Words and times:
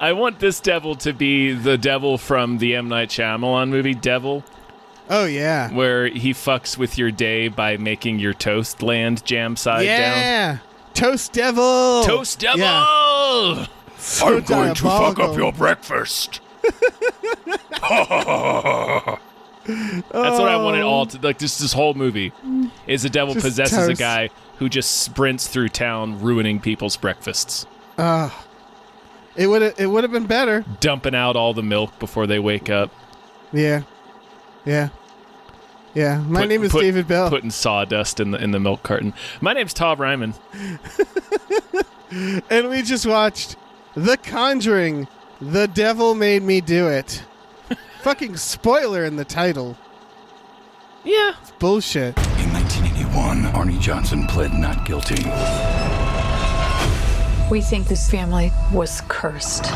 I 0.00 0.12
want 0.12 0.38
this 0.40 0.60
devil 0.60 0.94
to 0.96 1.12
be 1.12 1.52
the 1.52 1.78
devil 1.78 2.18
from 2.18 2.58
the 2.58 2.74
M. 2.74 2.88
Night 2.88 3.08
Shyamalan 3.10 3.68
movie, 3.70 3.94
Devil, 3.94 4.44
Oh 5.08 5.24
yeah. 5.26 5.70
where 5.72 6.08
he 6.08 6.32
fucks 6.32 6.76
with 6.76 6.98
your 6.98 7.10
day 7.10 7.48
by 7.48 7.76
making 7.76 8.18
your 8.18 8.34
toast 8.34 8.82
land 8.82 9.24
jam 9.24 9.56
side 9.56 9.84
down. 9.86 10.18
yeah. 10.18 10.58
Toast 10.94 11.32
devil. 11.32 12.02
Toast 12.04 12.38
devil! 12.38 12.60
Yeah. 12.60 13.66
So 13.98 14.40
diabolical. 14.40 14.74
To 14.74 14.82
fuck 14.82 15.18
up 15.18 15.36
your 15.36 15.52
breakfast. 15.52 16.40
That's 19.66 20.38
what 20.38 20.48
I 20.48 20.56
want 20.56 20.76
it 20.76 20.82
all 20.82 21.06
to 21.06 21.18
like. 21.20 21.38
Just 21.38 21.58
this 21.60 21.72
whole 21.72 21.94
movie 21.94 22.32
is 22.86 23.02
the 23.02 23.10
devil 23.10 23.34
Just 23.34 23.44
possesses 23.46 23.88
a 23.88 23.94
guy 23.94 24.30
who 24.58 24.68
just 24.68 25.00
sprints 25.02 25.48
through 25.48 25.68
town, 25.70 26.20
ruining 26.20 26.60
people's 26.60 26.96
breakfasts, 26.96 27.66
It 29.36 29.46
would 29.48 29.62
it 29.78 29.86
would 29.86 30.04
have 30.04 30.12
been 30.12 30.26
better. 30.26 30.64
dumping 30.80 31.14
out 31.14 31.36
all 31.36 31.54
the 31.54 31.62
milk 31.62 31.98
before 31.98 32.26
they 32.26 32.38
wake 32.38 32.70
up. 32.70 32.90
Yeah. 33.52 33.82
Yeah. 34.64 34.88
Yeah. 35.94 36.18
My 36.26 36.40
Put- 36.42 36.48
name 36.48 36.62
is 36.64 36.72
put- 36.72 36.82
David 36.82 37.08
Bell. 37.08 37.28
Putting 37.30 37.50
sawdust 37.50 38.20
in 38.20 38.30
the 38.32 38.42
in 38.42 38.50
the 38.52 38.60
milk 38.60 38.82
carton. 38.82 39.12
My 39.40 39.52
name's 39.52 39.74
Tom 39.74 39.98
Reimann. 39.98 40.34
and 42.50 42.68
we 42.68 42.82
just 42.82 43.06
watched 43.06 43.56
The 43.94 44.16
Conjuring. 44.16 45.08
The 45.40 45.66
Devil 45.66 46.14
Made 46.14 46.42
Me 46.42 46.60
Do 46.60 46.86
It. 46.88 47.24
Fucking 48.02 48.36
spoiler 48.36 49.04
in 49.04 49.16
the 49.16 49.24
title. 49.24 49.76
Yeah, 51.02 51.32
It's 51.42 51.50
bullshit. 51.58 52.16
In 52.16 52.52
1981, 52.52 53.52
Arnie 53.52 53.80
Johnson 53.80 54.26
pled 54.26 54.54
not 54.54 54.86
guilty. 54.86 55.22
We 57.54 57.60
think 57.60 57.86
this 57.86 58.10
family 58.10 58.50
was 58.72 59.00
cursed. 59.06 59.62
by 59.62 59.70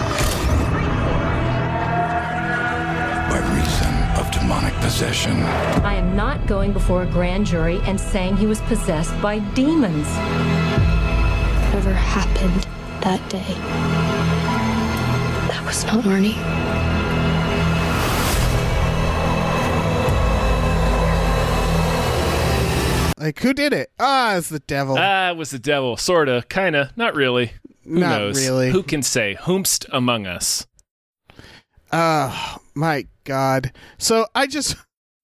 reason 3.55 3.95
of 4.19 4.29
demonic 4.33 4.75
possession. 4.81 5.37
I 5.85 5.95
am 5.95 6.17
not 6.17 6.49
going 6.49 6.73
before 6.73 7.05
a 7.05 7.07
grand 7.07 7.47
jury 7.47 7.79
and 7.85 8.01
saying 8.01 8.37
he 8.37 8.49
was 8.49 8.61
possessed 8.63 9.15
by 9.23 9.39
demons. 9.55 10.09
whatever 11.69 11.93
happened 11.93 12.67
that 13.03 13.21
day. 13.31 13.55
That 15.47 15.65
was 15.65 15.85
not 15.85 16.03
Arnie. 16.03 16.88
Like, 23.19 23.41
who 23.41 23.53
did 23.53 23.73
it? 23.73 23.91
Ah, 23.99 24.37
it's 24.37 24.49
the 24.49 24.61
devil. 24.61 24.97
ah, 24.99 25.31
it 25.31 25.37
was 25.37 25.51
the 25.51 25.59
devil, 25.59 25.97
sorta, 25.97 26.45
kinda, 26.49 26.93
not 26.97 27.15
really. 27.15 27.53
Who 27.85 27.99
Not 28.01 28.19
knows? 28.19 28.37
really. 28.47 28.71
Who 28.71 28.83
can 28.83 29.03
say? 29.03 29.37
Whomst 29.41 29.87
among 29.93 30.27
us? 30.27 30.67
Oh 31.93 32.59
my 32.75 33.07
god. 33.25 33.73
So 33.99 34.27
I 34.35 34.47
just 34.47 34.77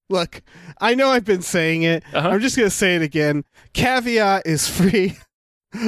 look, 0.08 0.42
I 0.80 0.94
know 0.94 1.08
I've 1.10 1.24
been 1.26 1.42
saying 1.42 1.82
it. 1.82 2.02
Uh-huh. 2.12 2.28
I'm 2.30 2.40
just 2.40 2.56
gonna 2.56 2.70
say 2.70 2.96
it 2.96 3.02
again. 3.02 3.44
Caveat 3.74 4.46
is 4.46 4.66
free 4.78 5.16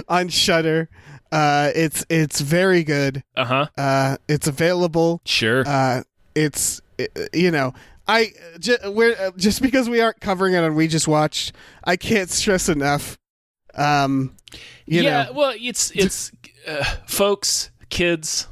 on 0.08 0.28
Shudder. 0.28 0.88
Uh 1.32 1.70
it's 1.74 2.04
it's 2.10 2.40
very 2.40 2.84
good. 2.84 3.24
Uh 3.34 3.44
huh. 3.44 3.66
Uh 3.78 4.16
it's 4.28 4.46
available. 4.46 5.22
Sure. 5.24 5.64
Uh 5.66 6.02
it's 6.34 6.80
uh, 7.00 7.04
you 7.32 7.50
know, 7.50 7.72
I 8.08 8.32
ju- 8.60 8.76
we're 8.86 9.16
uh, 9.18 9.30
just 9.36 9.60
because 9.62 9.88
we 9.88 10.00
aren't 10.00 10.20
covering 10.20 10.54
it 10.54 10.58
on 10.64 10.74
we 10.74 10.86
just 10.88 11.08
watched, 11.08 11.52
I 11.84 11.96
can't 11.96 12.30
stress 12.30 12.68
enough 12.68 13.18
um 13.74 14.34
you 14.86 15.02
yeah. 15.02 15.24
know, 15.24 15.32
Well, 15.32 15.54
it's 15.58 15.90
it's 15.90 16.32
uh, 16.66 16.82
folks, 17.06 17.70
kids, 17.90 18.46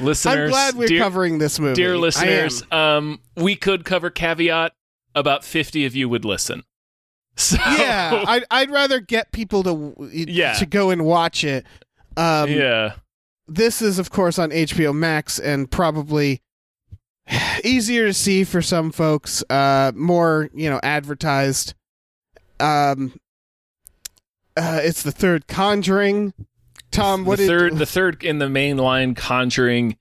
listeners. 0.00 0.36
I'm 0.36 0.48
glad 0.50 0.74
we're 0.74 0.88
dear, 0.88 1.00
covering 1.00 1.38
this 1.38 1.58
movie. 1.60 1.74
dear 1.74 1.96
listeners. 1.96 2.62
Um, 2.70 3.20
we 3.36 3.56
could 3.56 3.84
cover 3.84 4.10
caveat. 4.10 4.72
About 5.14 5.44
fifty 5.44 5.86
of 5.86 5.94
you 5.94 6.08
would 6.08 6.24
listen. 6.24 6.64
So 7.36 7.56
yeah, 7.56 8.22
I'd, 8.28 8.44
I'd 8.50 8.70
rather 8.70 9.00
get 9.00 9.32
people 9.32 9.62
to 9.64 10.08
Yeah. 10.12 10.52
to 10.54 10.66
go 10.66 10.90
and 10.90 11.04
watch 11.04 11.42
it. 11.42 11.64
Um, 12.16 12.48
yeah. 12.50 12.94
This 13.48 13.82
is, 13.82 13.98
of 13.98 14.10
course, 14.10 14.38
on 14.38 14.50
HBO 14.50 14.94
Max 14.94 15.38
and 15.40 15.68
probably 15.70 16.42
easier 17.64 18.06
to 18.06 18.14
see 18.14 18.44
for 18.44 18.62
some 18.62 18.92
folks. 18.92 19.42
Uh, 19.48 19.92
more, 19.94 20.50
you 20.54 20.68
know, 20.70 20.80
advertised. 20.82 21.74
Um, 22.60 23.18
uh, 24.56 24.80
it's 24.82 25.02
the 25.02 25.12
third 25.12 25.46
Conjuring. 25.46 26.32
Tom, 26.90 27.24
what 27.24 27.38
the 27.38 27.46
third 27.46 27.76
the 27.76 27.86
third 27.86 28.22
in 28.22 28.38
the 28.38 28.46
mainline 28.46 29.16
Conjuring 29.16 29.96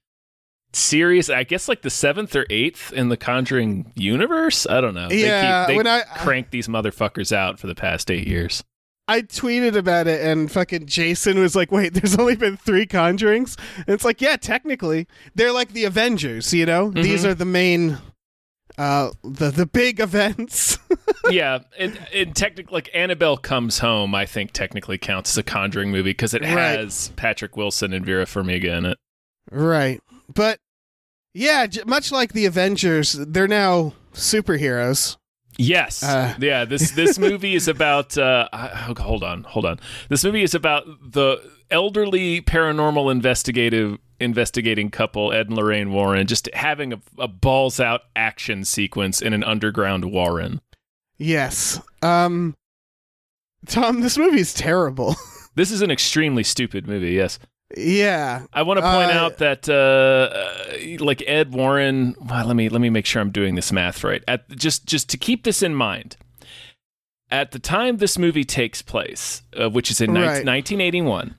series? 0.73 1.29
I 1.29 1.43
guess 1.43 1.67
like 1.67 1.81
the 1.81 1.89
seventh 1.89 2.35
or 2.35 2.45
eighth 2.51 2.93
in 2.93 3.09
the 3.09 3.17
Conjuring 3.17 3.91
universe. 3.95 4.67
I 4.67 4.79
don't 4.79 4.93
know. 4.93 5.09
Yeah, 5.09 5.65
they 5.65 5.75
keep, 5.75 5.83
they 5.83 5.89
I- 5.89 6.03
crank 6.17 6.51
these 6.51 6.67
motherfuckers 6.67 7.31
out 7.31 7.59
for 7.59 7.65
the 7.67 7.75
past 7.75 8.11
eight 8.11 8.27
years. 8.27 8.63
I 9.07 9.21
tweeted 9.21 9.75
about 9.75 10.07
it, 10.07 10.21
and 10.25 10.49
fucking 10.51 10.85
Jason 10.85 11.39
was 11.39 11.55
like, 11.55 11.71
"Wait, 11.71 11.93
there's 11.93 12.17
only 12.17 12.35
been 12.35 12.55
three 12.57 12.85
Conjurings." 12.85 13.57
And 13.77 13.89
it's 13.89 14.05
like, 14.05 14.21
yeah, 14.21 14.37
technically, 14.37 15.07
they're 15.35 15.51
like 15.51 15.73
the 15.73 15.83
Avengers. 15.83 16.53
You 16.53 16.65
know, 16.65 16.89
these 16.89 17.25
are 17.25 17.33
the 17.33 17.43
main, 17.45 17.97
uh, 18.77 19.11
the 19.23 19.51
the 19.51 19.65
big 19.65 19.99
events. 19.99 20.79
yeah, 21.29 21.59
and, 21.77 21.99
and 22.13 22.33
technically, 22.35 22.73
like 22.73 22.89
Annabelle 22.93 23.35
Comes 23.37 23.79
Home, 23.79 24.15
I 24.15 24.25
think 24.25 24.51
technically 24.53 24.97
counts 24.97 25.31
as 25.33 25.37
a 25.37 25.43
Conjuring 25.43 25.91
movie 25.91 26.11
because 26.11 26.33
it 26.33 26.41
Right. 26.41 26.49
has 26.79 27.11
Patrick 27.17 27.57
Wilson 27.57 27.91
and 27.93 28.05
Vera 28.05 28.25
Farmiga 28.25 28.77
in 28.77 28.85
it. 28.85 28.97
right, 29.51 29.99
but 30.33 30.59
yeah, 31.33 31.65
j- 31.65 31.83
much 31.85 32.09
like 32.11 32.31
the 32.33 32.45
Avengers, 32.45 33.13
they're 33.13 33.47
now 33.49 33.93
superheroes. 34.13 35.17
Yes. 35.57 36.03
Uh. 36.03 36.33
yeah. 36.39 36.65
This 36.65 36.91
this 36.91 37.17
movie 37.19 37.55
is 37.55 37.67
about. 37.67 38.17
Uh, 38.17 38.47
I- 38.51 38.93
hold 38.99 39.23
on, 39.23 39.43
hold 39.43 39.65
on. 39.65 39.79
This 40.09 40.23
movie 40.23 40.43
is 40.43 40.55
about 40.55 40.85
the 41.01 41.41
elderly 41.71 42.41
paranormal 42.41 43.11
investigative 43.11 43.97
investigating 44.19 44.89
couple 44.89 45.33
Ed 45.33 45.47
and 45.47 45.55
Lorraine 45.57 45.91
Warren 45.91 46.27
just 46.27 46.47
having 46.53 46.93
a, 46.93 47.01
a 47.17 47.27
balls 47.27 47.79
out 47.79 48.01
action 48.15 48.63
sequence 48.63 49.21
in 49.21 49.33
an 49.33 49.43
underground 49.43 50.05
Warren. 50.05 50.61
Yes. 51.17 51.81
Um, 52.01 52.55
Tom, 53.67 54.01
this 54.01 54.17
movie 54.17 54.39
is 54.39 54.53
terrible. 54.53 55.15
This 55.55 55.69
is 55.69 55.83
an 55.83 55.91
extremely 55.91 56.41
stupid 56.41 56.87
movie. 56.87 57.11
Yes. 57.11 57.37
Yeah. 57.77 58.45
I 58.53 58.61
want 58.63 58.77
to 58.79 58.81
point 58.81 59.11
Uh, 59.11 59.13
out 59.19 59.37
that, 59.37 59.67
uh, 59.69 59.73
uh, 60.99 61.03
like 61.03 61.23
Ed 61.27 61.51
Warren. 61.53 62.15
Well, 62.19 62.45
let 62.47 62.55
me 62.55 62.69
let 62.69 62.81
me 62.81 62.89
make 62.89 63.05
sure 63.05 63.21
I'm 63.21 63.31
doing 63.31 63.55
this 63.55 63.71
math 63.71 64.03
right. 64.03 64.23
At 64.27 64.49
just 64.51 64.85
just 64.85 65.09
to 65.09 65.17
keep 65.17 65.43
this 65.43 65.61
in 65.63 65.73
mind, 65.75 66.17
at 67.31 67.51
the 67.51 67.59
time 67.59 67.97
this 67.97 68.17
movie 68.17 68.43
takes 68.43 68.81
place, 68.81 69.41
uh, 69.59 69.69
which 69.69 69.89
is 69.91 70.01
in 70.01 70.11
Right. 70.13 70.45
1981, 70.45 71.35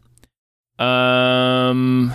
um, 0.79 2.13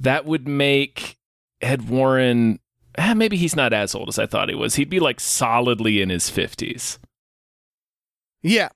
that 0.00 0.24
would 0.26 0.46
make 0.48 1.16
Ed 1.60 1.88
Warren. 1.88 2.58
eh, 2.98 3.14
maybe 3.14 3.36
he's 3.38 3.56
not 3.56 3.72
as 3.72 3.94
old 3.94 4.08
as 4.10 4.18
I 4.18 4.26
thought 4.26 4.48
he 4.50 4.54
was. 4.54 4.74
He'd 4.74 4.90
be 4.90 5.00
like 5.00 5.18
solidly 5.20 6.02
in 6.02 6.10
his 6.10 6.28
50s. 6.30 6.98
Yeah. 8.42 8.68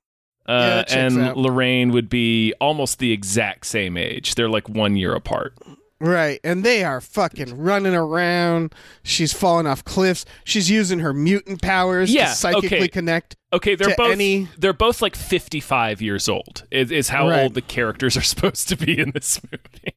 Yeah, 0.48 0.54
Uh, 0.54 0.84
and 0.90 1.18
out. 1.20 1.36
Lorraine 1.36 1.90
would 1.92 2.08
be 2.08 2.52
almost 2.60 2.98
the 2.98 3.12
exact 3.12 3.66
same 3.66 3.96
age. 3.96 4.34
They're 4.34 4.48
like 4.48 4.68
one 4.68 4.96
year 4.96 5.14
apart. 5.14 5.54
Right, 5.98 6.40
and 6.44 6.62
they 6.62 6.84
are 6.84 7.00
fucking 7.00 7.56
running 7.56 7.94
around. 7.94 8.74
She's 9.02 9.32
falling 9.32 9.66
off 9.66 9.82
cliffs. 9.82 10.26
She's 10.44 10.68
using 10.70 10.98
her 10.98 11.14
mutant 11.14 11.62
powers 11.62 12.12
Yeah, 12.12 12.26
to 12.26 12.34
psychically 12.34 12.76
okay. 12.80 12.88
connect. 12.88 13.34
Okay, 13.52 13.74
they're 13.76 13.96
both 13.96 14.12
any- 14.12 14.46
they're 14.58 14.74
both 14.74 15.00
like 15.00 15.16
55 15.16 16.02
years 16.02 16.28
old. 16.28 16.64
Is, 16.70 16.90
is 16.90 17.08
how 17.08 17.30
Right. 17.30 17.44
old 17.44 17.54
the 17.54 17.62
characters 17.62 18.14
are 18.16 18.22
supposed 18.34 18.68
to 18.68 18.76
be 18.76 18.98
in 18.98 19.12
this 19.12 19.40
movie. 19.50 19.94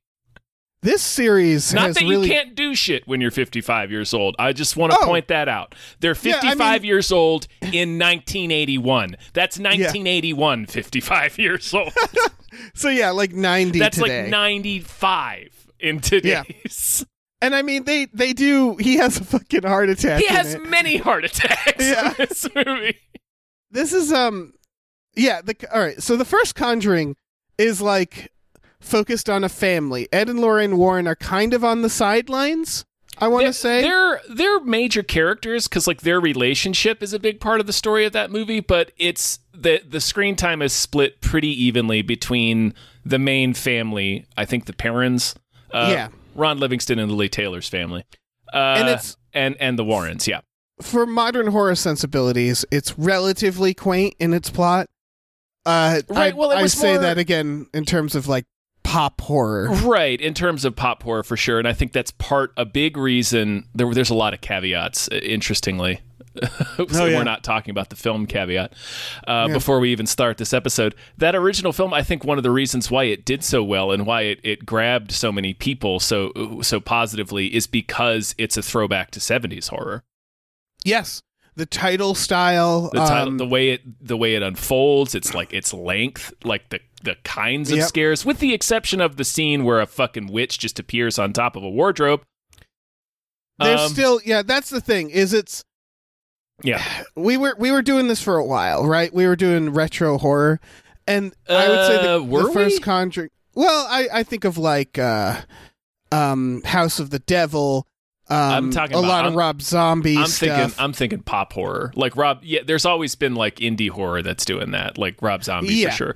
This 0.82 1.02
series 1.02 1.74
Not 1.74 1.88
has 1.88 1.96
that 1.98 2.04
really 2.06 2.28
you 2.30 2.34
can't 2.34 2.56
do 2.56 2.74
shit 2.74 3.06
when 3.06 3.20
you're 3.20 3.32
55 3.32 3.92
years 3.92 4.14
old. 4.14 4.36
I 4.40 4.54
just 4.54 4.78
want 4.78 4.94
to 4.94 5.00
Oh. 5.02 5.06
point 5.06 5.28
that 5.28 5.50
out. 5.50 5.76
They're 6.00 6.16
Yeah, 6.22 6.38
I 6.38 6.42
55 6.52 6.82
mean- 6.82 6.88
years 6.88 7.12
old 7.12 7.48
in 7.62 7.98
1981. 7.98 9.18
That's 9.34 9.60
1981 9.60 10.66
55 10.68 11.38
years 11.38 11.74
old. 11.74 11.94
So 12.74 12.90
yeah, 12.90 13.12
like 13.12 13.32
ninety 13.32 13.78
That's 13.78 13.98
today. 13.98 14.24
like 14.24 14.32
95 14.32 15.68
in 15.80 16.00
today's. 16.00 17.06
and 17.42 17.54
I 17.54 17.62
mean 17.62 17.84
they 17.84 18.06
they 18.12 18.34
do. 18.34 18.76
He 18.78 18.98
has 18.98 19.18
a 19.18 19.24
fucking 19.24 19.64
heart 19.64 19.88
attack. 19.90 20.20
He 20.20 20.28
has 20.28 20.56
it. 20.56 20.66
many 20.66 20.98
heart 20.98 21.24
attacks 21.26 21.74
Yeah. 21.86 22.08
in 22.10 22.16
this 22.18 22.48
movie. 22.56 22.98
This 23.70 23.94
is 23.94 24.12
um, 24.12 24.54
yeah. 25.16 25.42
The 25.42 25.56
all 25.74 25.80
right. 25.80 26.02
So 26.02 26.18
the 26.18 26.26
first 26.26 26.56
Conjuring 26.56 27.16
is 27.60 27.82
like 27.82 28.32
focused 28.82 29.30
on 29.30 29.44
a 29.44 29.50
family. 29.50 30.08
Ed 30.12 30.30
and 30.30 30.40
Lorraine 30.40 30.78
Warren 30.78 31.08
are 31.08 31.16
kind 31.16 31.54
of 31.54 31.64
on 31.64 31.82
the 31.82 31.90
sidelines. 31.90 32.86
I 33.22 33.28
want 33.28 33.46
to 33.48 33.54
say. 33.54 33.82
they're 33.82 34.22
they're 34.30 34.62
major 34.62 35.04
characters 35.04 35.68
because 35.68 35.88
like 35.88 36.02
their 36.02 36.22
relationship 36.22 37.04
is 37.04 37.12
a 37.12 37.20
big 37.20 37.42
part 37.42 37.60
of 37.60 37.68
the 37.68 37.74
story 37.74 38.06
of 38.06 38.14
that 38.14 38.32
movie, 38.32 38.62
but 38.62 38.92
it's 38.98 39.40
the 39.54 39.82
the 39.86 40.00
screen 40.00 40.38
time 40.38 40.62
is 40.62 40.72
split 40.72 41.20
pretty 41.20 41.50
evenly 41.50 42.02
between 42.02 42.74
the 43.04 43.20
main 43.20 43.54
family. 43.54 44.26
I 44.38 44.46
think 44.46 44.66
the 44.68 44.74
parents, 44.74 45.36
uh, 45.74 45.90
Yeah. 45.92 46.08
Ron 46.36 46.60
Livingston 46.60 46.98
and 46.98 47.12
Lili 47.12 47.28
Taylor's 47.28 47.68
family, 47.68 48.06
uh, 48.54 48.58
And 48.78 48.88
it's- 48.88 49.18
and 49.34 49.58
and 49.60 49.78
the 49.78 49.84
Warrens. 49.84 50.26
Yeah, 50.26 50.40
for 50.82 51.06
modern 51.06 51.48
horror 51.48 51.76
sensibilities, 51.76 52.64
it's 52.72 52.98
relatively 52.98 53.74
quaint 53.74 54.16
in 54.20 54.34
its 54.34 54.50
plot. 54.50 54.88
Uh, 55.66 56.02
Right, 56.08 56.34
I, 56.34 56.38
well, 56.38 56.52
I 56.52 56.68
say 56.68 56.94
more- 56.94 57.02
that 57.02 57.18
again 57.18 57.68
in 57.74 57.84
terms 57.84 58.16
of 58.16 58.30
like 58.30 58.46
pop 58.90 59.22
horror. 59.22 59.70
right. 59.84 60.20
In 60.20 60.34
terms 60.34 60.66
of 60.66 60.76
pop 60.76 61.04
horror, 61.04 61.24
for 61.24 61.38
sure, 61.38 61.60
and 61.60 61.68
I 61.68 61.74
think 61.74 61.92
that's 61.94 62.12
part 62.12 62.52
a 62.58 62.66
big 62.66 62.98
reason. 62.98 63.66
There, 63.74 63.94
there's 63.94 64.10
a 64.10 64.16
lot 64.16 64.34
of 64.34 64.42
caveats. 64.42 65.08
Interestingly. 65.10 66.02
so 66.44 66.86
Oh, 66.94 67.06
yeah. 67.06 67.18
we're 67.18 67.24
not 67.24 67.44
talking 67.44 67.72
about 67.72 67.90
the 67.90 67.96
film 67.96 68.26
caveat 68.28 68.74
uh, 69.28 69.48
before 69.48 69.80
we 69.80 69.92
even 69.92 70.06
start 70.06 70.38
this 70.38 70.54
episode. 70.54 70.96
That 71.18 71.36
original 71.36 71.74
film, 71.74 71.94
I 71.94 72.04
think, 72.04 72.24
one 72.24 72.38
of 72.38 72.44
the 72.44 72.52
reasons 72.52 72.90
why 72.92 73.06
it 73.06 73.26
did 73.26 73.44
so 73.44 73.64
well 73.64 73.92
and 73.92 74.06
why 74.06 74.22
it, 74.22 74.40
it 74.44 74.66
grabbed 74.66 75.12
so 75.12 75.32
many 75.32 75.54
people 75.54 76.00
so 76.00 76.32
so 76.62 76.80
positively 76.80 77.54
is 77.54 77.68
because 77.68 78.36
it's 78.38 78.58
a 78.58 78.62
throwback 78.62 79.12
to 79.12 79.20
'70s 79.20 79.70
horror. 79.70 80.04
Yes, 80.86 81.22
the 81.60 81.66
title 81.68 82.16
style. 82.16 82.90
The 82.92 83.00
title, 83.00 83.28
um, 83.28 83.38
the 83.38 83.46
way 83.46 83.70
it 83.70 83.82
the 84.06 84.18
way 84.18 84.34
it 84.36 84.42
unfolds, 84.42 85.14
it's 85.14 85.34
like 85.36 85.54
its 85.54 85.74
length, 85.74 86.34
like 86.44 86.70
the 86.70 86.80
the 87.04 87.16
kinds 87.24 87.72
of 87.72 87.78
Yep. 87.78 87.88
scares, 87.88 88.26
with 88.26 88.40
the 88.40 88.54
exception 88.54 89.00
of 89.02 89.18
the 89.18 89.24
scene 89.24 89.64
where 89.64 89.80
a 89.80 89.86
fucking 89.86 90.28
witch 90.28 90.58
just 90.60 90.80
appears 90.80 91.20
on 91.20 91.32
top 91.34 91.56
of 91.56 91.64
a 91.64 91.70
wardrobe. 91.70 92.24
there's 93.60 93.80
Um, 93.82 93.92
still 93.92 94.22
yeah. 94.26 94.42
That's 94.42 94.70
the 94.70 94.82
thing. 94.82 95.10
Is 95.10 95.34
it's 95.34 95.64
yeah. 96.64 96.84
we 97.16 97.38
were 97.38 97.56
we 97.60 97.72
were 97.72 97.82
doing 97.82 98.08
this 98.08 98.22
for 98.22 98.38
a 98.38 98.46
while, 98.46 98.86
right? 98.86 99.14
We 99.14 99.28
were 99.28 99.36
doing 99.36 99.70
retro 99.72 100.18
horror, 100.18 100.60
and 101.08 101.34
I 101.48 101.68
would 101.70 101.86
say 101.88 101.96
Uh, 102.00 102.18
the, 102.18 102.24
were 102.24 102.44
the 102.44 102.52
first 102.54 102.78
we? 102.80 102.84
Conjuring. 102.84 103.30
Well, 103.56 103.86
I 103.90 104.08
I 104.14 104.24
think 104.24 104.46
of 104.46 104.58
like 104.58 104.98
uh, 104.98 105.42
um, 106.12 106.62
House 106.64 107.00
of 107.00 107.10
the 107.10 107.20
Devil. 107.20 107.86
Um, 108.32 108.38
I'm 108.66 108.72
talking 108.72 108.96
a 108.96 109.00
about- 109.00 109.08
lot 109.08 109.26
of 109.26 109.32
I'm- 109.32 109.38
Rob 109.38 109.62
Zombie 109.62 110.18
I'm 110.18 110.28
stuff. 110.28 110.40
thinking 110.58 110.76
I'm 110.80 110.94
thinking 110.94 111.20
pop 111.22 111.54
horror. 111.54 111.92
Like 111.96 112.16
Rob 112.16 112.40
yeah, 112.44 112.60
there's 112.66 112.86
always 112.86 113.16
been 113.16 113.36
like 113.36 113.56
indie 113.58 113.90
horror 113.90 114.22
that's 114.22 114.46
doing 114.46 114.72
that, 114.72 114.98
like 114.98 115.22
Rob 115.22 115.44
Zombie 115.44 115.74
Yeah. 115.76 115.90
for 115.90 115.96
sure. 115.96 116.16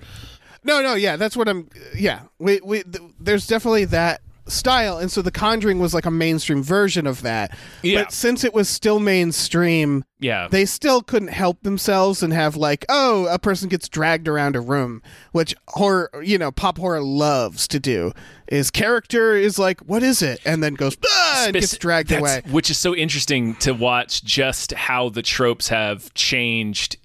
No, 0.64 0.82
no, 0.82 0.94
yeah, 0.96 1.16
that's 1.18 1.36
what 1.36 1.50
I'm. 1.50 1.70
Yeah, 1.96 2.22
we, 2.40 2.62
we, 2.64 2.84
th- 2.84 3.04
there's 3.20 3.48
definitely 3.48 3.86
that 3.86 4.22
style, 4.48 4.98
and 4.98 5.12
so 5.12 5.22
The 5.22 5.32
Conjuring 5.32 5.80
was 5.80 5.94
like 5.94 6.06
a 6.06 6.12
mainstream 6.12 6.62
version 6.64 7.08
of 7.08 7.22
that. 7.22 7.56
Yeah. 7.82 8.04
But 8.04 8.12
since 8.12 8.44
it 8.44 8.54
was 8.54 8.68
still 8.70 9.00
mainstream, 9.00 10.04
Yeah. 10.20 10.48
they 10.50 10.66
still 10.66 11.02
couldn't 11.02 11.30
help 11.30 11.62
themselves 11.64 12.22
and 12.24 12.34
have 12.34 12.56
like, 12.56 12.86
oh, 12.90 13.26
a 13.28 13.40
person 13.40 13.70
gets 13.70 13.88
dragged 13.90 14.28
around 14.28 14.56
a 14.56 14.62
room, 14.62 15.02
which 15.32 15.56
horror, 15.70 16.10
you 16.24 16.38
know, 16.38 16.52
pop 16.52 16.78
horror 16.78 17.02
loves 17.02 17.68
to 17.70 17.80
do. 17.80 18.12
Is 18.48 18.70
character 18.70 19.34
is 19.34 19.58
like, 19.58 19.80
what 19.82 20.04
is 20.04 20.22
it, 20.22 20.40
and 20.46 20.62
then 20.62 20.76
goes 20.76 20.98
ah, 21.06 21.46
and 21.48 21.54
gets 21.54 21.78
dragged 21.78 22.10
that's- 22.10 22.40
away. 22.44 22.52
Which 22.54 22.70
is 22.70 22.78
so 22.78 22.96
interesting 22.96 23.56
to 23.56 23.74
watch 23.74 24.24
just 24.24 24.74
how 24.74 25.10
the 25.10 25.22
tropes 25.22 25.70
have 25.70 26.14
changed 26.14 26.98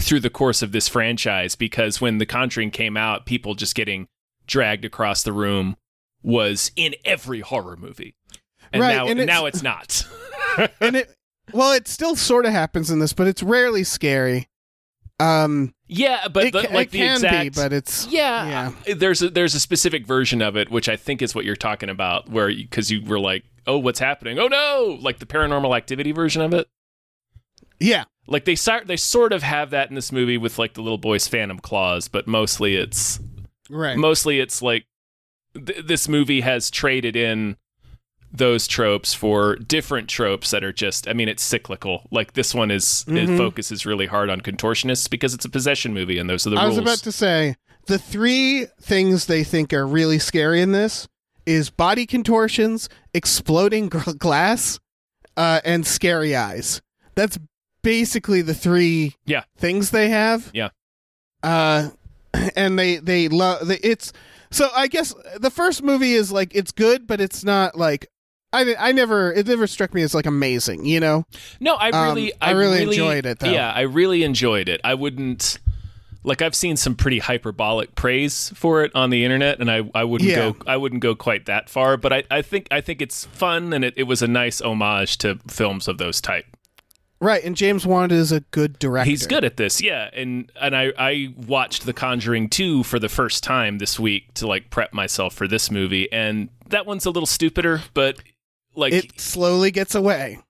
through 0.00 0.20
the 0.20 0.30
course 0.30 0.62
of 0.62 0.72
this 0.72 0.88
franchise 0.88 1.54
because 1.54 2.00
when 2.00 2.18
The 2.18 2.26
Conjuring 2.26 2.70
came 2.70 2.96
out, 2.96 3.26
people 3.26 3.54
just 3.54 3.74
getting 3.74 4.06
dragged 4.46 4.84
across 4.84 5.22
the 5.22 5.32
room 5.32 5.76
was 6.22 6.70
in 6.76 6.94
every 7.04 7.40
horror 7.40 7.76
movie. 7.76 8.14
And 8.72 8.82
Right, 8.82 8.96
now 8.96 9.06
and 9.06 9.20
it's- 9.20 9.26
now 9.26 9.46
it's 9.46 9.62
not. 9.62 10.06
and 10.80 10.96
it, 10.96 11.14
well, 11.52 11.72
it 11.72 11.86
still 11.88 12.16
sort 12.16 12.44
of 12.46 12.52
happens 12.52 12.90
in 12.90 12.98
this, 12.98 13.12
but 13.12 13.26
it's 13.28 13.42
rarely 13.42 13.84
scary. 13.84 14.48
Um, 15.18 15.72
yeah, 15.86 16.28
but 16.28 16.46
it, 16.46 16.52
the, 16.52 16.62
like 16.74 16.88
it 16.88 16.90
the 16.90 16.98
can 16.98 17.14
exact 17.14 17.42
be, 17.44 17.48
but 17.48 17.72
it's 17.72 18.06
Yeah, 18.08 18.72
yeah. 18.86 18.94
there's 18.94 19.22
a, 19.22 19.30
there's 19.30 19.54
a 19.54 19.60
specific 19.60 20.06
version 20.06 20.42
of 20.42 20.56
it 20.58 20.70
which 20.70 20.90
I 20.90 20.96
think 20.96 21.22
is 21.22 21.34
what 21.34 21.44
you're 21.46 21.56
talking 21.56 21.88
about, 21.88 22.28
where 22.28 22.48
because 22.48 22.90
you, 22.90 23.02
were 23.02 23.18
like, 23.18 23.44
oh, 23.66 23.78
what's 23.78 23.98
happening? 23.98 24.38
Oh 24.38 24.48
no, 24.48 24.98
like 25.00 25.18
the 25.18 25.24
Paranormal 25.26 25.74
Activity 25.74 26.12
version 26.12 26.42
of 26.42 26.52
it. 26.52 26.68
yeah. 27.80 28.04
Like 28.26 28.44
they 28.44 28.56
they 28.84 28.96
sort 28.96 29.32
of 29.32 29.42
have 29.44 29.70
that 29.70 29.88
in 29.88 29.94
this 29.94 30.10
movie 30.12 30.36
with 30.36 30.58
like 30.58 30.74
the 30.74 30.82
little 30.82 30.98
boy's 30.98 31.28
phantom 31.28 31.60
claws, 31.60 32.08
but 32.08 32.26
mostly 32.26 32.76
it's 32.76 33.20
Right. 33.70 33.96
mostly 33.96 34.40
it's 34.40 34.60
like 34.60 34.84
th- 35.64 35.86
this 35.86 36.08
movie 36.08 36.40
has 36.42 36.70
traded 36.70 37.16
in 37.16 37.56
those 38.32 38.66
tropes 38.66 39.14
for 39.14 39.56
different 39.56 40.08
tropes 40.08 40.50
that 40.50 40.62
are 40.64 40.72
just 40.72 41.08
i 41.08 41.12
mean 41.12 41.28
it's 41.28 41.42
cyclical 41.42 42.06
like 42.10 42.34
this 42.34 42.54
one 42.54 42.70
is 42.70 43.04
it 43.08 43.12
Mhm. 43.28 43.36
focuses 43.38 43.86
really 43.86 44.06
hard 44.06 44.28
on 44.28 44.40
contortionists 44.40 45.08
because 45.08 45.32
it's 45.32 45.44
a 45.44 45.48
possession 45.48 45.94
movie 45.94 46.18
and 46.18 46.28
those 46.28 46.46
are 46.46 46.50
the 46.50 46.56
I 46.56 46.64
rules 46.64 46.76
was 46.76 46.78
about 46.82 46.98
to 47.04 47.12
say 47.12 47.56
the 47.86 47.98
three 47.98 48.66
things 48.80 49.26
they 49.26 49.44
think 49.44 49.72
are 49.72 49.86
really 49.86 50.18
scary 50.18 50.60
in 50.60 50.72
this 50.72 51.06
is 51.46 51.70
body 51.70 52.04
contortions, 52.04 52.88
exploding 53.14 53.88
glass, 53.88 54.80
uh, 55.36 55.60
and 55.64 55.86
scary 55.86 56.34
eyes. 56.34 56.82
That's 57.14 57.38
basically 57.82 58.42
the 58.42 58.54
three 58.54 59.14
Yeah. 59.24 59.44
things 59.56 59.90
they 59.90 60.08
have. 60.08 60.50
Yeah. 60.52 60.70
Uh, 61.44 61.90
and 62.56 62.76
they 62.76 62.96
they 62.96 63.28
love 63.28 63.70
it's 63.70 64.12
so 64.50 64.68
I 64.74 64.86
guess 64.86 65.14
the 65.38 65.50
first 65.50 65.82
movie 65.82 66.12
is 66.12 66.30
like 66.32 66.54
it's 66.54 66.72
good, 66.72 67.06
but 67.06 67.20
it's 67.20 67.44
not 67.44 67.76
like. 67.76 68.08
I, 68.52 68.74
I 68.78 68.92
never 68.92 69.32
it 69.32 69.46
never 69.48 69.66
struck 69.66 69.92
me 69.92 70.02
as 70.02 70.14
like 70.14 70.24
amazing, 70.24 70.86
you 70.86 70.98
know. 71.00 71.24
No, 71.60 71.74
I 71.74 71.90
Um, 71.90 72.04
really, 72.16 72.32
I 72.40 72.52
really 72.52 72.84
enjoyed 72.84 73.26
it, 73.26 73.40
though. 73.40 73.50
Yeah, 73.50 73.70
I 73.70 73.82
really 73.82 74.22
enjoyed 74.22 74.68
it. 74.70 74.80
I 74.82 74.94
wouldn't 74.94 75.58
like. 76.22 76.40
I've 76.40 76.54
seen 76.54 76.76
some 76.76 76.94
pretty 76.94 77.18
hyperbolic 77.18 77.96
praise 77.96 78.50
for 78.54 78.82
it 78.84 78.92
on 78.94 79.10
the 79.10 79.24
internet, 79.24 79.60
and 79.60 79.70
I, 79.70 79.82
I 79.94 80.04
wouldn't 80.04 80.30
Yeah. 80.30 80.52
go, 80.52 80.56
I 80.66 80.76
wouldn't 80.78 81.02
go 81.02 81.14
quite 81.14 81.46
that 81.46 81.68
far. 81.68 81.96
But 81.98 82.12
I, 82.14 82.22
I 82.30 82.40
think, 82.40 82.68
I 82.70 82.80
think 82.80 83.02
it's 83.02 83.26
fun, 83.26 83.72
and 83.74 83.84
it, 83.84 83.94
it 83.96 84.04
was 84.04 84.22
a 84.22 84.28
nice 84.28 84.62
homage 84.62 85.18
to 85.18 85.38
films 85.48 85.86
of 85.86 85.98
those 85.98 86.20
type. 86.22 86.46
Right, 87.18 87.42
and 87.42 87.56
James 87.56 87.86
Wan 87.86 88.10
is 88.10 88.30
a 88.30 88.40
good 88.40 88.78
director. 88.78 89.10
He's 89.10 89.26
good 89.26 89.44
at 89.44 89.56
this, 89.56 89.80
yeah. 89.80 90.10
And 90.12 90.52
and 90.60 90.76
I, 90.76 90.92
I 90.98 91.34
watched 91.46 91.86
The 91.86 91.94
Conjuring 91.94 92.50
2 92.50 92.82
for 92.82 92.98
the 92.98 93.08
first 93.08 93.42
time 93.42 93.78
this 93.78 93.98
week 93.98 94.34
to 94.34 94.46
like 94.46 94.68
prep 94.68 94.92
myself 94.92 95.34
for 95.34 95.48
this 95.48 95.70
movie, 95.70 96.12
and 96.12 96.50
that 96.68 96.84
one's 96.84 97.06
a 97.06 97.10
little 97.10 97.26
stupider, 97.26 97.82
but 97.94 98.18
like 98.74 98.92
It 98.92 99.18
slowly 99.18 99.70
gets 99.70 99.94
away. 99.94 100.40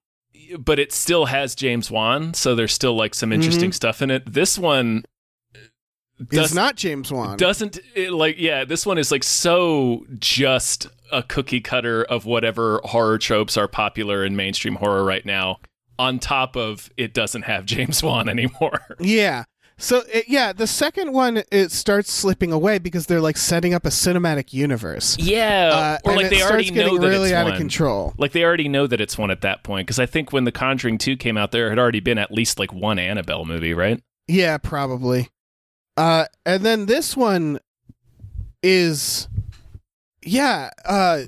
but 0.58 0.80
it 0.80 0.92
still 0.92 1.26
has 1.26 1.54
James 1.54 1.90
Wan, 1.90 2.34
so 2.34 2.56
there's 2.56 2.72
still 2.72 2.96
like 2.96 3.14
some 3.14 3.30
mm-hmm. 3.30 3.34
interesting 3.34 3.72
stuff 3.72 4.02
in 4.02 4.10
it. 4.10 4.24
This 4.32 4.58
one 4.58 5.04
does 6.30 6.54
not 6.54 6.76
James 6.76 7.12
Wan. 7.12 7.36
doesn't 7.36 7.78
it, 7.94 8.10
like 8.10 8.36
yeah, 8.38 8.64
this 8.64 8.84
one 8.84 8.98
is 8.98 9.12
like 9.12 9.22
so 9.22 10.04
just 10.18 10.88
a 11.12 11.22
cookie 11.22 11.60
cutter 11.60 12.02
of 12.04 12.24
whatever 12.24 12.80
horror 12.84 13.18
tropes 13.18 13.56
are 13.56 13.68
popular 13.68 14.24
in 14.24 14.34
mainstream 14.34 14.76
horror 14.76 15.04
right 15.04 15.24
now. 15.24 15.58
On 15.98 16.18
top 16.18 16.56
of 16.56 16.90
it 16.96 17.14
doesn't 17.14 17.42
have 17.42 17.64
James 17.66 18.02
Wan 18.02 18.28
anymore. 18.36 18.80
Yeah. 19.00 19.44
So 19.78 20.02
it, 20.12 20.24
yeah, 20.26 20.54
the 20.54 20.66
second 20.66 21.12
one 21.12 21.42
it 21.52 21.70
starts 21.70 22.10
slipping 22.10 22.50
away 22.50 22.78
because 22.78 23.06
they're 23.06 23.20
like 23.20 23.36
setting 23.36 23.74
up 23.74 23.84
a 23.84 23.90
cinematic 23.90 24.54
universe. 24.54 25.18
Yeah, 25.18 25.98
Uh, 26.04 26.08
or 26.10 26.16
like 26.16 26.30
they 26.30 26.42
already 26.42 26.70
know 26.70 26.96
that 26.98 27.06
really 27.06 27.28
it's 27.30 27.34
out 27.34 27.44
one. 27.44 27.52
of 27.52 27.58
control. 27.58 28.14
Like 28.16 28.32
they 28.32 28.42
already 28.42 28.68
know 28.68 28.86
that 28.86 29.02
it's 29.02 29.18
one 29.18 29.30
at 29.30 29.42
that 29.42 29.64
point 29.64 29.86
because 29.86 29.98
I 29.98 30.06
think 30.06 30.32
when 30.32 30.44
The 30.44 30.52
Conjuring 30.52 30.96
2 30.96 31.18
came 31.18 31.36
out 31.36 31.52
there 31.52 31.68
had 31.68 31.78
already 31.78 32.00
been 32.00 32.16
at 32.16 32.32
least 32.32 32.58
like 32.58 32.72
one 32.72 32.98
Annabelle 32.98 33.44
movie, 33.44 33.74
right? 33.74 34.02
Yeah, 34.28 34.56
probably. 34.56 35.28
Uh, 35.98 36.24
and 36.46 36.64
then 36.64 36.86
this 36.86 37.14
one 37.14 37.58
is, 38.62 39.28
yeah. 40.22 40.70
Uh, 40.84 41.22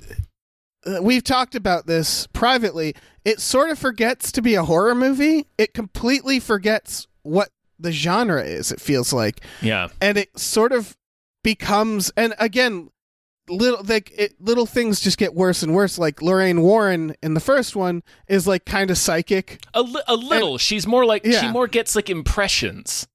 uh, 0.87 1.03
we've 1.03 1.25
talked 1.25 1.55
about 1.55 1.87
this 1.87 2.27
privately. 2.29 2.95
It 3.29 3.41
sort 3.41 3.71
of 3.71 3.79
forgets 3.79 4.33
to 4.33 4.43
be 4.43 4.55
a 4.55 4.65
horror 4.65 4.95
movie. 4.95 5.47
It 5.59 5.75
completely 5.75 6.41
forgets 6.41 7.07
what 7.23 7.51
the 7.79 7.93
genre 7.93 8.43
is. 8.43 8.73
It 8.73 8.81
feels 8.81 9.13
like. 9.13 9.41
Yeah. 9.61 9.89
and 10.01 10.17
it 10.19 10.39
sort 10.39 10.73
of 10.73 10.97
becomes 11.45 12.11
and 12.17 12.35
again 12.39 12.91
little 13.49 13.83
like 13.85 14.13
it, 14.17 14.35
little 14.41 14.67
things 14.67 15.01
just 15.01 15.17
get 15.17 15.35
worse 15.35 15.63
and 15.63 15.73
worse 15.75 15.97
like 15.99 16.21
lorraine 16.21 16.61
warren 16.61 17.15
in 17.23 17.33
the 17.35 17.41
first 17.41 17.75
one 17.77 18.03
is 18.27 18.47
like 18.47 18.65
kind 18.67 18.91
of 18.91 18.99
psychic 18.99 19.61
A, 19.73 19.81
li- 19.83 20.03
a 20.09 20.17
little. 20.17 20.59
she's 20.59 20.87
more 20.87 21.07
like 21.07 21.25
she 21.25 21.49
more 21.49 21.67
gets 21.69 21.97
like 21.97 22.11
impressions. 22.11 23.07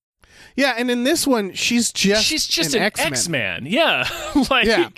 yeah 0.55 0.73
and 0.77 0.89
in 0.89 1.03
this 1.03 1.27
one 1.27 1.53
she's 1.53 1.91
just 1.91 2.23
she's 2.23 2.47
just 2.47 2.73
an, 2.73 2.79
an, 2.81 2.85
x-men 2.87 3.11
X-Man. 3.13 3.65
Yeah. 3.67 4.07
like 4.49 4.65
Yeah. 4.65 4.89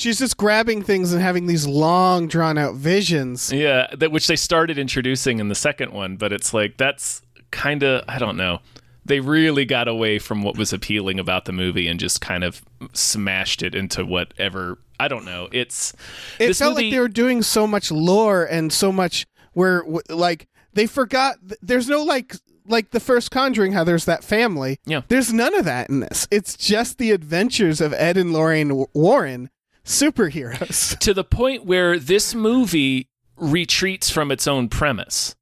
She's 0.00 0.18
just 0.18 0.36
grabbing 0.36 0.82
things 0.82 1.12
and 1.12 1.20
having 1.22 1.46
these 1.46 1.66
long, 1.66 2.26
drawn 2.26 2.56
out 2.56 2.74
visions. 2.74 3.52
Yeah, 3.52 3.86
that 3.96 4.10
which 4.10 4.26
they 4.26 4.36
started 4.36 4.78
introducing 4.78 5.38
in 5.38 5.48
the 5.48 5.54
second 5.54 5.92
one, 5.92 6.16
but 6.16 6.32
it's 6.32 6.54
like 6.54 6.76
that's 6.76 7.22
kind 7.50 7.82
of 7.82 8.04
I 8.08 8.18
don't 8.18 8.36
know. 8.36 8.60
They 9.04 9.20
really 9.20 9.64
got 9.64 9.88
away 9.88 10.18
from 10.18 10.42
what 10.42 10.56
was 10.56 10.72
appealing 10.72 11.18
about 11.18 11.44
the 11.44 11.52
movie 11.52 11.88
and 11.88 11.98
just 11.98 12.20
kind 12.20 12.44
of 12.44 12.62
smashed 12.92 13.62
it 13.62 13.74
into 13.74 14.04
whatever 14.04 14.78
I 14.98 15.08
don't 15.08 15.24
know. 15.24 15.48
It's 15.52 15.92
It 16.38 16.54
felt 16.56 16.74
movie, 16.74 16.86
like 16.86 16.92
they 16.92 17.00
were 17.00 17.08
doing 17.08 17.42
so 17.42 17.66
much 17.66 17.90
lore 17.90 18.44
and 18.44 18.72
so 18.72 18.92
much 18.92 19.26
where 19.52 19.84
like 20.08 20.48
they 20.72 20.86
forgot. 20.86 21.36
There's 21.62 21.88
no 21.88 22.02
like 22.02 22.36
like 22.66 22.90
the 22.90 23.00
first 23.00 23.30
Conjuring, 23.30 23.72
how 23.72 23.84
there's 23.84 24.04
that 24.04 24.22
family. 24.24 24.78
Yeah. 24.86 25.02
There's 25.08 25.32
none 25.32 25.54
of 25.54 25.64
that 25.64 25.88
in 25.90 26.00
this. 26.00 26.28
It's 26.30 26.56
just 26.56 26.98
the 26.98 27.10
adventures 27.10 27.80
of 27.80 27.92
Ed 27.92 28.16
and 28.16 28.32
Lorraine 28.32 28.86
Warren, 28.94 29.50
superheroes. 29.90 30.98
to 31.00 31.12
the 31.14 31.24
point 31.24 31.64
where 31.64 31.98
this 31.98 32.34
movie 32.34 33.08
retreats 33.36 34.10
from 34.10 34.30
its 34.30 34.46
own 34.46 34.68
premise. 34.68 35.34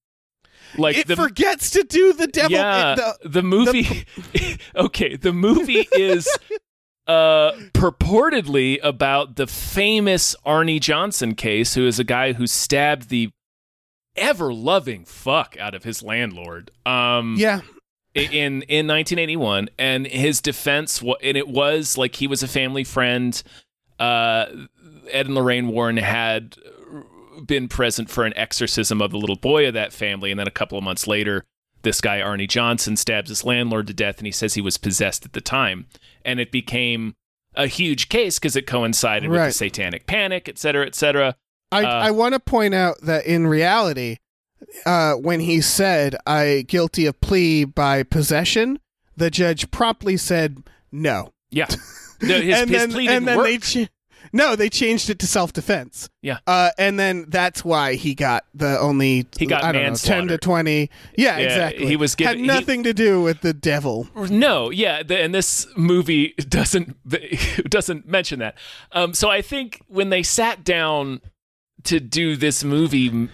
Like 0.77 0.97
it 0.99 1.07
the 1.07 1.17
forgets 1.17 1.71
to 1.71 1.83
do 1.83 2.13
the 2.13 2.27
devil. 2.27 2.53
yeah, 2.53 2.95
it- 2.99 3.33
the, 3.33 3.43
movie. 3.43 4.05
okay, 4.77 5.17
the 5.17 5.33
movie 5.33 5.89
is 5.93 6.29
uh, 7.07 7.53
purportedly 7.73 8.79
about 8.83 9.37
the 9.37 9.47
famous 9.47 10.37
Arnie 10.47 10.81
Johnson 10.81 11.35
case, 11.35 11.75
who 11.75 11.87
is 11.87 11.99
a 11.99 12.05
guy 12.05 12.35
who 12.35 12.47
stabbed 12.47 13.09
the 13.09 13.31
ever 14.15 14.53
loving 14.53 15.05
fuck 15.05 15.57
out 15.59 15.75
of 15.75 15.85
his 15.85 16.03
landlord. 16.03 16.71
Um, 16.85 17.37
yeah. 17.39 17.61
in 18.15 18.63
in 18.63 18.87
1981 18.87 19.71
and 19.79 20.07
his 20.07 20.41
defense 20.43 21.03
and 21.03 21.37
it 21.37 21.49
was 21.49 21.97
like 21.97 22.17
he 22.17 22.27
was 22.27 22.43
a 22.43 22.49
family 22.49 22.85
friend 22.85 23.43
uh 23.99 24.47
ed 25.11 25.27
and 25.27 25.35
lorraine 25.35 25.69
warren 25.69 25.97
had 25.97 26.57
been 27.47 27.69
present 27.69 28.11
for 28.11 28.25
an 28.25 28.37
exorcism 28.37 29.01
of 29.01 29.11
the 29.11 29.17
little 29.19 29.37
boy 29.37 29.67
of 29.69 29.75
that 29.75 29.93
family. 29.93 30.31
And 30.31 30.39
then 30.41 30.49
a 30.49 30.53
couple 30.53 30.77
of 30.77 30.85
months 30.85 31.07
later 31.07 31.45
this 31.83 32.01
guy 32.01 32.19
arnie 32.21 32.49
johnson 32.49 32.97
stabs 32.97 33.29
his 33.29 33.45
landlord 33.45 33.87
to 33.87 33.95
death 33.95 34.19
and 34.19 34.27
he 34.27 34.33
says 34.33 34.55
he 34.55 34.61
was 34.61 34.77
possessed 34.77 35.25
at 35.25 35.33
the 35.33 35.41
time. 35.41 35.87
And 36.25 36.41
it 36.41 36.51
became 36.51 37.15
a 37.55 37.67
huge 37.67 38.09
case 38.09 38.39
because 38.39 38.57
it 38.57 38.67
coincided 38.67 39.31
with 39.31 39.41
the 39.41 39.53
satanic 39.53 40.07
panic 40.07 40.49
et 40.49 40.59
cetera 40.59 40.87
et 40.87 40.95
cetera. 40.95 41.37
I, 41.73 41.85
Uh, 41.85 41.89
I 41.89 42.11
want 42.11 42.35
to 42.35 42.41
point 42.41 42.75
out 42.75 43.01
that 43.03 43.27
in 43.27 43.47
reality, 43.47 44.17
uh, 44.87 45.15
when 45.15 45.41
he 45.41 45.61
said, 45.61 46.17
I 46.27 46.65
guilty 46.67 47.07
of 47.07 47.21
plea 47.21 47.65
by 47.65 48.03
possession, 48.03 48.81
the 49.17 49.31
judge 49.31 49.71
promptly 49.71 50.17
said 50.17 50.65
no. 50.91 51.33
yeah 51.51 51.67
The- 52.21 52.27
his, 52.41 52.61
and 52.61 52.71
his 52.71 52.81
then, 52.81 52.91
plea 52.93 53.07
and 53.09 53.15
didn't 53.15 53.25
then 53.27 53.37
work. 53.39 53.47
they 53.47 53.59
ch- 53.59 53.89
no, 54.31 54.57
they 54.57 54.69
changed 54.69 55.09
it 55.09 55.19
to 55.21 55.27
self 55.27 55.53
defense. 55.55 56.11
Yeah. 56.21 56.39
Uh, 56.47 56.71
and 56.77 56.99
then 56.99 57.27
that's 57.29 57.65
why 57.65 57.95
he 57.95 58.15
got 58.15 58.45
the 58.53 58.79
only 58.79 59.27
He 59.39 59.47
got 59.47 59.65
I 59.65 59.73
don't 59.73 59.85
know, 59.85 59.95
ten 59.95 60.27
to 60.29 60.37
twenty. 60.37 60.91
Yeah, 61.17 61.39
Yeah, 61.39 61.45
exactly. 61.47 61.87
he 61.87 61.97
was 61.97 62.15
given- 62.15 62.31
had 62.31 62.41
he- 62.41 62.47
nothing 62.47 62.83
to 62.83 62.93
do 62.93 63.23
with 63.23 63.41
the 63.41 63.55
devil. 63.55 64.09
No, 64.15 64.71
yeah, 64.71 65.03
the, 65.03 65.19
and 65.19 65.35
this 65.35 65.67
movie 65.77 66.35
doesn't 66.49 66.97
doesn't 67.71 68.07
mention 68.07 68.41
that. 68.41 68.59
Um, 68.93 69.15
so 69.15 69.31
I 69.31 69.41
think 69.41 69.81
when 69.89 70.11
they 70.11 70.23
sat 70.23 70.63
down 70.65 71.21
to 71.85 71.99
do 72.01 72.37
this 72.37 72.65
movie, 72.65 73.29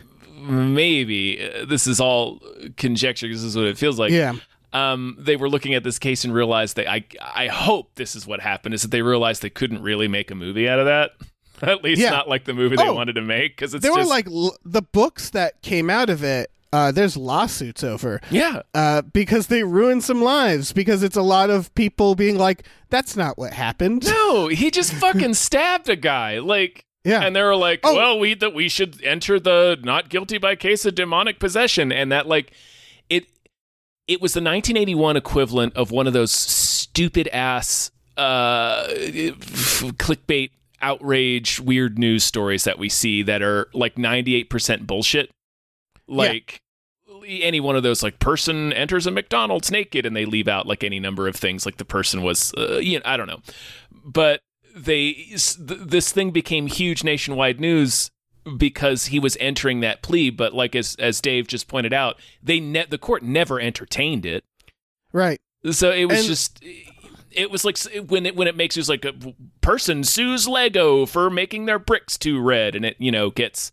maybe 0.48 1.40
uh, 1.42 1.64
this 1.64 1.86
is 1.86 1.98
all 2.00 2.40
conjecture. 2.76 3.26
This 3.28 3.42
is 3.42 3.56
what 3.56 3.66
it 3.66 3.78
feels 3.78 3.98
like. 3.98 4.12
yeah. 4.12 4.34
Um, 4.74 5.16
they 5.18 5.36
were 5.36 5.48
looking 5.48 5.74
at 5.74 5.84
this 5.84 5.98
case 5.98 6.24
and 6.24 6.34
realized 6.34 6.76
that 6.76 6.90
I 6.90 7.04
I 7.20 7.46
hope 7.46 7.94
this 7.94 8.14
is 8.16 8.26
what 8.26 8.40
happened 8.40 8.74
is 8.74 8.82
that 8.82 8.90
they 8.90 9.02
realized 9.02 9.40
they 9.42 9.50
couldn't 9.50 9.82
really 9.82 10.08
make 10.08 10.30
a 10.30 10.34
movie 10.34 10.68
out 10.68 10.78
of 10.80 10.86
that. 10.86 11.12
At 11.62 11.84
least 11.84 12.00
Yeah. 12.00 12.10
not 12.10 12.28
like 12.28 12.44
the 12.44 12.54
movie 12.54 12.74
they 12.76 12.88
Oh. 12.88 12.92
wanted 12.94 13.14
to 13.14 13.22
make 13.22 13.56
because 13.56 13.72
it's 13.74 13.82
There 13.82 13.92
were 13.94 14.04
like 14.04 14.26
l- 14.26 14.56
the 14.64 14.82
books 14.82 15.30
that 15.30 15.62
came 15.62 15.88
out 15.88 16.10
of 16.10 16.24
it. 16.24 16.50
Uh, 16.72 16.90
there's 16.90 17.16
lawsuits 17.16 17.84
over. 17.84 18.20
yeah 18.30 18.62
uh, 18.74 19.00
because 19.02 19.46
they 19.46 19.62
ruined 19.62 20.02
some 20.02 20.20
lives. 20.20 20.72
Because 20.72 21.04
it's 21.04 21.16
a 21.16 21.22
lot 21.22 21.48
of 21.48 21.72
people 21.76 22.16
being 22.16 22.36
like, 22.36 22.64
"That's 22.90 23.16
not 23.16 23.38
what 23.38 23.52
happened." 23.52 24.04
no 24.06 24.48
he 24.48 24.72
just 24.72 24.92
fucking 25.04 25.34
stabbed 25.34 25.88
a 25.88 25.94
guy 25.94 26.40
like 26.40 26.84
Yeah, 27.04 27.20
and 27.22 27.36
they 27.36 27.42
were 27.42 27.54
like, 27.54 27.78
Oh. 27.84 27.94
"Well, 27.94 28.18
we 28.18 28.34
that 28.34 28.52
we 28.54 28.68
should 28.68 29.00
enter 29.04 29.38
the 29.38 29.78
not 29.84 30.08
guilty 30.08 30.38
by 30.38 30.56
case 30.56 30.84
of 30.84 30.96
demonic 30.96 31.38
possession," 31.38 31.92
and 31.92 32.10
that 32.10 32.26
like 32.26 32.50
it 34.06 34.20
was 34.20 34.34
the 34.34 34.40
1981 34.40 35.16
equivalent 35.16 35.74
of 35.76 35.90
one 35.90 36.06
of 36.06 36.12
those 36.12 36.32
stupid 36.32 37.28
ass 37.28 37.90
uh, 38.16 38.86
clickbait 38.88 40.50
outrage 40.80 41.58
weird 41.60 41.98
news 41.98 42.22
stories 42.22 42.64
that 42.64 42.78
we 42.78 42.88
see 42.88 43.22
that 43.22 43.42
are 43.42 43.68
like 43.72 43.96
98% 43.96 44.86
bullshit. 44.86 45.30
Like 46.06 46.60
any 47.26 47.60
one 47.60 47.76
of 47.76 47.82
those 47.82 48.02
like 48.02 48.18
person 48.18 48.72
enters 48.74 49.06
a 49.06 49.10
McDonald's 49.10 49.70
naked 49.70 50.04
and 50.04 50.14
they 50.14 50.26
leave 50.26 50.48
out 50.48 50.66
like 50.66 50.84
any 50.84 51.00
number 51.00 51.26
of 51.26 51.34
things 51.34 51.64
like 51.64 51.78
the 51.78 51.84
person 51.84 52.22
was 52.22 52.52
uh, 52.58 52.76
you 52.76 52.98
know 52.98 53.02
I 53.06 53.16
don't 53.16 53.26
know. 53.26 53.40
But 54.04 54.40
they 54.76 55.34
this 55.58 56.12
thing 56.12 56.30
became 56.30 56.66
huge 56.66 57.02
nationwide 57.02 57.60
news 57.60 58.10
because 58.56 59.06
he 59.06 59.18
was 59.18 59.36
entering 59.40 59.80
that 59.80 60.02
plea 60.02 60.30
but 60.30 60.52
like 60.54 60.74
as 60.76 60.96
as 60.98 61.20
Dave 61.20 61.46
just 61.48 61.68
pointed 61.68 61.92
out 61.92 62.16
they 62.42 62.60
ne- 62.60 62.86
the 62.88 62.98
court 62.98 63.22
never 63.22 63.58
entertained 63.60 64.26
it 64.26 64.44
right. 65.12 65.40
so 65.70 65.90
it 65.90 66.04
was 66.06 66.18
And- 66.20 66.26
just 66.28 66.62
it 67.30 67.50
was 67.50 67.64
like 67.64 67.78
when 68.08 68.26
it 68.26 68.36
when 68.36 68.46
it 68.46 68.56
makes 68.56 68.76
it 68.76 68.88
like 68.88 69.04
a 69.04 69.12
person 69.60 70.04
sues 70.04 70.46
Lego 70.46 71.04
for 71.06 71.30
making 71.30 71.66
their 71.66 71.78
bricks 71.78 72.16
too 72.18 72.40
red 72.40 72.74
and 72.76 72.84
it 72.84 72.96
you 72.98 73.10
know 73.10 73.30
gets 73.30 73.72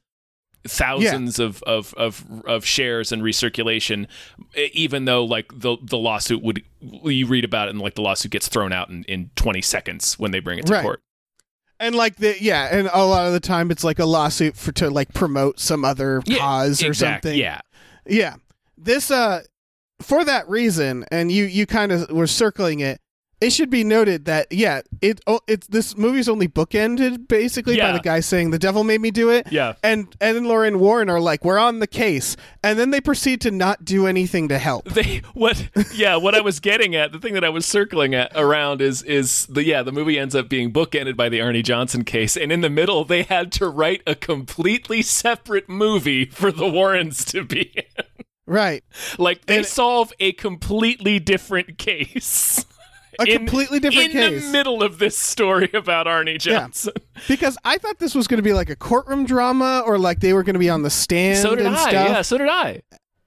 thousands 0.67 1.39
of, 1.39 1.61
of 1.63 1.93
of 1.95 2.23
of 2.45 2.63
shares 2.65 3.11
and 3.11 3.23
recirculation 3.23 4.05
even 4.73 5.05
though 5.05 5.23
like 5.25 5.51
the 5.55 5.75
the 5.81 5.97
lawsuit 5.97 6.41
would 6.43 6.61
you 7.03 7.25
read 7.25 7.43
about 7.43 7.67
it 7.67 7.71
and 7.71 7.81
like 7.81 7.95
the 7.95 8.01
lawsuit 8.01 8.31
gets 8.31 8.47
thrown 8.47 8.71
out 8.71 8.87
in, 8.89 9.03
in 9.05 9.31
20 9.35 9.59
seconds 9.61 10.19
when 10.19 10.29
they 10.31 10.39
bring 10.39 10.59
it 10.59 10.65
to 10.67 10.73
Right. 10.73 10.83
court 10.83 11.01
And 11.81 11.95
like 11.95 12.15
the 12.17 12.35
yeah, 12.41 12.69
and 12.71 12.89
a 12.93 13.03
lot 13.05 13.25
of 13.27 13.33
the 13.33 13.39
time 13.39 13.71
it's 13.71 13.83
like 13.83 14.00
a 14.00 14.05
lawsuit 14.05 14.55
for 14.55 14.71
to 14.73 14.89
like 14.89 15.13
promote 15.13 15.59
some 15.59 15.83
other 15.83 16.21
Yeah, 16.25 16.38
cause 16.38 16.81
or 16.83 16.88
exact- 16.88 17.23
something. 17.23 17.38
yeah 17.39 17.59
Yeah. 18.05 18.35
This 18.77 19.11
uh 19.11 19.41
for 20.01 20.23
that 20.25 20.47
reason, 20.47 21.05
and 21.11 21.31
you 21.31 21.43
you 21.45 21.65
kind 21.65 21.91
of 21.91 22.09
were 22.11 22.27
circling 22.27 22.79
it. 22.79 23.00
It 23.41 23.51
should 23.51 23.71
be 23.71 23.83
noted 23.83 24.25
that 24.25 24.48
yeah, 24.51 24.81
it 25.01 25.19
oh, 25.25 25.39
it's 25.48 25.65
this 25.67 25.98
movie's 25.98 26.29
only 26.29 26.48
bookended 26.48 27.27
basically 27.27 27.75
by 27.77 27.91
the 27.91 28.00
guy 28.00 28.19
saying 28.19 28.51
the 28.51 28.60
devil 28.60 28.83
made 28.83 29.01
me 29.01 29.10
do 29.10 29.31
it. 29.31 29.51
Yeah. 29.51 29.74
And 29.83 30.15
Ed 30.21 30.36
and 30.36 30.48
Lorraine 30.48 30.79
Warren 30.79 31.10
are 31.10 31.19
like, 31.19 31.43
we're 31.43 31.57
on 31.57 31.79
the 31.79 31.88
case, 31.88 32.38
and 32.63 32.77
then 32.77 32.91
they 32.91 33.01
proceed 33.01 33.41
to 33.41 33.50
not 33.51 33.83
do 33.83 34.05
anything 34.05 34.48
to 34.50 34.60
help. 34.60 34.86
they 34.86 35.24
what 35.33 35.69
yeah 35.93 36.15
what 36.17 36.36
i 36.36 36.41
was 36.41 36.60
getting 36.60 36.95
at 36.95 37.12
the 37.12 37.19
thing 37.19 37.33
that 37.33 37.43
i 37.43 37.50
was 37.50 37.65
circling 37.65 38.13
at 38.13 38.31
around 38.36 38.81
is 38.81 39.01
is 39.03 39.45
the 39.48 39.63
yeah 39.63 39.81
the 39.81 39.91
movie 39.91 40.19
ends 40.19 40.36
up 40.36 40.48
being 40.48 40.71
bookended 40.71 41.15
by 41.17 41.27
the 41.29 41.39
arnie 41.39 41.63
johnson 41.63 42.03
case 42.03 42.38
and 42.38 42.51
in 42.51 42.62
the 42.62 42.69
middle 42.69 43.03
they 43.03 43.24
had 43.24 43.51
to 43.51 43.67
write 43.67 44.01
a 44.05 44.13
completely 44.13 45.01
separate 45.01 45.67
movie 45.67 46.25
for 46.25 46.51
the 46.51 46.67
warrens 46.69 47.25
to 47.25 47.43
be 47.43 47.71
in. 47.75 47.83
Right. 48.45 48.83
like 49.17 49.45
they 49.45 49.57
And- 49.57 49.65
solve 49.65 50.12
a 50.19 50.33
completely 50.33 51.19
different 51.19 51.77
case 51.77 52.65
A 53.20 53.24
in- 53.24 53.38
completely 53.38 53.80
different 53.80 54.08
in 54.08 54.12
case. 54.12 54.46
the 54.46 54.51
middle 54.51 54.82
of 54.84 54.98
this 55.00 55.18
story 55.18 55.70
about 55.74 56.08
arnie 56.08 56.39
johnson 56.39 56.94
because 57.27 57.58
I 57.63 57.77
thought 57.77 58.00
this 58.00 58.15
was 58.15 58.27
going 58.27 58.38
to 58.38 58.44
be 58.44 58.53
like 58.53 58.70
a 58.70 58.75
courtroom 58.75 59.25
drama 59.25 59.84
or 59.86 59.98
like 59.98 60.20
they 60.20 60.34
were 60.34 60.44
going 60.44 60.53
to 60.56 60.60
be 60.60 60.70
on 60.70 60.84
the 60.84 60.89
stand 60.89 61.39
so 61.39 61.56
did 61.56 61.65
i 61.65 61.75
stuff. 61.75 61.94
yeah 61.94 62.22
so 62.22 62.38
did 62.38 62.48
i 62.50 62.82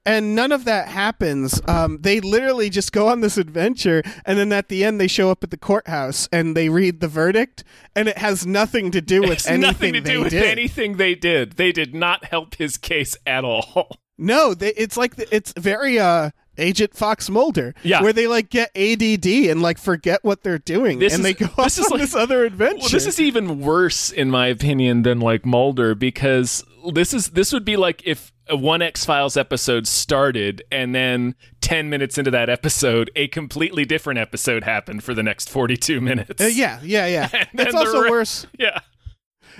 and 0.07 0.35
none 0.35 0.51
of 0.51 0.65
that 0.65 0.87
happens. 0.87 1.59
Um, 1.67 1.97
they 2.01 2.19
literally 2.19 2.69
just 2.69 2.91
go 2.91 3.07
on 3.07 3.21
this 3.21 3.37
adventure, 3.37 4.03
and 4.23 4.37
then 4.37 4.53
at 4.53 4.69
the 4.69 4.83
end, 4.83 5.01
they 5.01 5.07
show 5.07 5.31
up 5.31 5.43
at 5.43 5.49
the 5.49 5.57
courthouse 5.57 6.29
and 6.31 6.55
they 6.55 6.69
read 6.69 6.99
the 6.99 7.07
verdict, 7.07 7.63
and 7.95 8.07
it 8.07 8.19
has 8.19 8.45
nothing 8.45 8.91
to 8.91 9.01
do 9.01 9.21
with 9.21 9.31
it's 9.31 9.47
anything 9.47 9.61
nothing 9.61 9.93
to 9.93 10.01
they 10.01 10.13
do 10.13 10.21
with 10.21 10.29
did. 10.31 10.43
anything 10.43 10.97
they 10.97 11.15
did 11.15 11.53
they 11.53 11.71
did 11.71 11.95
not 11.95 12.25
help 12.25 12.53
his 12.55 12.77
case 12.77 13.17
at 13.25 13.43
all 13.43 13.97
No, 14.17 14.53
they, 14.53 14.69
it's 14.75 14.95
like 14.95 15.15
the, 15.17 15.35
it's 15.35 15.51
very 15.57 15.99
uh, 15.99 16.29
Agent 16.57 16.95
Fox 16.95 17.29
Mulder, 17.29 17.73
Yeah. 17.83 18.01
where 18.01 18.13
they 18.13 18.27
like 18.27 18.49
get 18.49 18.71
ADD 18.75 19.49
and 19.49 19.61
like 19.61 19.77
forget 19.77 20.23
what 20.23 20.43
they're 20.43 20.57
doing, 20.59 20.99
This 20.99 21.13
and 21.13 21.19
is- 21.19 21.23
they 21.23 21.33
go 21.33 21.47
this 21.63 21.79
off 21.79 21.85
is 21.85 21.85
on 21.85 21.91
like- 21.91 22.01
this 22.01 22.15
other 22.15 22.45
adventure. 22.45 22.79
Well, 22.81 22.89
this 22.89 23.05
is 23.05 23.19
even 23.19 23.59
worse, 23.61 24.11
in 24.11 24.29
my 24.31 24.47
opinion, 24.47 25.03
than 25.03 25.19
like 25.19 25.45
Mulder 25.45 25.95
because 25.95 26.63
this 26.93 27.13
is 27.13 27.29
this 27.29 27.51
would 27.51 27.65
be 27.65 27.77
like 27.77 28.01
if 28.05 28.31
a 28.47 28.55
one 28.55 28.81
X 28.83 29.03
Files 29.05 29.35
episode 29.37 29.87
started 29.87 30.63
and 30.71 30.93
then 30.93 31.33
ten 31.61 31.89
minutes 31.89 32.17
into 32.19 32.29
that 32.29 32.47
episode, 32.47 33.09
a 33.15 33.27
completely 33.29 33.85
different 33.85 34.19
episode 34.19 34.63
happened 34.63 35.03
for 35.03 35.13
the 35.15 35.23
next 35.23 35.49
forty-two 35.49 35.99
minutes. 35.99 36.39
Uh, 36.39 36.45
yeah, 36.45 36.79
yeah, 36.83 37.07
yeah. 37.07 37.45
Then 37.55 37.75
also 37.75 38.01
re- 38.03 38.09
worse. 38.11 38.45
yeah, 38.59 38.81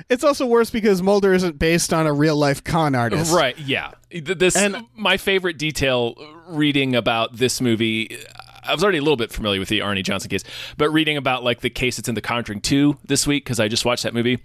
It's 0.10 0.24
also 0.24 0.46
worse 0.46 0.70
because 0.70 1.02
Mulder 1.02 1.34
isn't 1.34 1.58
based 1.60 1.94
on 1.94 2.08
a 2.08 2.14
real 2.14 2.36
life 2.36 2.64
con 2.64 2.96
artist, 2.96 3.34
right. 3.34 3.58
Yeah, 3.60 3.92
this 4.12 4.56
And- 4.56 4.86
my 4.96 5.18
favorite 5.18 5.58
detail 5.58 6.16
reading 6.48 6.96
about 6.96 7.36
this 7.38 7.62
movie. 7.62 8.18
I 8.64 8.74
was 8.74 8.84
already 8.84 8.98
a 8.98 9.02
little 9.02 9.16
bit 9.18 9.32
familiar 9.32 9.60
with 9.60 9.70
the 9.70 9.80
Arnie 9.80 10.04
Johnson 10.04 10.30
case, 10.30 10.44
but 10.78 10.90
reading 10.90 11.18
about 11.18 11.44
like 11.44 11.62
the 11.62 11.70
case 11.70 11.98
that's 11.98 12.10
in 12.10 12.16
The 12.16 12.22
Conjuring 12.22 12.62
2 12.62 12.98
this 13.06 13.28
week 13.28 13.44
because 13.46 13.60
I 13.60 13.68
just 13.68 13.86
watched 13.86 14.04
that 14.04 14.14
movie. 14.14 14.40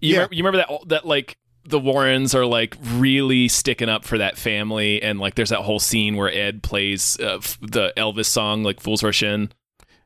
You, 0.00 0.10
Yeah. 0.10 0.16
remember, 0.16 0.34
you 0.34 0.44
remember 0.44 0.58
that 0.58 0.88
that 0.88 1.06
like 1.06 1.38
the 1.66 1.80
Warrens 1.80 2.34
are 2.34 2.44
like 2.44 2.76
really 2.92 3.48
sticking 3.48 3.88
up 3.88 4.04
for 4.04 4.18
that 4.18 4.36
family, 4.36 5.00
and 5.02 5.18
like 5.18 5.34
there's 5.34 5.48
that 5.48 5.60
whole 5.60 5.78
scene 5.80 6.14
where 6.16 6.30
Ed 6.30 6.62
plays 6.62 7.16
uh, 7.20 7.36
f- 7.36 7.56
the 7.62 7.90
Elvis 7.96 8.26
song 8.26 8.62
like 8.64 8.80
"Fools 8.80 9.02
Rush 9.02 9.22
In." 9.22 9.50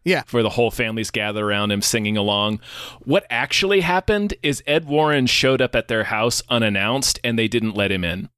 Yeah. 0.08 0.22
where 0.30 0.42
the 0.42 0.50
whole 0.50 0.70
family's 0.70 1.10
gathered 1.10 1.44
around 1.44 1.70
him 1.70 1.82
singing 1.82 2.16
along. 2.16 2.60
What 3.00 3.26
actually 3.30 3.80
happened 3.80 4.34
is 4.42 4.62
Ed 4.66 4.86
Warren 4.86 5.26
showed 5.26 5.60
up 5.60 5.74
at 5.74 5.88
their 5.88 6.04
house 6.04 6.42
unannounced, 6.48 7.20
and 7.22 7.38
they 7.38 7.48
didn't 7.48 7.76
let 7.76 7.92
him 7.92 8.04
in. 8.04 8.30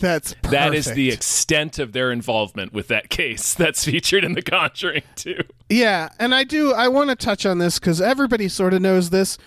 That's 0.00 0.34
That 0.42 0.74
is 0.74 0.86
the 0.86 1.10
extent 1.10 1.78
of 1.78 1.92
their 1.92 2.10
involvement 2.10 2.72
with 2.72 2.88
that 2.88 3.10
case 3.10 3.54
that's 3.62 3.84
featured 3.84 4.24
in 4.24 4.32
The 4.32 4.42
Conjuring 4.42 5.02
2. 5.16 5.40
Yeah, 5.68 6.08
and 6.18 6.34
I 6.34 6.44
do. 6.44 6.72
I 6.72 6.88
want 6.88 7.10
to 7.10 7.16
touch 7.16 7.44
on 7.46 7.58
this 7.58 7.78
because 7.78 8.00
everybody 8.00 8.48
sort 8.48 8.74
of 8.74 8.82
knows 8.82 9.10
this, 9.10 9.38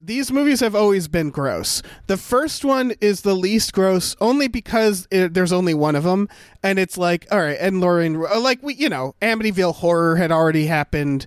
these 0.00 0.30
movies 0.30 0.60
have 0.60 0.74
always 0.74 1.08
been 1.08 1.30
gross. 1.30 1.82
The 2.06 2.16
first 2.16 2.64
one 2.64 2.92
is 3.00 3.22
the 3.22 3.34
least 3.34 3.72
gross, 3.72 4.14
only 4.20 4.46
because 4.48 5.08
it, 5.10 5.34
there's 5.34 5.52
only 5.52 5.74
one 5.74 5.96
of 5.96 6.04
them, 6.04 6.28
and 6.62 6.78
it's 6.78 6.96
like, 6.96 7.26
all 7.32 7.40
right, 7.40 7.56
and 7.60 7.80
Lorraine, 7.80 8.16
uh, 8.16 8.38
like 8.40 8.62
we, 8.62 8.74
you 8.74 8.88
know, 8.88 9.14
Amityville 9.20 9.74
Horror 9.76 10.16
had 10.16 10.30
already 10.30 10.66
happened. 10.66 11.26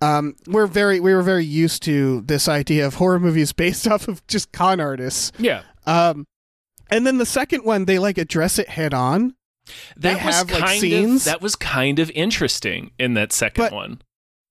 Um, 0.00 0.34
we're 0.46 0.66
very, 0.66 1.00
we 1.00 1.12
were 1.14 1.22
very 1.22 1.44
used 1.44 1.82
to 1.84 2.20
this 2.22 2.48
idea 2.48 2.86
of 2.86 2.94
horror 2.94 3.18
movies 3.20 3.52
based 3.64 3.86
off 3.86 4.08
of 4.08 4.26
just 4.26 4.52
con 4.52 4.80
artists. 4.80 5.32
Yeah. 5.38 5.62
Um, 5.86 6.26
and 6.90 7.06
then 7.06 7.18
the 7.18 7.26
second 7.26 7.64
one, 7.64 7.84
they 7.84 7.98
like 7.98 8.18
address 8.18 8.58
it 8.58 8.68
head 8.68 8.94
on. 8.94 9.34
They 9.96 10.14
That 10.14 10.24
was 10.24 10.34
have, 10.34 10.50
like, 10.50 10.64
kind 10.64 10.80
scenes. 10.80 11.20
of 11.26 11.32
that 11.32 11.42
was 11.42 11.54
kind 11.54 11.98
of 11.98 12.10
interesting 12.12 12.90
in 12.98 13.14
that 13.14 13.32
second 13.32 13.64
But- 13.64 13.72
one. 13.72 14.02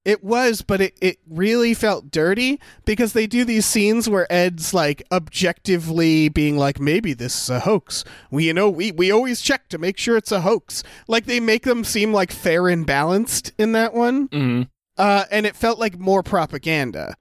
It 0.08 0.24
was, 0.24 0.62
but 0.62 0.80
it, 0.80 0.98
it 1.02 1.18
really 1.30 1.74
felt 1.74 2.10
dirty 2.12 2.62
because 2.86 3.12
they 3.12 3.28
do 3.28 3.44
these 3.44 3.66
scenes 3.66 4.08
where 4.08 4.26
Ed's 4.32 4.74
like 4.74 5.04
objectively 5.12 6.30
being 6.30 6.58
like, 6.58 6.80
maybe 6.80 7.14
this 7.14 7.44
is 7.44 7.50
a 7.50 7.60
hoax. 7.60 8.06
We, 8.32 8.46
you 8.46 8.54
know, 8.54 8.70
we, 8.70 8.94
we 8.94 9.12
always 9.12 9.42
check 9.42 9.68
to 9.68 9.78
make 9.78 9.98
sure 9.98 10.16
it's 10.16 10.32
a 10.32 10.40
hoax. 10.42 10.82
Like 11.10 11.26
they 11.26 11.42
make 11.42 11.64
them 11.64 11.84
seem 11.84 12.14
like 12.14 12.32
fair 12.32 12.70
and 12.70 12.86
balanced 12.86 13.52
in 13.58 13.74
that 13.74 13.94
one. 13.94 14.28
hmm 14.32 14.62
Uh, 14.98 15.26
and 15.30 15.46
it 15.46 15.58
felt 15.58 15.78
like 15.78 16.00
more 16.00 16.24
propaganda. 16.24 17.16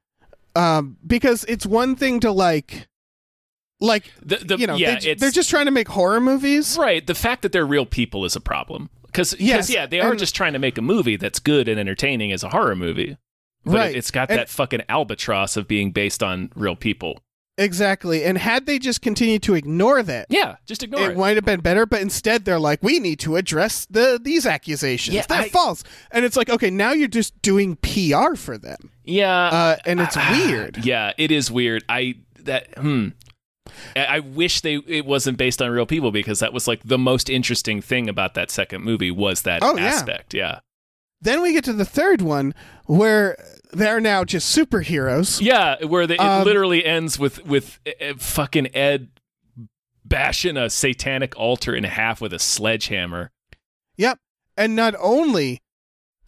Um, 0.55 0.97
because 1.05 1.45
it's 1.49 1.67
one 1.67 1.97
thing 1.97 2.21
to 2.21 2.31
like, 2.31 2.87
like, 3.81 4.13
The, 4.23 4.37
the, 4.37 4.57
you 4.59 4.67
know, 4.69 4.77
yeah, 4.77 4.99
they, 4.99 5.11
it's 5.11 5.21
they're 5.21 5.31
just 5.33 5.51
trying 5.51 5.67
to 5.67 5.73
make 5.73 5.89
horror 5.89 6.21
movies. 6.21 6.79
right. 6.79 7.05
The 7.07 7.17
fact 7.17 7.43
that 7.43 7.51
they're 7.51 7.67
real 7.67 7.85
people 7.85 8.25
is 8.25 8.37
a 8.37 8.41
problem 8.41 8.91
because 9.17 9.35
Yes, 9.41 9.71
yeah, 9.71 9.87
they 9.87 10.01
are 10.01 10.11
and- 10.11 10.19
just 10.19 10.35
trying 10.37 10.53
to 10.53 10.59
make 10.59 10.77
a 10.77 10.83
movie 10.83 11.17
that's 11.17 11.39
good 11.39 11.69
and 11.69 11.81
entertaining 11.81 12.33
as 12.33 12.43
a 12.45 12.51
horror 12.51 12.77
movie. 12.77 13.17
But 13.65 13.75
Right. 13.75 13.95
it, 13.95 13.99
it's 13.99 14.11
got 14.11 14.29
And- 14.31 14.39
that 14.39 14.49
fucking 14.51 14.83
albatross 14.89 15.57
of 15.57 15.67
being 15.67 15.91
based 15.91 16.23
on 16.23 16.51
real 16.55 16.77
people. 16.77 17.21
Exactly. 17.59 18.23
And 18.23 18.37
had 18.37 18.67
they 18.67 18.79
just 18.79 19.01
continued 19.01 19.43
to 19.45 19.55
ignore 19.55 20.03
that, 20.03 20.27
Yeah, 20.29 20.57
just 20.67 20.83
ignore 20.83 21.09
it 21.09 21.13
it. 21.13 21.17
might 21.17 21.37
have 21.37 21.45
been 21.47 21.61
better, 21.61 21.87
but 21.87 22.03
instead 22.03 22.45
they're 22.45 22.59
like, 22.61 22.83
we 22.83 22.99
need 22.99 23.19
to 23.21 23.37
address 23.37 23.87
the 23.89 24.21
these 24.23 24.45
accusations. 24.45 25.15
Yeah, 25.15 25.25
They're 25.27 25.39
I- 25.41 25.49
false. 25.49 25.83
And 26.11 26.27
it's 26.27 26.37
like, 26.37 26.51
okay, 26.51 26.69
now 26.69 26.93
you're 26.93 27.09
just 27.09 27.41
doing 27.41 27.77
PR 27.77 28.35
for 28.37 28.59
them. 28.59 28.91
Yeah, 29.05 29.33
Uh, 29.33 29.77
and 29.87 30.01
it's 30.01 30.17
weird. 30.17 30.85
Yeah, 30.85 31.13
it 31.17 31.31
is 31.31 31.51
weird. 31.51 31.83
I 31.89 32.17
that 32.41 32.77
hmm. 32.77 33.09
I 33.97 34.21
wish 34.21 34.61
they 34.61 34.77
it 34.87 35.07
wasn't 35.07 35.39
based 35.39 35.61
on 35.63 35.71
real 35.71 35.87
people 35.87 36.11
because 36.13 36.39
that 36.41 36.53
was 36.53 36.67
like 36.69 36.81
the 36.85 36.99
most 36.99 37.29
interesting 37.31 37.81
thing 37.83 38.09
about 38.09 38.35
that 38.35 38.51
second 38.51 38.83
movie 38.83 39.11
was 39.11 39.43
that 39.43 39.63
Oh, 39.63 39.77
yeah. 39.77 39.85
aspect. 39.87 40.35
Yeah. 40.35 40.61
Then 41.21 41.41
we 41.43 41.53
get 41.53 41.65
to 41.65 41.73
the 41.73 41.85
third 41.85 42.21
one 42.21 42.55
where 42.85 43.37
they're 43.73 44.01
now 44.01 44.23
just 44.25 44.57
superheroes. 44.57 45.41
Yeah, 45.41 45.83
where 45.85 46.07
the, 46.07 46.15
it 46.15 46.21
Um, 46.21 46.45
literally 46.45 46.85
ends 46.85 47.19
with 47.19 47.45
with 47.47 47.81
uh, 48.01 48.15
fucking 48.19 48.75
Ed 48.77 49.09
bashing 50.05 50.57
a 50.57 50.71
satanic 50.71 51.37
altar 51.37 51.75
in 51.75 51.85
half 51.85 52.21
with 52.21 52.33
a 52.33 52.39
sledgehammer. 52.39 53.31
Yep. 53.97 54.19
And 54.57 54.77
not 54.77 54.95
only 55.01 55.61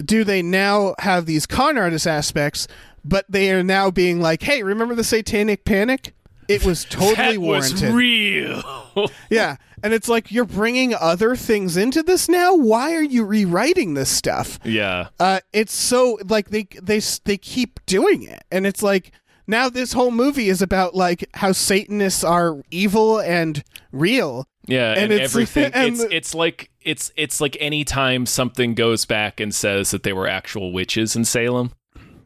do 0.05 0.25
they 0.25 0.43
now 0.43 0.95
have 1.01 1.27
these 1.27 1.47
con 1.47 1.79
artist 1.79 2.07
aspects, 2.07 2.67
but 3.05 3.25
they 3.29 3.51
are 3.53 3.63
now 3.63 3.91
being 3.91 4.21
like, 4.21 4.43
hey, 4.43 4.63
remember 4.63 4.95
the 4.95 5.05
satanic 5.05 5.65
panic? 5.65 6.15
It 6.49 6.65
was 6.65 6.85
totally 6.91 7.15
that 7.15 7.39
warranted. 7.39 7.83
was 7.83 7.93
real. 7.93 8.85
Yeah. 9.31 9.57
And 9.83 9.95
it's 9.95 10.09
like 10.09 10.33
you're 10.33 10.45
bringing 10.45 10.93
other 10.93 11.37
things 11.37 11.77
into 11.77 12.03
this 12.03 12.29
now. 12.29 12.55
Why 12.57 12.95
are 12.95 13.03
you 13.03 13.25
rewriting 13.25 13.95
this 13.95 14.11
stuff? 14.11 14.59
yeah. 14.65 15.09
Uh, 15.21 15.39
it's 15.53 15.73
so 15.75 16.19
like 16.29 16.51
they 16.51 16.67
they 16.83 17.01
they 17.25 17.37
keep 17.37 17.79
doing 17.87 18.25
it, 18.25 18.43
and 18.51 18.67
it's 18.67 18.83
like 18.83 19.13
now 19.47 19.69
this 19.69 19.93
whole 19.93 20.11
movie 20.11 20.49
is 20.49 20.61
about 20.61 20.97
like 20.97 21.25
how 21.35 21.53
Satanists 21.53 22.25
are 22.25 22.61
evil 22.73 23.21
and 23.21 23.63
real. 23.93 24.47
Yeah, 24.67 24.91
And 24.95 25.05
and, 25.05 25.13
it's- 25.13 25.31
everything. 25.31 25.71
and 25.73 25.95
it's 25.95 26.05
it's 26.11 26.35
like 26.35 26.71
it's 26.83 27.13
it's 27.17 27.41
like 27.41 27.57
any 27.61 27.85
time 27.85 28.27
something 28.27 28.75
goes 28.75 29.05
back 29.05 29.39
and 29.39 29.55
says 29.55 29.93
that 29.93 30.03
they 30.03 30.13
were 30.13 30.27
actual 30.27 30.73
witches 30.73 31.15
in 31.15 31.25
Salem. 31.25 31.71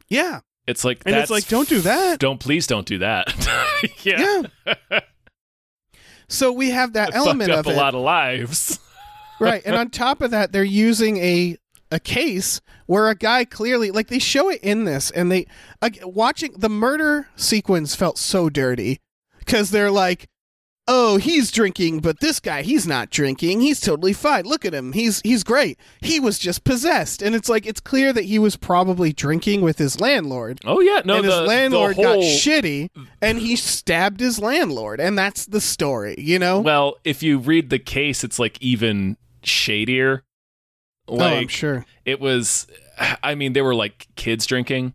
Yeah, 0.08 0.40
It's 0.66 0.84
like 0.84 1.02
And 1.06 1.16
it's 1.16 1.30
like, 1.30 1.48
don't 1.48 1.68
do 1.68 1.80
that. 1.80 2.20
Don't 2.20 2.38
please 2.38 2.66
don't 2.66 2.86
do 2.86 2.98
that. 2.98 3.26
yeah, 4.04 4.42
yeah. 4.66 5.00
so 6.28 6.52
we 6.52 6.70
have 6.70 6.92
that 6.92 7.10
It 7.10 7.14
element 7.16 7.50
up 7.50 7.60
of 7.60 7.66
a 7.66 7.70
it, 7.70 7.76
lot 7.76 7.94
of 7.94 8.02
lives. 8.02 8.78
right? 9.40 9.62
And 9.64 9.74
on 9.74 9.90
top 9.90 10.22
of 10.22 10.30
that, 10.30 10.52
they're 10.52 10.62
using 10.64 11.16
a 11.18 11.56
a 11.90 12.00
case 12.00 12.60
where 12.86 13.08
a 13.08 13.14
guy 13.14 13.44
clearly 13.44 13.90
like 13.90 14.08
they 14.08 14.18
show 14.18 14.48
it 14.48 14.60
in 14.62 14.84
this, 14.84 15.10
and 15.10 15.30
they 15.30 15.46
like, 15.82 16.00
watching 16.04 16.52
the 16.56 16.70
murder 16.70 17.28
sequence 17.36 17.94
felt 17.94 18.18
so 18.18 18.48
dirty 18.48 19.00
because 19.38 19.70
they're 19.70 19.90
like. 19.90 20.28
Oh, 20.94 21.16
he's 21.16 21.50
drinking, 21.50 22.00
but 22.00 22.20
this 22.20 22.38
guy, 22.38 22.60
he's 22.60 22.86
not 22.86 23.08
drinking. 23.08 23.62
He's 23.62 23.80
totally 23.80 24.12
fine. 24.12 24.44
Look 24.44 24.66
at 24.66 24.74
him. 24.74 24.92
He's 24.92 25.22
he's 25.24 25.42
great. 25.42 25.78
He 26.02 26.20
was 26.20 26.38
just 26.38 26.64
possessed. 26.64 27.22
And 27.22 27.34
it's 27.34 27.48
like 27.48 27.64
it's 27.64 27.80
clear 27.80 28.12
that 28.12 28.24
he 28.24 28.38
was 28.38 28.56
probably 28.56 29.10
drinking 29.14 29.62
with 29.62 29.78
his 29.78 30.00
landlord. 30.00 30.60
Oh 30.66 30.80
yeah, 30.80 31.00
no, 31.04 31.16
and 31.16 31.24
the, 31.26 31.40
his 31.40 31.48
landlord 31.48 31.96
whole, 31.96 32.04
got 32.04 32.18
shitty 32.18 32.90
and 33.22 33.38
he 33.38 33.56
stabbed 33.56 34.20
his 34.20 34.38
landlord. 34.38 35.00
And 35.00 35.16
that's 35.16 35.46
the 35.46 35.62
story, 35.62 36.14
you 36.18 36.38
know? 36.38 36.60
Well, 36.60 36.96
if 37.04 37.22
you 37.22 37.38
read 37.38 37.70
the 37.70 37.78
case, 37.78 38.22
it's 38.22 38.38
like 38.38 38.60
even 38.60 39.16
shadier. 39.42 40.24
oh, 41.08 41.18
I'm 41.20 41.48
sure. 41.48 41.86
it 42.04 42.20
was. 42.20 42.66
I 43.22 43.34
mean, 43.34 43.54
they 43.54 43.62
were 43.62 43.74
like 43.74 44.08
kids 44.16 44.44
drinking. 44.44 44.92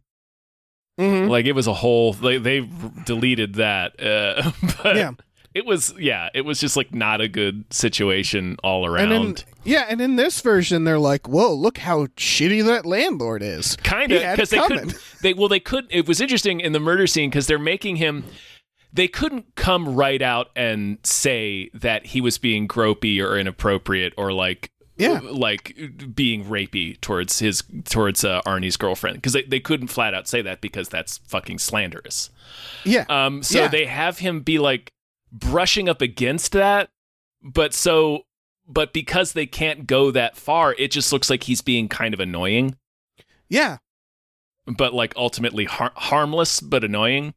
Mhm. 1.00 1.28
Like 1.28 1.46
it 1.48 1.54
was 1.54 1.66
a 1.66 1.74
whole. 1.74 2.16
Like 2.22 2.44
they 2.44 2.70
deleted 3.06 3.56
that. 3.56 4.00
Uh, 4.00 4.52
but 4.84 4.96
Yeah. 4.96 5.12
It 5.58 5.65
was. 5.65 5.93
Yeah, 6.00 6.30
it 6.34 6.41
was 6.41 6.60
just 6.60 6.78
like 6.78 6.93
not 6.93 7.20
a 7.22 7.28
good 7.28 7.65
situation 7.74 8.58
all 8.63 8.86
And 8.96 9.12
around. 9.12 9.43
yeah, 9.63 9.86
and 9.89 10.00
in 10.00 10.15
this 10.15 10.39
version, 10.41 10.84
they're 10.84 11.00
like, 11.00 11.28
"Whoa, 11.28 11.54
look 11.54 11.80
how 11.80 12.06
shitty 12.17 12.63
that 12.65 12.86
landlord 12.86 13.41
is." 13.43 13.76
kind 13.78 14.12
of 14.12 14.22
because 14.22 14.50
they 14.52 14.60
could 14.60 14.96
they 15.22 15.34
well 15.34 15.48
they 15.50 15.60
could 15.60 15.86
it 15.89 16.08
was 16.08 16.22
interesting 16.22 16.60
in 16.60 16.72
the 16.74 16.80
murder 16.80 17.08
scene 17.08 17.30
because 17.30 17.48
they're 17.48 17.60
making 17.60 17.96
him 17.98 18.24
they 18.93 19.08
couldn't 19.08 19.54
come 19.56 19.96
right 19.96 20.22
out 20.22 20.48
and 20.56 20.98
say 21.04 21.70
that 21.74 22.08
he 22.08 22.22
was 22.22 22.38
being 22.38 22.67
gropey 22.67 23.22
or 23.22 23.38
inappropriate 23.38 24.13
or 24.17 24.32
like 24.32 24.72
Yeah. 24.98 25.20
like 25.24 25.78
being 26.15 26.46
rapey 26.46 27.00
towards 27.02 27.39
his 27.39 27.63
towards 27.86 28.24
uh, 28.24 28.41
Arnie's 28.46 28.78
girlfriend 28.78 29.17
because 29.17 29.34
they, 29.34 29.43
they 29.43 29.60
couldn't 29.60 29.88
flat 29.89 30.13
out 30.13 30.28
say 30.28 30.41
that 30.41 30.62
because 30.62 30.88
that's 30.89 31.17
fucking 31.28 31.60
slanderous 31.60 32.30
Yeah, 32.86 33.06
um 33.10 33.43
so 33.43 33.60
Yeah. 33.60 33.67
they 33.67 33.86
have 33.86 34.20
him 34.20 34.39
be 34.39 34.58
like 34.58 34.91
brushing 35.32 35.88
up 35.90 36.02
against 36.02 36.52
that 36.54 36.90
but 37.44 37.74
so 37.74 38.22
but 38.68 38.94
because 38.94 39.34
they 39.34 39.46
can't 39.46 39.88
go 39.88 40.12
that 40.12 40.36
far 40.38 40.74
it 40.78 40.92
just 40.92 41.12
looks 41.13 41.30
like 41.30 41.44
he's 41.44 41.62
being 41.62 41.88
kind 41.88 42.13
of 42.13 42.20
annoying 42.20 42.76
yeah, 43.50 43.78
but 44.66 44.94
like 44.94 45.13
ultimately 45.16 45.63
har- 45.63 45.94
harmless 45.96 46.60
but 46.60 46.84
annoying. 46.84 47.34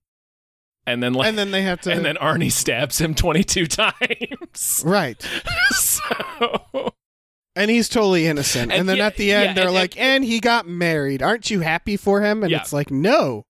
And 0.87 1.01
then 1.01 1.13
like 1.15 1.29
and 1.29 1.39
then 1.39 1.53
they 1.53 1.63
have 1.63 1.81
to. 1.83 1.93
and 1.93 2.05
then 2.05 2.17
Arnie 2.17 2.51
stabs 2.51 3.01
him 3.01 3.15
22 3.17 3.67
times. 3.69 4.83
right, 4.85 5.25
so 5.71 6.93
and 7.55 7.71
he's 7.71 7.89
totally 7.89 8.27
innocent. 8.27 8.73
And, 8.73 8.81
And 8.81 8.89
then 8.89 8.97
yeah, 8.97 9.07
at 9.07 9.17
the 9.17 9.33
end, 9.33 9.45
yeah, 9.45 9.53
they're 9.55 9.65
and- 9.67 9.75
like, 9.75 9.97
"And 10.01 10.25
he 10.25 10.41
got 10.41 10.67
married. 10.67 11.23
Aren't 11.23 11.49
you 11.51 11.61
happy 11.61 11.97
for 11.97 12.23
him?" 12.23 12.43
And 12.43 12.51
Yeah. 12.51 12.61
it's 12.61 12.73
like, 12.73 12.91
"No." 12.91 13.47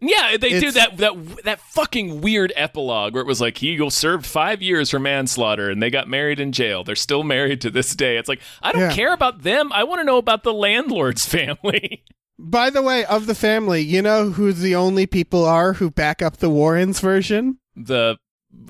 Yeah, 0.00 0.36
they 0.36 0.60
do 0.60 0.70
that 0.72 0.96
that 0.98 1.12
that 1.44 1.60
fucking 1.60 2.20
weird 2.20 2.52
epilogue 2.56 3.14
where 3.14 3.22
it 3.22 3.26
was 3.26 3.40
like 3.40 3.58
he 3.58 3.78
served 3.90 4.26
5 4.26 4.60
years 4.62 4.90
for 4.90 4.98
manslaughter 4.98 5.70
and 5.70 5.82
they 5.82 5.90
got 5.90 6.08
married 6.08 6.38
in 6.40 6.52
jail. 6.52 6.84
They're 6.84 6.94
still 6.96 7.22
married 7.22 7.60
to 7.62 7.70
this 7.70 7.94
day. 7.94 8.16
It's 8.18 8.28
like 8.28 8.40
I 8.62 8.72
don't 8.72 8.82
Yeah. 8.82 8.92
care 8.92 9.12
about 9.12 9.42
them. 9.42 9.72
I 9.72 9.84
want 9.84 10.00
to 10.00 10.04
know 10.04 10.18
about 10.18 10.42
the 10.42 10.52
landlord's 10.54 11.24
family. 11.36 12.04
By 12.38 12.68
the 12.68 12.82
way, 12.82 13.04
of 13.06 13.26
the 13.26 13.34
family, 13.34 13.80
you 13.80 14.02
know 14.02 14.30
who 14.30 14.52
the 14.52 14.74
only 14.74 15.06
people 15.06 15.44
are 15.46 15.72
who 15.74 15.90
back 15.90 16.20
up 16.20 16.36
the 16.36 16.50
Warrens 16.50 17.00
version? 17.00 17.58
The 17.74 18.18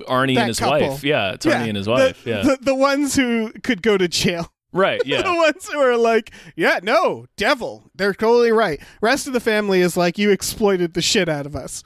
Arnie 0.07 0.35
That 0.35 0.41
and 0.41 0.47
his 0.47 0.59
couple. 0.59 0.87
wife. 0.89 1.03
Yeah, 1.03 1.33
it's 1.33 1.45
Arnie 1.45 1.67
and 1.67 1.75
his 1.77 1.87
wife. 1.87 2.23
the, 2.23 2.29
yeah. 2.29 2.41
the, 2.43 2.57
the 2.61 2.75
ones 2.75 3.15
who 3.15 3.51
could 3.63 3.81
go 3.81 3.97
to 3.97 4.07
jail. 4.07 4.53
Right. 4.77 5.01
Yeah. 5.05 5.21
the 5.21 5.33
ones 5.33 5.67
who 5.67 5.79
are 5.79 5.97
like, 5.97 6.31
yeah, 6.55 6.79
no, 6.83 7.25
devil. 7.37 7.89
They're 7.95 8.13
totally 8.13 8.51
right. 8.51 8.81
Rest 9.01 9.27
of 9.27 9.33
the 9.33 9.39
family 9.39 9.81
is 9.81 9.95
like, 9.97 10.17
you 10.17 10.31
exploited 10.31 10.93
the 10.93 11.01
shit 11.01 11.29
out 11.29 11.45
of 11.45 11.55
us. 11.55 11.83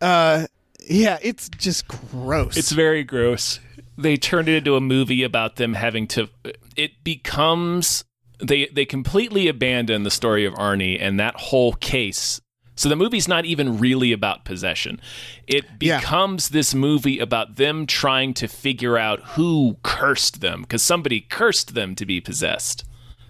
Uh, 0.00 0.46
yeah, 0.88 1.18
it's 1.22 1.48
just 1.48 1.86
gross. 1.88 2.56
It's 2.56 2.72
very 2.72 3.04
gross. 3.04 3.60
They 3.98 4.16
turned 4.16 4.48
it 4.48 4.56
into 4.56 4.76
a 4.76 4.80
movie 4.80 5.22
about 5.22 5.56
them 5.56 5.74
having 5.74 6.06
to. 6.08 6.28
It 6.76 7.02
becomes 7.02 8.04
they 8.42 8.66
they 8.66 8.84
completely 8.84 9.48
abandon 9.48 10.02
the 10.02 10.10
story 10.10 10.44
of 10.44 10.54
Arnie 10.54 10.98
and 11.00 11.18
that 11.18 11.36
whole 11.36 11.72
case. 11.74 12.40
So 12.76 12.88
the 12.88 12.96
movie's 12.96 13.26
not 13.26 13.44
even 13.46 13.78
really 13.78 14.12
about 14.12 14.44
possession. 14.44 15.00
It 15.46 15.64
Yeah. 15.80 15.98
becomes 15.98 16.50
this 16.50 16.74
movie 16.74 17.18
about 17.18 17.56
them 17.56 17.86
trying 17.86 18.34
to 18.34 18.46
figure 18.48 18.96
out 18.98 19.20
who 19.30 19.78
cursed 19.82 20.40
them 20.40 20.60
because 20.62 20.82
somebody 20.82 21.20
cursed 21.22 21.74
them 21.74 21.94
to 21.96 22.06
be 22.06 22.20
possessed 22.20 22.84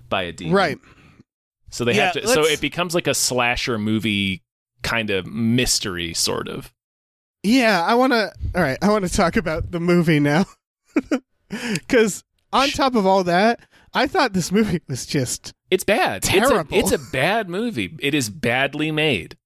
by 0.08 0.22
a 0.24 0.32
demon. 0.32 0.52
right. 0.54 0.78
So 1.70 1.84
they 1.84 1.94
Yeah, 1.94 2.06
have 2.06 2.12
to. 2.14 2.28
So 2.28 2.44
it 2.44 2.60
becomes 2.60 2.94
like 2.94 3.06
a 3.06 3.14
slasher 3.14 3.78
movie 3.78 4.42
kind 4.82 5.10
of 5.10 5.26
mystery, 5.26 6.12
sort 6.14 6.48
of. 6.48 6.72
Yeah, 7.42 7.84
I 7.84 7.94
want 7.94 8.12
to. 8.12 8.32
All 8.54 8.62
right, 8.62 8.78
I 8.82 8.88
want 8.90 9.04
to 9.06 9.12
talk 9.12 9.36
about 9.36 9.70
the 9.70 9.80
movie 9.80 10.20
now. 10.20 10.44
Because 11.48 12.24
on 12.52 12.70
top 12.70 12.96
of 12.96 13.06
all 13.06 13.22
that, 13.24 13.60
I 13.94 14.08
thought 14.08 14.32
this 14.32 14.50
movie 14.50 14.80
was 14.88 15.06
just. 15.06 15.52
It's 15.70 15.84
bad. 15.84 16.22
Terrible. 16.22 16.76
It's 16.76 16.90
a, 16.90 16.94
it's 16.94 17.08
a 17.08 17.10
bad 17.12 17.48
movie. 17.48 17.96
It 18.00 18.14
is 18.14 18.30
badly 18.30 18.90
made. 18.90 19.36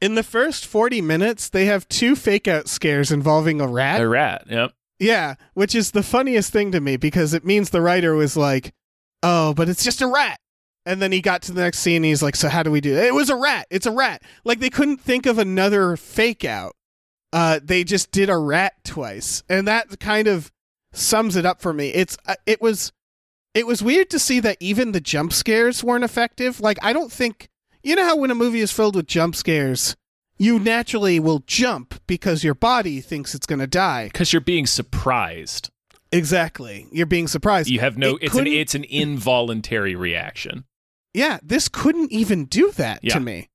In 0.00 0.14
the 0.14 0.22
first 0.22 0.66
40 0.66 1.00
minutes, 1.00 1.48
they 1.48 1.66
have 1.66 1.88
two 1.88 2.16
fake 2.16 2.48
out 2.48 2.68
scares 2.68 3.10
involving 3.10 3.60
a 3.60 3.66
rat. 3.66 4.00
A 4.00 4.08
rat. 4.08 4.44
Yep. 4.48 4.72
Yeah, 4.98 5.34
which 5.54 5.74
is 5.74 5.90
the 5.90 6.02
funniest 6.02 6.52
thing 6.52 6.72
to 6.72 6.80
me 6.80 6.96
because 6.96 7.34
it 7.34 7.44
means 7.44 7.70
the 7.70 7.80
writer 7.80 8.14
was 8.14 8.36
like, 8.36 8.72
"Oh, 9.22 9.52
but 9.54 9.68
it's 9.68 9.82
just 9.82 10.00
a 10.00 10.06
rat." 10.06 10.38
And 10.86 11.00
then 11.02 11.10
he 11.10 11.20
got 11.20 11.42
to 11.42 11.52
the 11.52 11.60
next 11.62 11.78
scene 11.80 11.96
and 11.96 12.04
he's 12.04 12.22
like, 12.22 12.36
"So 12.36 12.48
how 12.48 12.62
do 12.62 12.70
we 12.70 12.80
do 12.80 12.94
it?" 12.96 13.04
It 13.06 13.14
was 13.14 13.28
a 13.30 13.34
rat. 13.36 13.66
It's 13.70 13.86
a 13.86 13.90
rat. 13.90 14.22
Like 14.44 14.60
they 14.60 14.70
couldn't 14.70 15.00
think 15.00 15.26
of 15.26 15.38
another 15.38 15.96
fake 15.96 16.44
out. 16.44 16.76
Uh 17.32 17.58
they 17.62 17.82
just 17.82 18.12
did 18.12 18.30
a 18.30 18.36
rat 18.38 18.74
twice. 18.84 19.42
And 19.48 19.66
that 19.66 19.98
kind 19.98 20.28
of 20.28 20.52
sums 20.92 21.34
it 21.34 21.46
up 21.46 21.60
for 21.60 21.72
me. 21.72 21.88
It's 21.88 22.16
uh, 22.26 22.36
it 22.46 22.60
was 22.62 22.92
it 23.54 23.66
was 23.66 23.82
weird 23.82 24.08
to 24.10 24.18
see 24.18 24.40
that 24.40 24.56
even 24.60 24.92
the 24.92 25.00
jump 25.00 25.32
scares 25.32 25.82
weren't 25.84 26.04
effective. 26.04 26.60
Like 26.60 26.78
I 26.82 26.92
don't 26.92 27.12
think 27.12 27.48
you 27.82 27.96
know 27.96 28.04
how 28.04 28.16
when 28.16 28.30
a 28.30 28.34
movie 28.34 28.60
is 28.60 28.72
filled 28.72 28.96
with 28.96 29.06
jump 29.06 29.34
scares, 29.34 29.96
you 30.38 30.58
naturally 30.58 31.18
will 31.20 31.42
jump 31.46 32.00
because 32.06 32.42
your 32.44 32.54
body 32.54 33.00
thinks 33.00 33.34
it's 33.34 33.46
going 33.46 33.58
to 33.58 33.66
die. 33.66 34.06
Because 34.06 34.32
you're 34.32 34.40
being 34.40 34.66
surprised. 34.66 35.70
Exactly. 36.10 36.86
You're 36.92 37.06
being 37.06 37.26
surprised. 37.28 37.68
You 37.70 37.80
have 37.80 37.96
no. 37.96 38.16
It 38.16 38.24
it's 38.26 38.34
an. 38.36 38.46
It's 38.46 38.74
an 38.74 38.84
involuntary 38.84 39.94
reaction. 39.94 40.64
Yeah, 41.14 41.38
this 41.42 41.68
couldn't 41.68 42.10
even 42.12 42.44
do 42.46 42.70
that 42.72 43.00
Yeah. 43.02 43.14
to 43.14 43.20
me. 43.20 43.48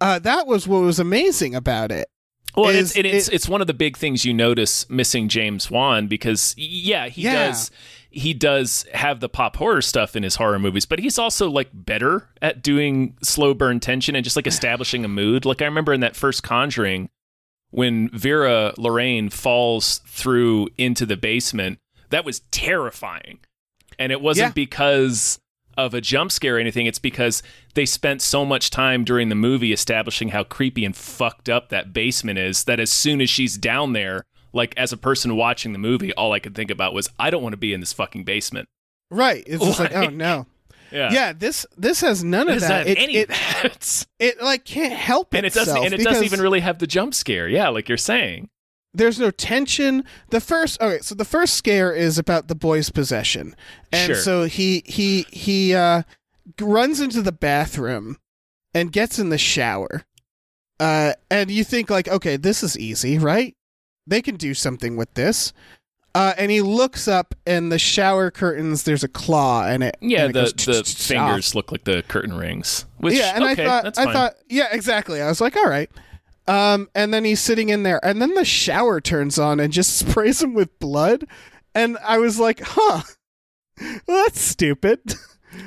Uh, 0.00 0.18
that 0.18 0.46
was 0.46 0.66
what 0.66 0.80
was 0.82 0.98
amazing 0.98 1.54
about 1.54 1.90
it. 1.92 2.08
Well, 2.56 2.68
Is 2.70 2.94
it's 2.96 3.06
it's 3.14 3.28
it- 3.28 3.34
it's 3.34 3.48
one 3.48 3.60
of 3.60 3.66
the 3.66 3.74
big 3.74 3.96
things 3.96 4.24
you 4.24 4.34
notice 4.34 4.88
missing 4.90 5.28
James 5.28 5.70
Wan 5.70 6.06
because 6.08 6.54
yeah 6.58 7.08
he 7.08 7.22
Yeah. 7.22 7.46
does 7.48 7.70
he 8.12 8.34
does 8.34 8.84
have 8.94 9.20
the 9.20 9.28
pop 9.28 9.56
horror 9.56 9.82
stuff 9.82 10.14
in 10.16 10.22
his 10.22 10.36
horror 10.36 10.58
movies, 10.58 10.84
but 10.86 10.98
he's 10.98 11.18
also 11.18 11.48
like 11.50 11.70
better 11.72 12.28
at 12.40 12.62
doing 12.62 13.16
slow 13.22 13.54
burn 13.54 13.80
tension 13.80 14.14
and 14.14 14.22
just 14.24 14.36
like 14.36 14.46
establishing 14.46 15.04
a 15.04 15.08
mood. 15.08 15.44
Like 15.44 15.62
I 15.62 15.64
remember 15.64 15.92
in 15.92 16.00
that 16.00 16.14
first 16.16 16.42
Conjuring 16.42 17.08
when 17.70 18.10
Vera 18.10 18.74
Lorraine 18.76 19.30
falls 19.30 19.98
through 20.06 20.68
into 20.76 21.06
the 21.06 21.16
basement, 21.16 21.78
that 22.10 22.24
was 22.24 22.40
terrifying. 22.50 23.38
And 23.98 24.12
it 24.12 24.20
wasn't 24.20 24.48
Yeah. 24.50 24.52
because 24.52 25.38
of 25.78 25.94
a 25.94 26.00
jump 26.02 26.30
scare 26.30 26.56
or 26.56 26.58
anything. 26.58 26.84
It's 26.84 26.98
because 26.98 27.42
they 27.74 27.86
spent 27.86 28.20
so 28.20 28.44
much 28.44 28.68
time 28.68 29.04
during 29.04 29.30
the 29.30 29.34
movie 29.34 29.72
establishing 29.72 30.28
how 30.28 30.44
creepy 30.44 30.84
and 30.84 30.94
fucked 30.94 31.48
up 31.48 31.70
that 31.70 31.94
basement 31.94 32.38
is 32.38 32.64
that 32.64 32.78
as 32.78 32.92
soon 32.92 33.22
as 33.22 33.30
she's 33.30 33.56
down 33.56 33.94
there, 33.94 34.24
like 34.52 34.74
as 34.76 34.92
a 34.92 34.96
person 34.96 35.36
watching 35.36 35.72
the 35.72 35.78
movie, 35.78 36.12
all 36.14 36.32
I 36.32 36.38
could 36.38 36.54
think 36.54 36.70
about 36.70 36.94
was, 36.94 37.08
I 37.18 37.30
don't 37.30 37.42
want 37.42 37.52
to 37.54 37.58
be 37.58 37.72
in 37.72 37.80
this 37.80 37.92
fucking 37.92 38.24
basement. 38.24 38.68
Right. 39.10 39.42
It's 39.46 39.64
just 39.64 39.78
like, 39.80 39.94
oh 39.94 40.08
no. 40.08 40.46
Yeah. 40.92 41.10
Yeah, 41.10 41.32
this 41.32 41.64
this 41.78 42.02
has 42.02 42.22
none 42.22 42.50
of 42.50 42.58
It 42.58 42.60
that. 42.60 42.86
It, 42.86 42.98
any 42.98 43.16
it, 43.16 43.28
that. 43.30 44.06
it 44.18 44.42
like 44.42 44.66
can't 44.66 44.92
help 44.92 45.32
And 45.32 45.46
it 45.46 45.48
itself 45.48 45.68
doesn't 45.68 45.84
and 45.84 45.94
it 45.94 46.04
doesn't 46.04 46.24
even 46.24 46.42
really 46.42 46.60
have 46.60 46.80
the 46.80 46.86
jump 46.86 47.14
scare. 47.14 47.48
Yeah, 47.48 47.70
like 47.70 47.88
you're 47.88 47.96
saying. 47.96 48.50
there's 48.92 49.18
no 49.18 49.30
tension. 49.30 50.04
The 50.28 50.40
first 50.40 50.78
okay, 50.82 50.98
so 51.00 51.14
the 51.14 51.24
first 51.24 51.54
scare 51.54 51.94
is 51.94 52.18
about 52.18 52.48
the 52.48 52.54
boy's 52.54 52.90
possession. 52.90 53.56
And 53.90 54.08
Sure. 54.08 54.16
so 54.16 54.44
he 54.44 54.82
he 54.84 55.24
he 55.30 55.74
uh 55.74 56.02
runs 56.60 57.00
into 57.00 57.22
the 57.22 57.32
bathroom 57.32 58.18
and 58.74 58.92
gets 58.92 59.18
in 59.18 59.30
the 59.30 59.38
shower. 59.38 60.04
Uh 60.78 61.14
and 61.30 61.50
you 61.50 61.64
think 61.64 61.88
like, 61.88 62.06
okay, 62.06 62.36
this 62.36 62.62
is 62.62 62.78
easy, 62.78 63.16
right? 63.16 63.56
They 64.06 64.22
can 64.22 64.36
do 64.36 64.54
something 64.54 64.96
with 64.96 65.12
this. 65.14 65.52
Uh, 66.14 66.34
and 66.36 66.50
he 66.50 66.60
looks 66.60 67.08
up, 67.08 67.34
and 67.46 67.72
the 67.72 67.78
shower 67.78 68.30
curtains. 68.30 68.82
There's 68.82 69.02
a 69.02 69.08
claw 69.08 69.66
in 69.68 69.80
it. 69.80 69.96
Yeah, 70.02 70.26
and 70.26 70.30
it 70.30 70.56
the 70.56 70.72
goes 70.72 70.86
the 70.86 71.04
fingers 71.04 71.54
look 71.54 71.72
like 71.72 71.84
the 71.84 72.02
curtain 72.06 72.36
rings. 72.36 72.84
Which 72.98 73.14
yeah, 73.14 73.32
and 73.34 73.44
okay, 73.44 73.64
I 73.64 73.66
thought, 73.66 73.84
that's 73.84 73.98
I 73.98 74.12
thought, 74.12 74.34
yeah, 74.48 74.66
exactly. 74.72 75.22
I 75.22 75.28
was 75.28 75.40
like, 75.40 75.56
all 75.56 75.68
right. 75.68 75.90
Um, 76.46 76.90
and 76.94 77.14
then 77.14 77.24
he's 77.24 77.40
sitting 77.40 77.70
in 77.70 77.82
there, 77.82 78.04
and 78.04 78.20
then 78.20 78.34
the 78.34 78.44
shower 78.44 79.00
turns 79.00 79.38
on 79.38 79.58
and 79.58 79.72
just 79.72 79.96
sprays 79.96 80.42
him 80.42 80.52
with 80.52 80.78
blood, 80.80 81.24
and 81.74 81.96
I 82.04 82.18
was 82.18 82.38
like, 82.38 82.60
huh, 82.62 83.02
well, 83.80 84.24
that's 84.24 84.40
stupid. 84.40 85.14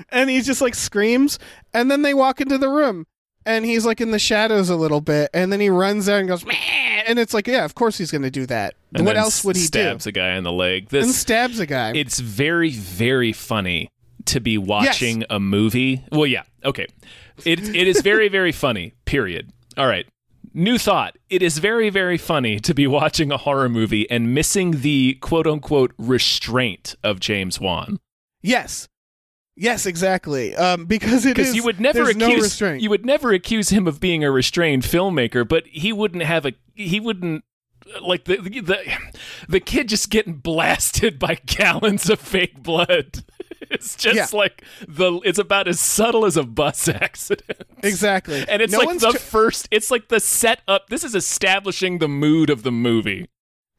and 0.10 0.30
he 0.30 0.42
just 0.42 0.62
like 0.62 0.76
screams, 0.76 1.40
and 1.74 1.90
then 1.90 2.04
they 2.04 2.14
walk 2.14 2.40
into 2.40 2.60
the 2.60 2.70
room, 2.70 3.08
and 3.48 3.66
he's 3.66 3.86
like 3.86 4.02
in 4.02 4.12
the 4.12 4.20
shadows 4.20 4.70
a 4.70 4.76
little 4.76 5.02
bit, 5.02 5.32
and 5.34 5.52
then 5.52 5.60
he 5.60 5.70
runs 5.70 6.08
out 6.08 6.20
and 6.20 6.28
goes, 6.28 6.46
Meh! 6.46 6.54
And 7.06 7.20
it's 7.20 7.34
like, 7.34 7.48
yeah, 7.48 7.66
of 7.66 7.76
course 7.76 7.98
he's 7.98 8.12
gonna 8.12 8.32
do 8.32 8.46
that. 8.48 8.76
And 8.94 9.06
what 9.06 9.18
else 9.18 9.44
would 9.44 9.56
he 9.56 9.62
do? 9.64 9.68
stabs 9.68 10.06
a 10.08 10.12
guy 10.12 10.36
in 10.36 10.44
the 10.44 10.52
leg. 10.52 10.90
do? 10.90 11.00
And 11.00 11.12
stabs 11.12 11.60
a 11.60 11.66
guy. 11.66 11.94
it's 11.96 12.20
very 12.20 12.72
very 12.72 13.34
funny 13.34 13.90
to 14.26 14.40
be 14.40 14.58
watching 14.58 15.24
a 15.30 15.40
movie. 15.40 16.04
Well, 16.12 16.26
yeah, 16.26 16.44
okay. 16.64 16.88
It 17.46 17.76
it 17.76 17.88
is 17.88 18.02
very 18.02 18.28
very 18.30 18.52
funny. 18.66 18.94
Period. 19.06 19.52
All 19.78 19.88
right. 19.88 20.08
New 20.54 20.78
thought. 20.78 21.18
It 21.30 21.44
is 21.44 21.58
very 21.58 21.90
very 21.90 22.18
funny 22.18 22.60
to 22.62 22.74
be 22.74 22.88
watching 22.88 23.32
a 23.32 23.38
horror 23.38 23.68
movie 23.70 24.10
and 24.10 24.34
missing 24.34 24.80
the 24.82 25.16
quote 25.22 25.46
unquote 25.48 25.94
restraint 25.98 26.96
of 27.04 27.20
James 27.20 27.60
Wan. 27.60 28.00
yes, 28.42 28.88
yes, 29.58 29.86
exactly. 29.86 30.56
Um, 30.56 30.86
because 30.86 31.26
it 31.26 31.36
Because 31.36 31.56
you 31.56 31.64
would 31.64 31.80
never 31.82 32.14
no 32.14 32.28
accuse 32.28 32.44
restraint. 32.44 32.82
you 32.82 32.90
would 32.90 33.06
never 33.06 33.32
accuse 33.34 33.70
him 33.70 33.86
of 33.88 34.00
being 34.00 34.24
a 34.24 34.32
restrained 34.32 34.84
filmmaker, 34.84 35.46
but 35.48 35.66
he 35.68 35.92
wouldn't 35.92 36.24
have 36.24 36.46
a 36.46 36.54
he 36.76 37.00
wouldn't 37.00 37.44
like 38.02 38.26
the 38.26 38.38
the 38.38 38.78
the 39.48 39.60
kid 39.60 39.90
just 39.90 40.10
getting 40.10 40.34
blasted 40.36 41.18
by 41.20 41.36
gallons 41.46 42.10
of 42.10 42.20
fake 42.20 42.62
blood. 42.64 43.24
It's 43.72 43.96
just 43.96 44.16
Yeah. 44.34 44.38
like 44.38 44.64
the 44.88 45.14
it's 45.24 45.40
about 45.40 45.68
as 45.68 45.80
subtle 45.80 46.26
as 46.26 46.38
a 46.38 46.44
bus 46.44 46.88
accident. 46.90 47.64
Exactly. 47.82 48.46
And 48.48 48.62
it's 48.62 48.72
No 48.74 48.80
like 48.80 49.00
the 49.00 49.12
tr- 49.12 49.18
first 49.18 49.68
it's 49.72 49.90
like 49.90 50.10
the 50.10 50.20
setup. 50.20 50.90
This 50.90 51.04
is 51.04 51.16
establishing 51.16 51.98
the 51.98 52.08
mood 52.08 52.52
of 52.52 52.62
the 52.62 52.72
movie. 52.72 53.28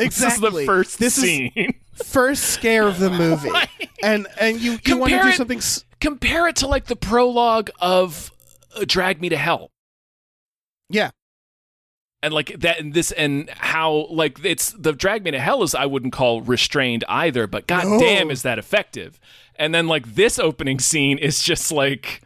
exactly. 0.00 0.08
This 0.08 0.34
is 0.34 0.40
the 0.40 0.66
first 0.66 0.98
this 0.98 1.14
scene. 1.14 1.74
first 2.04 2.44
scare 2.44 2.88
of 2.88 2.98
the 2.98 3.10
movie. 3.10 3.50
And 4.02 4.26
and 4.40 4.60
you, 4.60 4.78
you 4.84 4.96
want 4.96 5.12
to 5.12 5.22
do 5.22 5.32
something 5.32 5.58
s- 5.58 5.84
Compare 6.00 6.48
it 6.48 6.56
to 6.56 6.66
like 6.66 6.86
the 6.86 6.96
prologue 6.96 7.70
of 7.78 8.32
uh, 8.74 8.84
Drag 8.88 9.20
Me 9.20 9.28
to 9.28 9.36
Hell. 9.36 9.70
Yeah. 10.90 11.10
And 12.26 12.34
like 12.34 12.58
that 12.60 12.78
and 12.80 12.92
this 12.92 13.10
and 13.12 13.48
how 13.50 14.06
like 14.10 14.38
it's 14.44 14.72
the 14.72 14.92
drag 14.92 15.24
me 15.24 15.30
to 15.30 15.40
hell 15.40 15.62
is 15.62 15.74
I 15.74 15.86
wouldn't 15.86 16.12
call 16.12 16.42
restrained 16.42 17.04
either, 17.08 17.46
but 17.46 17.66
god 17.66 17.84
No. 17.86 17.98
damn 17.98 18.30
is 18.30 18.42
that 18.42 18.58
effective. 18.58 19.18
And 19.58 19.74
then 19.74 19.86
like 19.88 20.14
this 20.14 20.38
opening 20.38 20.78
scene 20.80 21.16
is 21.18 21.42
just 21.42 21.72
like 21.72 22.20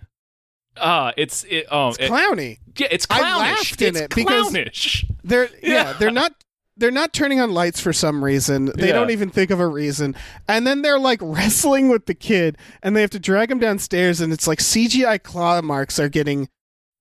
uh 0.77 1.13
it's 1.17 1.45
it 1.45 1.67
oh 1.71 1.89
It's 1.91 1.99
it- 1.99 2.11
clowny. 2.11 2.59
yeah, 2.77 2.89
it's 2.91 3.07
clownish. 3.07 3.25
I 3.25 3.39
laughed 3.39 3.83
in 3.83 3.89
it's 3.91 4.01
it 4.01 4.15
because- 4.15 4.51
clownish. 4.51 5.05
They're 5.23 5.49
yeah. 5.63 5.73
Yeah. 5.73 5.93
they're 5.95 6.11
not 6.11 6.33
they're 6.77 6.91
not 6.91 7.13
turning 7.13 7.41
on 7.41 7.51
lights 7.53 7.79
for 7.79 7.93
some 7.93 8.25
reason. 8.25 8.73
They 8.75 8.87
Yeah. 8.89 8.95
don't 8.95 9.11
even 9.11 9.29
think 9.29 9.51
of 9.51 9.61
a 9.61 9.67
reason. 9.69 10.15
And 10.49 10.67
then 10.67 10.81
they're 10.81 10.99
like 10.99 11.19
wrestling 11.23 11.89
with 11.91 12.07
the 12.07 12.15
kid 12.15 12.57
and 12.83 12.97
they 12.97 13.03
have 13.03 13.11
to 13.11 13.21
drag 13.21 13.51
him 13.51 13.59
downstairs 13.59 14.21
and 14.23 14.33
it's 14.33 14.47
like 14.47 14.61
CGI 14.61 15.23
claw 15.23 15.61
marks 15.61 15.99
are 15.99 16.09
getting 16.09 16.49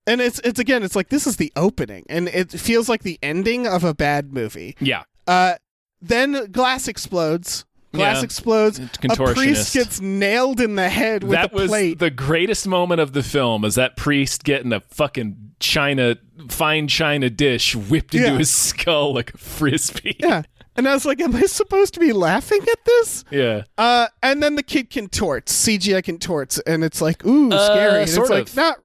and 0.09 0.19
it's 0.21 0.39
it's 0.43 0.59
again 0.59 0.83
it's 0.83 0.95
like 0.95 1.09
this 1.09 1.25
is 1.27 1.37
the 1.37 1.51
opening 1.55 2.03
and 2.09 2.27
it 2.27 2.51
feels 2.51 2.89
like 2.89 3.03
the 3.03 3.17
ending 3.23 3.67
of 3.67 3.83
a 3.83 3.93
bad 3.93 4.33
movie. 4.33 4.75
Yeah. 4.79 5.03
Uh 5.27 5.55
then 6.01 6.51
glass 6.51 6.87
explodes. 6.87 7.65
Glass 7.93 8.17
Yeah. 8.17 8.23
explodes. 8.23 8.79
A 8.79 9.33
priest 9.33 9.73
gets 9.73 9.99
nailed 9.99 10.59
in 10.61 10.75
the 10.75 10.89
head 10.89 11.23
with 11.23 11.31
that 11.33 11.51
a 11.51 11.55
was 11.55 11.69
plate. 11.69 11.99
the 11.99 12.11
greatest 12.11 12.67
moment 12.67 13.01
of 13.01 13.13
the 13.13 13.23
film 13.23 13.65
is 13.65 13.75
that 13.75 13.95
priest 13.97 14.43
getting 14.43 14.71
a 14.73 14.79
fucking 14.79 15.53
china 15.59 16.15
fine 16.49 16.87
china 16.87 17.29
dish 17.29 17.75
whipped 17.75 18.13
into 18.15 18.27
Yeah. 18.27 18.37
his 18.37 18.51
skull 18.51 19.13
like 19.13 19.33
a 19.33 19.37
frisbee. 19.37 20.15
Yeah. 20.19 20.43
and 20.77 20.87
I 20.87 20.93
was 20.93 21.03
like, 21.05 21.19
am 21.19 21.35
I 21.35 21.41
supposed 21.41 21.93
to 21.95 21.99
be 21.99 22.13
laughing 22.13 22.61
at 22.61 22.85
this? 22.85 23.25
Yeah. 23.31 23.63
Uh, 23.77 24.07
and 24.23 24.41
then 24.41 24.55
the 24.55 24.63
kid 24.63 24.89
contorts, 24.89 25.51
CGI 25.67 26.01
contorts, 26.01 26.57
and 26.59 26.83
it's 26.85 27.01
like, 27.01 27.25
ooh, 27.25 27.49
scary. 27.51 28.01
And 28.03 28.09
sort 28.09 28.25
it's 28.25 28.29
like, 28.29 28.47
of. 28.47 28.55
not. 28.55 28.79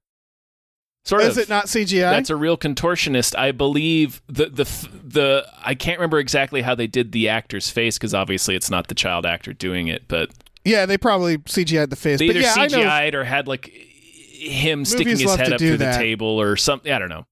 Sort 1.05 1.21
is 1.23 1.37
of. 1.37 1.43
it 1.43 1.49
not 1.49 1.65
CGI? 1.65 2.09
That's 2.11 2.29
a 2.31 2.35
real 2.35 2.57
contortionist. 2.57 3.37
I 3.37 3.51
believe 3.51 4.21
the 4.27 4.45
the 4.47 4.63
the 5.03 5.47
I 5.63 5.75
can't 5.75 5.99
remember 5.99 6.17
exactly 6.19 6.61
how 6.63 6.73
they 6.75 6.87
did 6.87 7.11
the 7.11 7.29
actor's 7.29 7.69
face 7.69 7.97
because 7.97 8.13
obviously 8.13 8.55
it's 8.55 8.69
not 8.71 8.87
the 8.87 8.95
child 8.95 9.25
actor 9.25 9.53
doing 9.53 9.87
it, 9.87 10.07
but 10.07 10.31
yeah, 10.63 10.85
they 10.87 10.97
probably 10.97 11.37
CGI'd 11.37 11.91
the 11.91 11.95
face. 11.95 12.17
they 12.19 12.27
but 12.27 12.37
either 12.37 12.45
yeah, 12.45 12.53
I 12.57 12.67
know. 12.67 12.77
CGI'd 12.79 13.13
or 13.15 13.23
had 13.23 13.47
like 13.47 13.67
him 13.67 14.83
sticking 14.83 15.17
his 15.17 15.35
head 15.35 15.53
up 15.53 15.59
through 15.59 15.77
that. 15.77 15.93
the 15.93 15.97
table 15.99 16.41
or 16.41 16.55
something. 16.57 16.91
I 16.91 16.97
don't 16.99 17.09
know. 17.09 17.25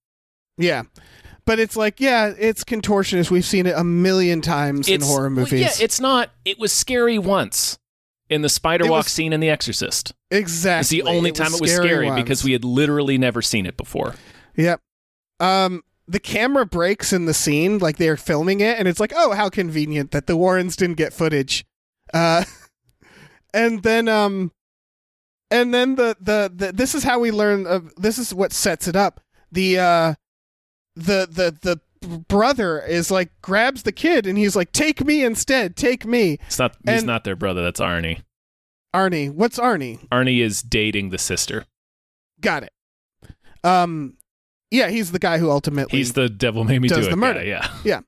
Yeah. 0.57 0.83
But 1.45 1.59
it's 1.59 1.75
like, 1.75 1.99
yeah, 1.99 2.31
it's 2.37 2.63
contortionist. 2.63 3.29
We've 3.29 3.43
seen 3.43 3.65
it 3.65 3.73
a 3.75 3.83
million 3.83 4.39
times 4.41 4.87
in 4.87 4.95
It's- 4.95 5.09
horror 5.09 5.23
well, 5.23 5.31
movies. 5.45 5.59
yeah, 5.61 5.83
it's 5.83 5.99
not. 5.99 6.29
It 6.45 6.57
was 6.59 6.71
scary 6.71 7.17
once 7.19 7.77
in 8.33 8.41
the 8.41 8.49
spider 8.49 8.85
It 8.85 8.89
walk 8.89 9.05
was- 9.05 9.11
scene 9.13 9.31
in 9.33 9.39
The 9.39 9.49
Exorcist. 9.49 10.13
exactly. 10.31 10.79
It's 10.81 10.89
the 10.89 11.03
only 11.03 11.31
time 11.31 11.53
it 11.53 11.61
was 11.61 11.73
scary 11.73 12.07
once. 12.07 12.21
because 12.21 12.43
we 12.43 12.51
had 12.53 12.65
literally 12.65 13.17
never 13.17 13.41
seen 13.41 13.65
it 13.65 13.77
before. 13.77 14.15
Yep. 14.55 14.81
Um, 15.39 15.83
the 16.07 16.19
camera 16.19 16.65
breaks 16.65 17.13
in 17.13 17.25
the 17.25 17.33
scene, 17.33 17.77
like 17.77 17.97
they're 17.97 18.17
filming 18.17 18.59
it, 18.59 18.77
and 18.77 18.87
it's 18.87 18.99
like, 18.99 19.13
oh, 19.15 19.31
how 19.33 19.49
convenient 19.49 20.11
that 20.11 20.27
the 20.27 20.35
Warrens 20.35 20.75
didn't 20.75 20.97
get 20.97 21.13
footage. 21.13 21.65
Uh, 22.13 22.43
and 23.53 23.83
then, 23.83 24.07
um, 24.07 24.51
and 25.49 25.73
then 25.73 25.95
the, 25.95 26.15
the 26.19 26.51
the 26.53 26.71
this 26.73 26.93
is 26.95 27.03
how 27.03 27.19
we 27.19 27.31
learn. 27.31 27.89
This 27.97 28.17
is 28.17 28.33
what 28.33 28.51
sets 28.51 28.87
it 28.87 28.95
up. 28.95 29.21
The 29.51 29.79
uh, 29.79 30.13
the 30.95 31.27
the 31.29 31.55
the 31.61 31.79
brother 32.03 32.79
is 32.81 33.09
like 33.11 33.29
grabs 33.41 33.83
the 33.83 33.91
kid 33.91 34.25
and 34.27 34.37
he's 34.37 34.55
like, 34.55 34.71
take 34.71 35.03
me 35.05 35.23
instead, 35.23 35.75
take 35.75 36.05
me. 36.05 36.37
It's 36.47 36.59
not. 36.59 36.75
He's 36.85 37.03
not 37.03 37.23
their 37.23 37.35
brother. 37.35 37.63
That's 37.63 37.79
Arnie. 37.79 38.23
Arnie, 38.93 39.31
what's 39.31 39.57
Arnie? 39.57 40.07
Arnie 40.09 40.39
is 40.41 40.61
dating 40.61 41.09
the 41.09 41.17
sister. 41.17 41.65
Got 42.41 42.63
it. 42.63 42.73
Um, 43.63 44.17
yeah, 44.71 44.89
he's 44.89 45.11
the 45.11 45.19
guy 45.19 45.37
who 45.37 45.49
ultimately 45.49 45.97
He's 45.97 46.13
the 46.13 46.29
devil 46.29 46.63
made 46.63 46.79
me 46.79 46.87
Does 46.89 46.99
do 46.99 47.03
the 47.05 47.09
it. 47.11 47.15
murder. 47.15 47.39
guy, 47.39 47.69
yeah. 47.83 48.01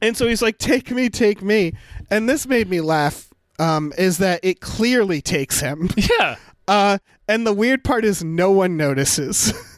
And 0.00 0.16
so 0.16 0.28
he's 0.28 0.42
like, 0.42 0.58
"Take 0.58 0.90
me, 0.92 1.08
take 1.08 1.42
me," 1.42 1.72
and 2.10 2.28
this 2.28 2.46
made 2.46 2.68
me 2.68 2.80
laugh. 2.80 3.28
Um, 3.58 3.92
is 3.98 4.18
that 4.18 4.40
it 4.44 4.60
clearly 4.60 5.20
takes 5.20 5.60
him? 5.60 5.90
Yeah. 6.18 6.36
Uh, 6.68 6.98
and 7.26 7.46
the 7.46 7.52
weird 7.52 7.82
part 7.82 8.04
is 8.04 8.22
no 8.22 8.50
one 8.50 8.76
notices. 8.76 9.52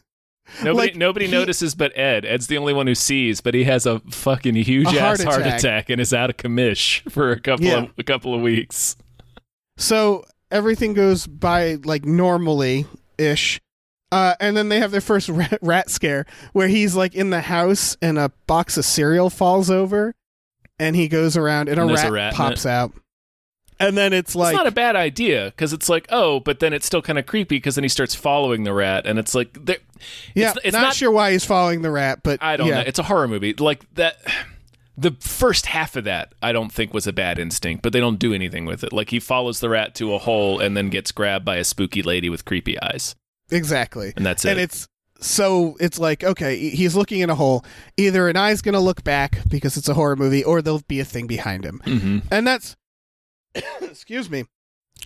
Nobody, 0.63 0.89
Like, 0.89 0.97
nobody 0.97 1.27
he- 1.27 1.33
notices 1.33 1.75
but 1.75 1.97
Ed. 1.97 2.25
Ed's 2.25 2.47
the 2.49 2.59
only 2.59 2.73
one 2.73 2.87
who 2.87 2.95
sees, 2.95 3.41
but 3.41 3.55
he 3.55 3.65
has 3.65 3.87
a 3.87 4.01
fucking 4.11 4.55
huge 4.57 4.87
A 4.89 5.01
ass 5.01 5.23
heart 5.23 5.23
heart 5.23 5.41
attack. 5.43 5.59
attack 5.59 5.91
and 5.91 6.01
is 6.01 6.13
out 6.13 6.31
of 6.31 6.37
commish 6.37 7.09
for 7.11 7.31
a 7.33 7.41
couple 7.41 7.67
Yeah. 7.67 7.85
of 7.85 7.91
a 7.99 8.03
couple 8.03 8.35
of 8.35 8.41
weeks. 8.41 8.97
so 9.77 10.25
everything 10.51 10.95
goes 10.95 11.27
by 11.27 11.79
like 11.85 12.05
normally 12.05 12.87
ish. 13.19 13.61
Uh, 14.13 14.35
and 14.41 14.57
then 14.57 14.69
they 14.69 14.81
have 14.81 14.91
their 14.91 15.01
first 15.01 15.29
rat, 15.31 15.59
rat 15.63 15.89
scare 15.89 16.27
where 16.53 16.67
he's 16.69 16.97
like 16.97 17.15
in 17.15 17.31
the 17.31 17.43
house 17.43 17.97
and 18.03 18.19
a 18.19 18.31
box 18.49 18.77
of 18.77 18.85
cereal 18.85 19.31
falls 19.31 19.71
over, 19.71 20.15
and 20.81 20.97
he 20.97 21.07
goes 21.07 21.37
around 21.37 21.69
and, 21.69 21.79
And 21.79 21.91
a 21.91 21.95
rat, 21.95 22.09
a 22.09 22.13
rat 22.13 22.35
pops 22.35 22.67
out. 22.67 22.93
And 23.81 23.97
then 23.97 24.13
it's 24.13 24.37
like 24.37 24.53
it's 24.53 24.57
not 24.59 24.67
a 24.67 24.71
bad 24.71 24.95
idea 24.95 25.47
because 25.47 25.73
it's 25.73 25.89
like, 25.89 26.07
oh, 26.11 26.39
but 26.41 26.61
then 26.61 26.73
it's 26.73 26.87
still 26.87 27.01
kind 27.03 27.19
of 27.19 27.25
creepy 27.27 27.57
because 27.57 27.75
then 27.77 27.85
he 27.85 27.89
starts 27.89 28.15
following 28.15 28.65
the 28.65 28.75
rat, 28.75 29.07
and 29.07 29.19
it's 29.19 29.35
like, 29.35 29.65
there- 29.65 29.79
yeah, 30.35 30.51
it's, 30.51 30.59
it's 30.65 30.73
not, 30.75 30.83
not. 30.83 30.95
sure 30.95 31.11
why 31.11 31.33
he's 31.33 31.45
following 31.45 31.83
the 31.83 31.91
rat, 31.91 32.21
but 32.23 32.43
I 32.43 32.57
don't 32.59 32.69
yeah. 32.69 32.75
know. 32.77 32.81
It's 32.83 32.99
a 32.99 33.03
horror 33.05 33.27
movie. 33.27 33.55
Like 33.55 33.93
that. 33.95 34.17
The 34.99 35.13
first 35.21 35.65
half 35.65 35.97
of 35.97 36.05
that, 36.05 36.35
I 36.43 36.53
don't 36.53 36.71
think 36.71 36.93
was 36.93 37.07
a 37.07 37.13
bad 37.13 37.39
instinct, 37.39 37.83
but 37.83 37.95
they 37.95 38.01
don't 38.01 38.19
do 38.19 38.35
anything 38.35 38.67
with 38.67 38.85
it. 38.85 38.93
Like 38.93 39.09
he 39.09 39.19
follows 39.19 39.61
the 39.61 39.71
rat 39.71 39.95
to 39.95 40.13
a 40.13 40.19
hole 40.19 40.61
and 40.61 40.77
then 40.77 40.91
gets 40.91 41.11
grabbed 41.11 41.43
by 41.47 41.57
a 41.57 41.65
spooky 41.65 42.03
lady 42.03 42.29
with 42.29 42.45
creepy 42.45 42.79
eyes, 42.83 43.15
Exactly. 43.51 44.13
and 44.15 44.27
that's 44.27 44.45
it. 44.45 44.51
And 44.51 44.61
it's 44.61 44.87
so 45.19 45.77
it's 45.81 45.99
like 45.99 46.23
okay, 46.23 46.59
he's 46.69 46.95
looking 46.97 47.21
in 47.21 47.31
a 47.31 47.35
hole. 47.35 47.65
Either 47.97 48.29
an 48.29 48.37
eye's 48.37 48.61
gonna 48.61 48.81
look 48.81 49.03
back 49.03 49.39
because 49.49 49.79
it's 49.79 49.89
a 49.89 49.95
horror 49.95 50.17
movie, 50.17 50.45
or 50.45 50.61
there'll 50.61 50.83
be 50.87 51.01
a 51.01 51.05
thing 51.05 51.27
behind 51.27 51.65
him, 51.65 51.81
hmm 51.85 52.19
and 52.31 52.47
that's 52.47 52.77
excuse 53.83 54.31
me. 54.31 54.45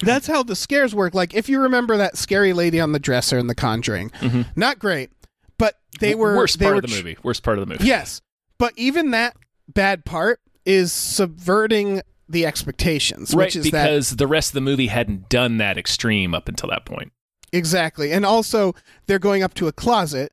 That's 0.03 0.27
how 0.27 0.43
the 0.43 0.57
scares 0.57 0.95
work. 0.95 1.15
Like 1.15 1.35
if 1.35 1.49
you 1.49 1.61
remember 1.61 1.97
that 1.97 2.17
scary 2.19 2.53
lady 2.53 2.81
on 2.81 2.93
the 2.93 2.99
dresser 2.99 3.39
in 3.39 3.47
The 3.47 3.55
Conjuring, 3.55 4.11
Mhm. 4.11 4.47
not 4.57 4.79
great, 4.79 5.11
but 5.59 5.79
they 6.01 6.15
were 6.15 6.37
worst 6.37 6.59
they 6.59 6.65
part 6.67 6.75
were 6.75 6.79
of 6.79 6.91
the 6.91 6.97
movie. 6.97 7.17
Worst 7.23 7.43
part 7.43 7.59
of 7.59 7.67
the 7.67 7.73
movie. 7.73 7.85
Yes, 7.87 8.21
but 8.59 8.73
even 8.77 9.13
that 9.13 9.37
bad 9.73 10.05
part 10.05 10.41
is 10.67 10.93
subverting 10.93 12.03
the 12.29 12.45
expectations, 12.47 13.35
right 13.35 13.47
which 13.47 13.57
is 13.57 13.71
that 13.71 13.85
because 13.85 14.17
the 14.17 14.27
rest 14.27 14.51
of 14.51 14.55
the 14.55 14.61
movie 14.63 14.87
hadn't 14.89 15.29
done 15.29 15.59
that 15.59 15.77
extreme 15.79 16.35
up 16.35 16.49
until 16.49 16.69
that 16.71 16.85
point 16.87 17.13
Exactly. 17.53 18.11
And 18.13 18.25
also 18.27 18.75
they're 19.07 19.19
going 19.21 19.43
up 19.45 19.55
to 19.55 19.69
a 19.69 19.73
closet 19.73 20.33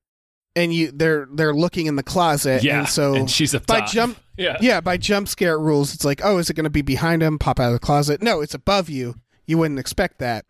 and 0.56 0.74
you 0.74 0.92
they're 0.92 1.28
they're 1.34 1.54
looking 1.54 1.86
in 1.86 1.96
the 1.96 2.04
closet 2.04 2.64
yeah 2.64 2.80
and 2.80 2.88
so 2.88 3.14
and 3.14 3.32
she's 3.32 3.56
up 3.56 3.66
by 3.66 3.80
top. 3.80 3.90
jump 3.90 4.18
yeah 4.38 4.58
yeah, 4.60 4.82
by 4.82 4.98
jump 4.98 5.28
scare 5.28 5.58
rules 5.58 5.94
it's 5.94 6.04
like, 6.06 6.22
"Oh, 6.24 6.38
is 6.38 6.50
it 6.50 6.56
going 6.56 6.64
to 6.64 6.70
be 6.70 6.82
behind 6.82 7.22
him, 7.22 7.38
pop 7.38 7.60
out 7.60 7.68
of 7.68 7.74
the 7.74 7.80
closet?" 7.80 8.22
No, 8.22 8.42
it's 8.42 8.54
above 8.54 8.90
you. 8.90 9.16
You 9.46 9.58
wouldn't 9.58 9.80
expect 9.80 10.20
that. 10.20 10.46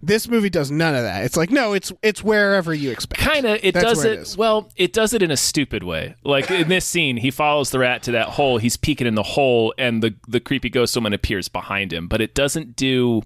This 0.00 0.28
movie 0.28 0.50
does 0.50 0.70
none 0.70 0.94
of 0.94 1.02
that. 1.02 1.24
It's 1.24 1.36
like, 1.36 1.50
"No, 1.50 1.72
it's 1.72 1.92
it's 2.02 2.22
wherever 2.22 2.74
you 2.74 2.90
expect." 2.90 3.20
kind 3.20 3.46
of 3.46 3.60
it 3.62 3.74
That's 3.74 3.84
does 3.84 4.04
it, 4.04 4.18
it 4.20 4.34
well 4.38 4.70
it 4.76 4.92
does 4.92 5.12
it 5.12 5.22
in 5.22 5.30
a 5.30 5.36
stupid 5.36 5.82
way 5.82 6.14
like 6.24 6.50
in 6.50 6.68
this 6.68 6.84
scene 6.84 7.16
he 7.18 7.30
follows 7.30 7.70
the 7.70 7.78
rat 7.78 8.02
to 8.04 8.12
that 8.12 8.28
hole 8.30 8.58
he's 8.58 8.76
peeking 8.76 9.06
in 9.06 9.14
the 9.14 9.22
hole 9.22 9.74
and 9.76 10.02
the 10.02 10.14
the 10.26 10.40
creepy 10.40 10.70
ghost 10.70 10.96
woman 10.96 11.12
appears 11.12 11.48
behind 11.48 11.92
him 11.92 12.08
but 12.08 12.20
it 12.20 12.34
doesn't 12.34 12.74
do 12.76 13.22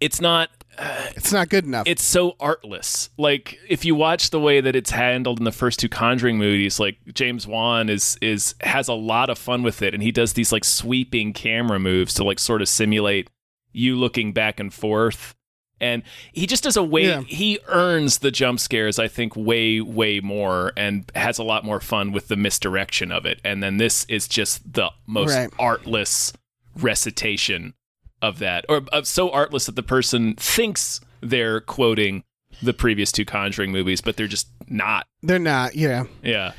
it's 0.00 0.20
not 0.20 0.50
It's 0.78 1.32
not 1.32 1.48
good 1.50 1.64
enough. 1.64 1.86
it's 1.86 2.02
so 2.02 2.34
artless. 2.40 3.10
Like 3.18 3.58
if 3.68 3.84
you 3.84 3.94
watch 3.94 4.30
the 4.30 4.40
way 4.40 4.60
that 4.60 4.74
it's 4.74 4.90
handled 4.90 5.38
in 5.38 5.44
the 5.44 5.52
first 5.52 5.78
two 5.78 5.88
Conjuring 5.88 6.38
movies, 6.38 6.80
like 6.80 6.96
James 7.12 7.46
Wan 7.46 7.88
is 7.88 8.16
is 8.22 8.54
has 8.62 8.88
a 8.88 8.94
lot 8.94 9.28
of 9.30 9.38
fun 9.38 9.62
with 9.62 9.82
it, 9.82 9.92
and 9.94 10.02
he 10.02 10.10
does 10.10 10.32
these 10.32 10.50
like 10.52 10.64
sweeping 10.64 11.32
camera 11.32 11.78
moves 11.78 12.14
to 12.14 12.24
like 12.24 12.38
sort 12.38 12.62
of 12.62 12.68
simulate 12.68 13.28
you 13.72 13.96
looking 13.96 14.32
back 14.32 14.58
and 14.60 14.72
forth. 14.72 15.34
And 15.80 16.04
he 16.32 16.46
just 16.46 16.62
does 16.62 16.76
a 16.76 16.82
way 16.84 17.06
Yeah. 17.08 17.22
he 17.22 17.58
earns 17.66 18.18
the 18.18 18.30
jump 18.30 18.60
scares, 18.60 19.00
I 19.00 19.08
think, 19.08 19.34
way, 19.34 19.80
way 19.80 20.20
more 20.20 20.72
and 20.76 21.10
has 21.16 21.38
a 21.38 21.42
lot 21.42 21.64
more 21.64 21.80
fun 21.80 22.12
with 22.12 22.28
the 22.28 22.36
misdirection 22.36 23.10
of 23.10 23.26
it. 23.26 23.40
And 23.44 23.62
then 23.64 23.78
this 23.78 24.04
is 24.08 24.28
just 24.28 24.74
the 24.74 24.90
most 25.08 25.34
Right. 25.34 25.50
artless 25.58 26.32
recitation 26.76 27.74
of 28.22 28.38
that, 28.38 28.64
or 28.68 28.82
uh, 28.92 29.02
so 29.02 29.28
artless 29.30 29.66
that 29.66 29.76
the 29.76 29.82
person 29.82 30.34
thinks 30.36 31.00
they're 31.20 31.60
quoting 31.60 32.24
the 32.62 32.72
previous 32.72 33.12
two 33.12 33.24
Conjuring 33.24 33.72
movies, 33.72 34.00
but 34.00 34.16
they're 34.16 34.26
just 34.28 34.48
not. 34.68 35.06
They're 35.22 35.38
not, 35.38 35.74
yeah. 35.74 36.04
Yeah, 36.22 36.52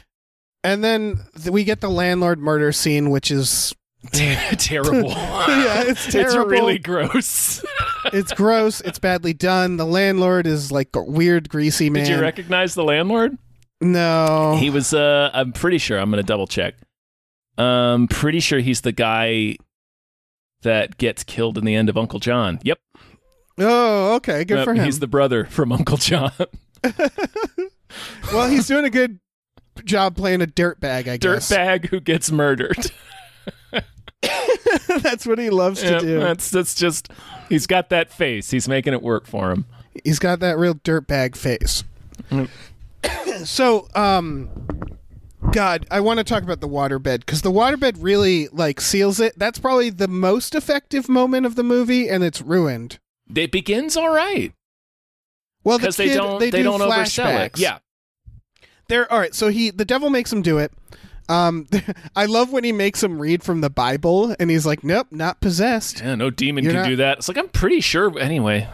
And 0.64 0.84
then 0.84 1.22
th- 1.36 1.50
we 1.50 1.64
get 1.64 1.82
the 1.82 1.90
landlord 1.90 2.40
murder 2.40 2.72
scene 2.72 3.10
which 3.10 3.32
is 3.32 3.74
terrible. 4.12 5.10
Yeah, 5.54 5.84
it's 5.86 6.06
terrible. 6.12 6.42
It's 6.42 6.52
really 6.52 6.78
gross. 6.80 7.64
it's 8.14 8.34
gross, 8.34 8.82
it's 8.82 9.00
badly 9.00 9.34
done. 9.34 9.78
The 9.78 9.86
landlord 9.86 10.46
is 10.48 10.72
like 10.72 10.90
a 10.96 11.02
weird 11.04 11.48
greasy 11.50 11.90
man. 11.90 12.06
Did 12.06 12.16
you 12.16 12.22
recognize 12.22 12.76
the 12.76 12.84
landlord? 12.84 13.38
no. 13.82 14.56
He 14.60 14.70
was. 14.70 14.94
Uh, 14.94 15.30
I'm 15.34 15.52
pretty 15.54 15.78
sure. 15.78 15.98
I'm 16.00 16.10
gonna 16.10 16.24
double 16.24 16.48
check. 16.48 16.76
Um, 17.58 18.08
pretty 18.08 18.40
sure 18.40 18.60
he's 18.60 18.82
the 18.82 18.92
guy 18.94 19.58
that 20.64 20.98
gets 20.98 21.24
killed 21.24 21.58
in 21.58 21.66
the 21.66 21.76
end 21.76 21.90
of 21.90 21.98
Uncle 21.98 22.20
John. 22.20 22.60
Yep, 22.64 22.80
oh, 23.60 24.16
okay, 24.16 24.44
good 24.44 24.58
Yep, 24.58 24.66
for 24.66 24.74
him. 24.74 24.86
He's 24.86 25.00
the 25.00 25.08
brother 25.08 25.46
from 25.46 25.72
Uncle 25.72 25.98
John. 25.98 26.32
well, 28.34 28.50
he's 28.50 28.68
doing 28.68 28.86
a 28.86 28.90
good 28.90 29.20
job 29.86 30.16
playing 30.16 30.42
a 30.42 30.48
dirtbag, 30.48 31.08
I 31.08 31.18
guess. 31.18 31.52
Dirtbag 31.52 31.86
who 31.88 32.00
gets 32.00 32.32
murdered. 32.32 32.92
That's 35.02 35.26
what 35.26 35.40
he 35.40 35.50
loves 35.50 35.82
to 35.82 35.92
Yep, 35.92 36.02
do. 36.02 36.20
That's 36.20 36.50
that's 36.50 36.76
just. 36.76 37.10
He's 37.50 37.68
got 37.68 37.90
that 37.90 38.12
face. 38.12 38.52
He's 38.52 38.68
making 38.68 38.94
it 38.94 39.02
work 39.02 39.28
for 39.28 39.52
him. 39.52 39.66
He's 40.04 40.20
got 40.20 40.40
that 40.40 40.58
real 40.58 40.76
dirtbag 40.76 41.36
face. 41.36 41.84
Mm. 42.32 42.50
so, 43.46 43.88
um, 43.96 44.50
God, 45.52 45.86
I 45.92 46.00
want 46.00 46.18
to 46.20 46.24
talk 46.24 46.42
about 46.44 46.62
the 46.62 46.68
waterbed 46.68 47.20
because 47.20 47.42
the 47.42 47.52
waterbed 47.52 47.98
really 48.00 48.48
like 48.50 48.82
seals 48.82 49.20
it. 49.20 49.38
That's 49.38 49.60
probably 49.60 49.90
the 49.90 50.08
most 50.08 50.56
effective 50.56 51.08
moment 51.10 51.46
of 51.46 51.56
the 51.56 51.64
movie, 51.64 52.10
and 52.10 52.24
it's 52.24 52.42
ruined. 52.42 53.00
It 53.36 53.52
begins 53.52 53.96
all 53.98 54.14
right 54.14 54.54
Well, 55.64 55.78
the 55.78 55.84
because 55.84 55.98
they 55.98 56.14
don't 56.14 56.40
they, 56.40 56.50
they, 56.50 56.60
do 56.60 56.64
don't 56.64 56.80
oversell 56.80 57.46
it. 57.46 57.54
flashbacks. 57.54 57.60
Yeah, 57.60 57.80
they're 58.88 59.12
all 59.12 59.20
right. 59.20 59.36
So 59.36 59.50
he, 59.50 59.70
the 59.70 59.86
devil 59.86 60.10
makes 60.10 60.32
him 60.32 60.42
do 60.42 60.58
it. 60.58 60.72
Um, 61.30 61.68
I 62.16 62.26
love 62.26 62.52
when 62.52 62.64
he 62.64 62.72
makes 62.72 63.02
him 63.04 63.20
read 63.22 63.44
from 63.44 63.62
the 63.62 63.70
Bible, 63.70 64.36
and 64.40 64.50
he's 64.50 64.66
like, 64.66 64.84
"Nope, 64.84 65.08
not 65.12 65.40
possessed." 65.42 66.02
yeah. 66.02 66.16
No 66.16 66.30
demon 66.30 66.64
You're 66.64 66.74
can 66.74 66.82
not- 66.84 66.88
do 66.90 66.96
that. 66.98 67.18
It's 67.20 67.28
like 67.28 67.38
I'm 67.38 67.50
pretty 67.50 67.80
sure. 67.82 68.18
Anyway, 68.20 68.68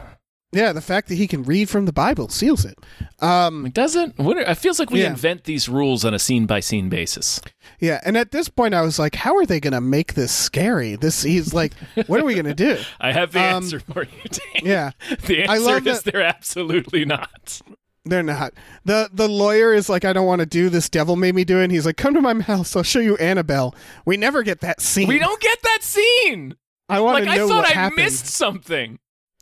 Yeah, 0.52 0.74
the 0.74 0.82
fact 0.82 1.10
that 1.10 1.16
he 1.16 1.28
can 1.28 1.44
read 1.44 1.70
from 1.70 1.86
the 1.86 1.94
Bible 1.94 2.28
seals 2.30 2.66
it. 2.66 2.76
Um, 3.20 3.68
It 3.68 3.74
doesn't. 3.76 4.18
What? 4.18 4.38
It 4.38 4.56
feels 4.56 4.80
like 4.80 4.90
we 4.90 5.02
Yeah. 5.04 5.12
invent 5.12 5.44
these 5.44 5.70
rules 5.70 6.04
on 6.04 6.14
a 6.16 6.20
scene 6.20 6.48
by 6.48 6.60
scene 6.60 6.90
basis. 6.90 7.40
yeah, 7.80 8.00
and 8.04 8.18
at 8.18 8.32
this 8.32 8.50
point, 8.50 8.74
I 8.74 8.82
was 8.82 8.98
like, 8.98 9.14
"How 9.16 9.36
are 9.38 9.46
they 9.46 9.60
going 9.60 9.74
to 9.74 9.82
make 9.82 10.16
this 10.16 10.32
scary?" 10.32 10.96
This 10.96 11.22
he's 11.22 11.54
like, 11.54 11.74
"What 12.08 12.20
are 12.20 12.24
we 12.26 12.34
going 12.34 12.46
to 12.46 12.56
do?" 12.56 12.78
I 13.00 13.12
have 13.12 13.32
the 13.32 13.40
Um, 13.42 13.46
answer 13.64 13.80
for 13.80 14.04
you. 14.04 14.30
Dan. 14.30 14.64
Yeah, 14.66 14.92
the 15.28 15.46
I 15.48 15.58
answer 15.58 15.78
is 15.90 16.02
that- 16.02 16.12
they're 16.12 16.24
absolutely 16.24 17.06
not. 17.06 17.62
they're 18.06 18.24
not. 18.24 18.54
the 18.86 19.08
The 19.14 19.28
lawyer 19.28 19.72
is 19.72 19.88
like, 19.88 20.04
"I 20.04 20.14
don't 20.14 20.26
want 20.26 20.40
to 20.40 20.48
do 20.48 20.70
this. 20.70 20.90
Devil 20.90 21.16
made 21.16 21.36
me 21.36 21.44
do 21.44 21.60
it." 21.60 21.66
And 21.66 21.72
he's 21.72 21.86
like, 21.86 21.98
"Come 21.98 22.16
to 22.16 22.22
my 22.22 22.34
house. 22.42 22.76
I'll 22.76 22.82
show 22.82 23.00
you 23.00 23.16
Annabelle." 23.18 23.76
We 24.04 24.18
never 24.18 24.42
get 24.42 24.62
that 24.62 24.82
scene. 24.82 25.08
We 25.08 25.20
don't 25.20 25.40
get 25.42 25.62
that 25.62 25.84
scene. 25.84 26.56
I 26.90 27.02
want 27.02 27.16
Like 27.20 27.26
to 27.26 27.30
I 27.30 27.38
know 27.38 27.48
thought 27.50 27.58
what 27.66 27.70
I 27.70 27.74
happened. 27.74 27.98
missed 27.98 28.26
something. 28.26 28.98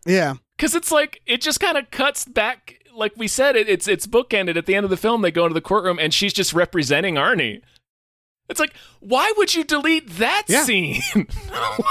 Yeah, 0.05 0.33
because 0.57 0.75
it's 0.75 0.91
like 0.91 1.21
it 1.25 1.41
just 1.41 1.59
kind 1.59 1.77
of 1.77 1.89
cuts 1.91 2.25
back 2.25 2.79
like 2.95 3.13
we 3.15 3.27
said 3.27 3.55
it, 3.55 3.69
it's 3.69 3.87
it's 3.87 4.07
bookended 4.07 4.57
at 4.57 4.65
the 4.65 4.75
end 4.75 4.83
of 4.83 4.89
the 4.89 4.97
film 4.97 5.21
they 5.21 5.31
go 5.31 5.43
into 5.45 5.53
the 5.53 5.61
courtroom 5.61 5.99
and 5.99 6.13
she's 6.13 6.33
just 6.33 6.51
representing 6.53 7.15
arnie 7.15 7.61
it's 8.49 8.59
like 8.59 8.73
why 8.99 9.31
would 9.37 9.53
you 9.53 9.63
delete 9.63 10.09
that 10.17 10.43
Yeah. 10.47 10.63
scene 10.63 11.01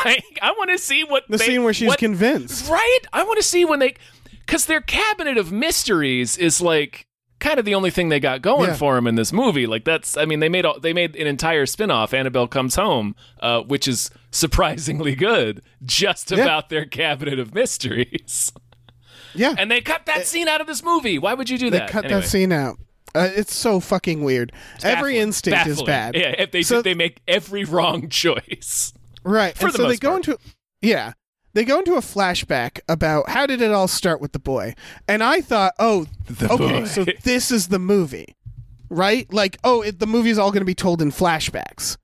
like 0.04 0.24
i 0.42 0.50
want 0.58 0.70
to 0.70 0.78
see 0.78 1.04
what 1.04 1.24
the 1.28 1.36
they- 1.36 1.46
scene 1.46 1.62
where 1.64 1.72
she's 1.74 1.88
what- 1.88 1.98
convinced. 1.98 2.68
right 2.68 3.00
i 3.12 3.22
want 3.22 3.36
to 3.38 3.42
see 3.44 3.64
when 3.64 3.78
they 3.78 3.94
because 4.44 4.66
their 4.66 4.80
cabinet 4.80 5.36
of 5.38 5.52
mysteries 5.52 6.36
is 6.36 6.60
like 6.60 7.05
kind 7.46 7.58
of 7.58 7.64
the 7.64 7.74
only 7.74 7.90
thing 7.90 8.08
they 8.08 8.18
got 8.20 8.42
going 8.42 8.68
Yeah. 8.70 8.74
for 8.76 8.94
them 8.96 9.06
in 9.06 9.14
this 9.14 9.32
movie 9.32 9.66
like 9.66 9.84
that's 9.84 10.16
i 10.16 10.24
mean 10.24 10.40
they 10.40 10.48
made 10.48 10.64
all, 10.64 10.80
they 10.80 10.92
made 10.92 11.14
an 11.16 11.26
entire 11.26 11.66
spin-off 11.66 12.12
annabelle 12.14 12.48
comes 12.48 12.74
home 12.74 13.14
uh, 13.40 13.60
which 13.62 13.86
is 13.86 14.10
surprisingly 14.32 15.14
good 15.14 15.62
just 15.84 16.30
Yeah. 16.30 16.42
about 16.42 16.68
their 16.68 16.84
cabinet 16.84 17.38
of 17.38 17.54
mysteries 17.54 18.52
Yeah, 19.34 19.54
and 19.58 19.70
they 19.70 19.80
cut 19.82 20.06
that 20.06 20.26
scene 20.26 20.48
out 20.48 20.62
of 20.62 20.66
this 20.66 20.82
movie. 20.82 21.18
Why 21.18 21.34
would 21.34 21.50
you 21.50 21.58
do 21.58 21.68
they 21.68 21.78
that? 21.78 21.88
They 21.88 21.92
cut 21.92 22.04
Anyway, 22.06 22.20
that 22.22 22.26
scene 22.26 22.52
out. 22.52 22.78
Uh, 23.14 23.28
it's 23.36 23.54
so 23.54 23.80
fucking 23.80 24.24
weird. 24.24 24.50
Every 24.82 25.12
baffling. 25.12 25.16
instinct 25.16 25.66
is 25.66 25.82
bad. 25.82 26.14
Yeah, 26.16 26.34
if 26.38 26.52
they 26.52 26.62
So- 26.62 26.80
they 26.80 26.94
make 26.94 27.20
every 27.28 27.64
wrong 27.74 28.08
choice. 28.08 28.94
Right. 29.24 29.54
For 29.54 29.66
and 29.66 29.74
the 29.74 29.76
so 29.78 29.88
they 29.88 29.96
go 29.98 30.10
part. 30.12 30.28
into 30.28 30.38
yeah. 30.80 31.12
They 31.56 31.64
go 31.64 31.78
into 31.78 31.94
a 31.94 32.00
flashback 32.00 32.80
about 32.86 33.30
how 33.30 33.46
did 33.46 33.62
it 33.62 33.72
all 33.72 33.88
start 33.88 34.20
with 34.20 34.32
the 34.32 34.38
boy. 34.38 34.74
And 35.08 35.24
I 35.24 35.40
thought, 35.40 35.72
"Oh, 35.78 36.04
okay, 36.42 36.80
boy. 36.80 36.84
so 36.84 37.04
this 37.24 37.50
is 37.50 37.68
the 37.68 37.78
movie." 37.78 38.36
Right? 38.90 39.26
Like, 39.32 39.56
oh, 39.64 39.80
it, 39.80 39.98
the 39.98 40.06
movie's 40.06 40.36
all 40.38 40.50
going 40.50 40.60
to 40.60 40.66
be 40.66 40.74
told 40.74 41.00
in 41.00 41.10
flashbacks. 41.10 41.96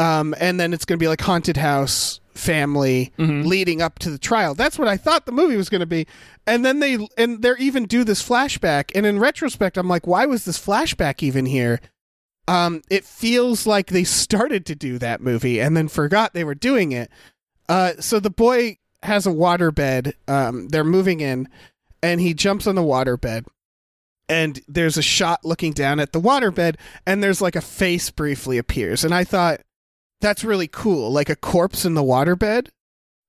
Um 0.00 0.34
and 0.40 0.58
then 0.58 0.72
it's 0.72 0.84
going 0.84 0.98
to 0.98 1.02
be 1.02 1.06
like 1.08 1.20
haunted 1.20 1.56
house 1.56 2.20
family 2.34 3.12
Mm-hmm. 3.18 3.48
leading 3.48 3.80
up 3.82 3.98
to 4.00 4.10
the 4.10 4.18
trial. 4.18 4.54
That's 4.56 4.78
what 4.80 4.88
I 4.88 4.96
thought 4.96 5.26
the 5.26 5.32
movie 5.32 5.56
was 5.56 5.68
going 5.68 5.80
to 5.80 5.86
be. 5.86 6.06
And 6.46 6.64
then 6.64 6.80
they 6.80 6.98
and 7.16 7.40
they 7.40 7.52
even 7.60 7.86
do 7.86 8.02
this 8.02 8.20
flashback 8.28 8.90
and 8.96 9.06
in 9.06 9.20
retrospect 9.20 9.76
I'm 9.78 9.88
like, 9.88 10.08
"Why 10.08 10.26
was 10.26 10.44
this 10.44 10.58
flashback 10.58 11.22
even 11.22 11.46
here?" 11.46 11.80
um, 12.48 12.82
it 12.90 13.04
feels 13.04 13.64
like 13.64 13.88
they 13.88 14.02
started 14.04 14.66
to 14.66 14.74
do 14.74 14.98
that 14.98 15.20
movie 15.20 15.60
and 15.60 15.76
then 15.76 15.86
forgot 15.86 16.32
they 16.32 16.44
were 16.44 16.54
doing 16.56 16.90
it. 16.92 17.10
Uh, 17.68 17.92
so 18.00 18.18
the 18.18 18.30
boy 18.30 18.78
has 19.02 19.26
a 19.26 19.30
waterbed. 19.30 20.12
Um, 20.26 20.68
they're 20.68 20.84
moving 20.84 21.20
in, 21.20 21.48
and 22.02 22.20
he 22.20 22.34
jumps 22.34 22.66
on 22.66 22.74
the 22.74 22.82
waterbed. 22.82 23.46
And 24.28 24.60
there's 24.68 24.98
a 24.98 25.02
shot 25.02 25.44
looking 25.44 25.72
down 25.72 26.00
at 26.00 26.12
the 26.12 26.20
waterbed, 26.20 26.76
and 27.06 27.22
there's 27.22 27.40
like 27.40 27.56
a 27.56 27.62
face 27.62 28.10
briefly 28.10 28.58
appears. 28.58 29.02
And 29.04 29.14
I 29.14 29.24
thought 29.24 29.60
that's 30.20 30.44
really 30.44 30.68
cool, 30.68 31.10
like 31.10 31.30
a 31.30 31.36
corpse 31.36 31.84
in 31.84 31.94
the 31.94 32.02
waterbed. 32.02 32.68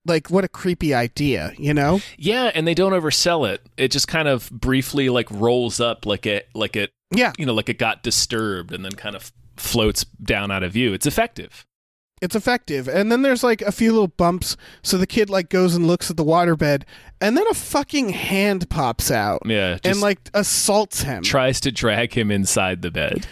Like 0.06 0.30
what 0.30 0.44
a 0.44 0.50
creepy 0.50 0.94
idea, 0.94 1.54
you 1.58 1.74
know? 1.74 2.00
Yeah, 2.18 2.52
and 2.54 2.68
they 2.68 2.74
don't 2.74 2.94
oversell 2.94 3.48
it. 3.50 3.62
It 3.78 3.92
just 3.92 4.08
kind 4.08 4.28
of 4.28 4.50
briefly 4.50 5.10
like 5.10 5.30
rolls 5.30 5.80
up 5.80 6.06
like 6.06 6.26
it 6.26 6.50
like 6.54 6.76
it 6.76 6.92
Yeah, 7.12 7.34
you 7.38 7.46
know 7.46 7.54
like 7.54 7.70
it 7.70 7.78
got 7.78 8.02
disturbed 8.02 8.74
and 8.74 8.84
then 8.84 8.94
kind 8.94 9.16
of 9.16 9.32
floats 9.58 10.06
down 10.06 10.52
out 10.52 10.64
of 10.64 10.72
view. 10.72 10.94
It's 10.94 11.06
effective. 11.06 11.66
It's 12.22 12.36
effective. 12.36 12.88
And 12.88 13.12
then 13.12 13.22
there's 13.22 13.44
like 13.44 13.62
a 13.62 13.72
few 13.72 13.92
little 13.92 14.08
bumps, 14.10 14.58
so 14.82 14.98
the 14.98 15.08
kid 15.08 15.30
like 15.30 15.50
goes 15.50 15.76
and 15.76 15.88
looks 15.88 16.10
at 16.10 16.18
the 16.18 16.26
waterbed, 16.26 16.84
and 17.22 17.38
then 17.38 17.46
a 17.50 17.54
fucking 17.54 18.10
hand 18.10 18.70
pops 18.70 19.10
out 19.12 19.42
Yeah, 19.46 19.78
and 19.84 20.02
like 20.02 20.30
assaults 20.34 21.02
him. 21.04 21.24
tries 21.24 21.60
to 21.62 21.72
drag 21.72 22.14
him 22.14 22.32
inside 22.32 22.82
the 22.82 22.92
bed. 22.92 23.26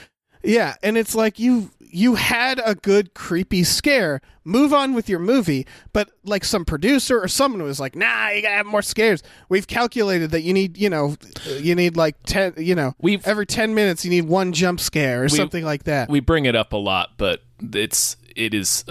yeah, 0.44 0.76
and 0.84 0.98
it's 0.98 1.16
like 1.16 1.40
you 1.40 1.72
you 1.90 2.16
had 2.16 2.60
a 2.66 2.76
good 2.76 3.14
creepy 3.14 3.64
scare. 3.64 4.20
Move 4.44 4.74
on 4.74 4.94
with 4.94 5.08
your 5.10 5.20
movie, 5.20 5.66
but 5.94 6.10
like 6.26 6.44
some 6.44 6.64
producer 6.66 7.20
or 7.22 7.28
someone 7.30 7.64
was 7.64 7.80
like, 7.80 7.96
"Nah, 7.96 8.30
you 8.30 8.42
gotta 8.42 8.56
have 8.56 8.66
more 8.66 8.82
scares." 8.82 9.24
We've 9.50 9.68
calculated 9.68 10.32
that 10.32 10.42
you 10.42 10.54
need, 10.54 10.78
you 10.78 10.90
know, 10.90 11.16
you 11.60 11.76
need 11.76 11.96
like 11.98 12.16
ten, 12.26 12.54
you 12.58 12.76
know, 12.76 12.94
We've- 13.02 13.24
every 13.26 13.46
ten 13.46 13.74
minutes 13.74 14.04
you 14.06 14.12
need 14.12 14.26
one 14.26 14.52
jump 14.54 14.80
scare 14.82 15.24
or 15.24 15.30
something 15.30 15.64
like 15.66 15.84
that. 15.86 16.10
We 16.10 16.20
bring 16.20 16.46
it 16.46 16.56
up 16.56 16.72
a 16.74 16.78
lot, 16.78 17.12
but 17.18 17.44
it's 17.74 18.16
it 18.38 18.54
is 18.54 18.86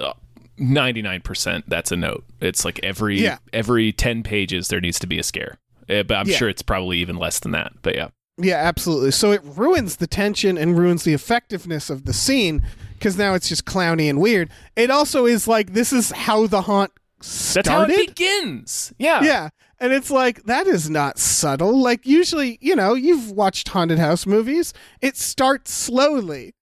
ninety 0.59 1.03
nine 1.03 1.21
percent. 1.21 1.65
That's 1.69 1.93
a 1.93 1.97
note. 1.97 2.25
It's 2.41 2.65
like 2.65 2.81
every 2.83 3.21
Yeah. 3.21 3.39
every 3.53 3.93
ten 3.93 4.23
pages 4.23 4.69
there 4.69 4.81
needs 4.81 4.99
to 5.01 5.07
be 5.07 5.19
a 5.19 5.23
scare. 5.23 5.59
Uh, 5.89 6.03
but 6.03 6.17
I'm 6.17 6.29
Yeah. 6.29 6.37
sure 6.37 6.49
it's 6.49 6.63
probably 6.63 6.99
even 6.99 7.17
less 7.17 7.39
than 7.39 7.53
that. 7.53 7.73
But 7.83 7.95
yeah, 7.95 8.09
Yeah, 8.39 8.57
absolutely. 8.57 9.13
So 9.13 9.33
it 9.33 9.41
ruins 9.45 9.97
the 9.97 10.07
tension 10.07 10.59
and 10.59 10.77
ruins 10.79 11.05
the 11.05 11.15
effectiveness 11.15 11.89
of 11.91 12.05
the 12.05 12.13
scene 12.13 12.63
because 12.99 13.17
now 13.17 13.35
it's 13.35 13.49
just 13.49 13.65
clowny 13.65 14.11
and 14.11 14.21
weird. 14.21 14.51
It 14.75 14.91
also 14.91 15.27
is 15.27 15.47
like 15.47 15.73
this 15.75 15.93
is 15.93 16.11
how 16.11 16.47
the 16.47 16.63
haunt 16.63 16.91
started. 17.21 17.55
that's 17.55 17.69
how 17.69 17.83
it 18.03 18.07
begins. 18.09 18.93
Yeah, 18.99 19.23
yeah, 19.23 19.49
and 19.79 19.93
it's 19.93 20.11
like 20.11 20.43
that 20.45 20.67
is 20.67 20.91
not 20.91 21.19
subtle. 21.19 21.81
Like 21.81 22.05
usually, 22.07 22.59
you 22.61 22.75
know, 22.77 22.95
you've 22.95 23.31
watched 23.31 23.69
haunted 23.69 23.99
house 23.99 24.27
movies. 24.27 24.75
It 25.01 25.17
starts 25.17 25.73
slowly. 25.73 26.53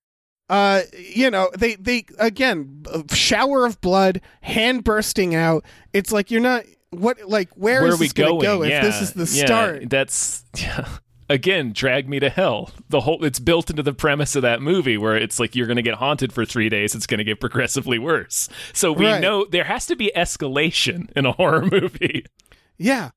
Uh, 0.49 0.83
you 0.99 1.31
know, 1.31 1.51
they 1.57 1.75
they 1.77 2.05
again 2.19 2.85
shower 3.13 3.65
of 3.67 3.81
blood, 3.81 4.21
hand 4.43 4.85
bursting 4.85 5.35
out. 5.35 5.65
It's 5.93 6.13
like 6.13 6.31
you're 6.31 6.41
not 6.43 6.65
what 6.91 7.19
like 7.29 7.51
where 7.55 7.81
Where 7.81 7.89
is 7.89 7.95
are 7.95 7.99
we 7.99 8.07
this 8.07 8.13
gonna 8.13 8.29
going? 8.31 8.43
go 8.43 8.63
if 8.63 8.71
yeah. 8.71 8.83
this 8.83 9.01
is 9.01 9.13
the 9.13 9.39
yeah, 9.39 9.47
start? 9.47 9.91
That's 9.91 10.45
yeah. 10.59 10.87
again, 11.31 11.73
drag 11.73 12.09
me 12.11 12.21
to 12.21 12.29
hell. 12.29 12.71
The 12.91 13.01
whole 13.01 13.25
it's 13.25 13.39
built 13.39 13.71
into 13.71 13.83
the 13.83 13.95
premise 13.95 14.37
of 14.37 14.43
that 14.43 14.61
movie 14.61 14.99
where 14.99 15.17
it's 15.17 15.41
like 15.41 15.57
you're 15.57 15.67
going 15.67 15.77
to 15.79 15.83
get 15.83 15.95
haunted 15.95 16.31
for 16.33 16.45
three 16.45 16.69
days. 16.69 16.95
It's 16.95 17.07
going 17.07 17.19
to 17.19 17.25
get 17.25 17.41
progressively 17.41 17.99
worse. 17.99 18.49
So 18.75 18.93
we 18.93 19.07
Right. 19.07 19.21
know 19.23 19.47
there 19.47 19.65
has 19.65 19.87
to 19.87 19.97
be 19.97 20.13
escalation 20.15 21.11
in 21.17 21.25
a 21.25 21.33
horror 21.33 21.63
movie. 21.73 22.27
Yeah. 22.77 23.11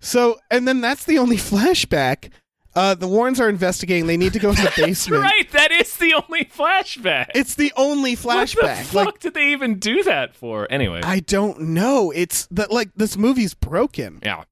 So, 0.00 0.38
and 0.50 0.66
then 0.66 0.80
that's 0.80 1.04
the 1.04 1.18
only 1.18 1.36
flashback. 1.38 2.30
Uh, 2.76 2.92
the 2.92 3.06
Warrens 3.06 3.38
are 3.40 3.48
investigating. 3.48 4.08
They 4.08 4.16
need 4.16 4.32
to 4.32 4.40
go 4.40 4.52
to 4.52 4.60
the 4.60 4.72
basement. 4.76 5.22
Right, 5.22 5.48
is 5.94 5.98
the 5.98 6.14
only 6.14 6.44
flashback. 6.44 7.30
It's 7.34 7.54
the 7.54 7.72
only 7.76 8.14
what 8.16 8.48
the 8.48 8.56
flashback. 8.56 8.84
fuck 8.84 9.06
Like, 9.06 9.18
did 9.20 9.34
they 9.34 9.52
even 9.52 9.78
do 9.78 10.02
that 10.04 10.34
for? 10.34 10.66
Anyway, 10.70 11.00
I 11.02 11.20
don't 11.20 11.60
know. 11.60 12.10
It's 12.10 12.46
that 12.50 12.70
like 12.70 12.90
this 12.94 13.16
movie's 13.16 13.54
broken. 13.54 14.20
yeah, 14.22 14.44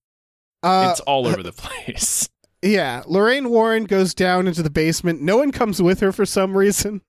Uh, 0.62 0.88
it's 0.90 1.00
all 1.00 1.26
over 1.26 1.42
the 1.42 1.52
place. 1.52 2.28
yeah. 2.62 3.02
Lorraine 3.06 3.50
Warren 3.50 3.84
goes 3.84 4.14
down 4.14 4.46
into 4.46 4.62
the 4.62 4.70
basement. 4.70 5.20
No 5.20 5.36
one 5.36 5.52
comes 5.52 5.82
with 5.82 6.00
her 6.00 6.12
for 6.12 6.24
some 6.26 6.56
reason. 6.56 7.02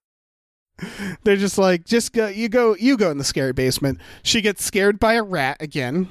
They're 1.23 1.37
just 1.37 1.57
like, 1.57 1.85
just 1.85 2.13
go. 2.13 2.27
You 2.27 2.49
go. 2.49 2.75
You 2.75 2.97
go 2.97 3.11
in 3.11 3.17
the 3.19 3.23
scary 3.23 3.53
basement. 3.53 3.99
She 4.23 4.41
gets 4.41 4.63
scared 4.63 4.99
by 4.99 5.13
a 5.13 5.23
rat 5.23 5.57
again. 5.59 6.09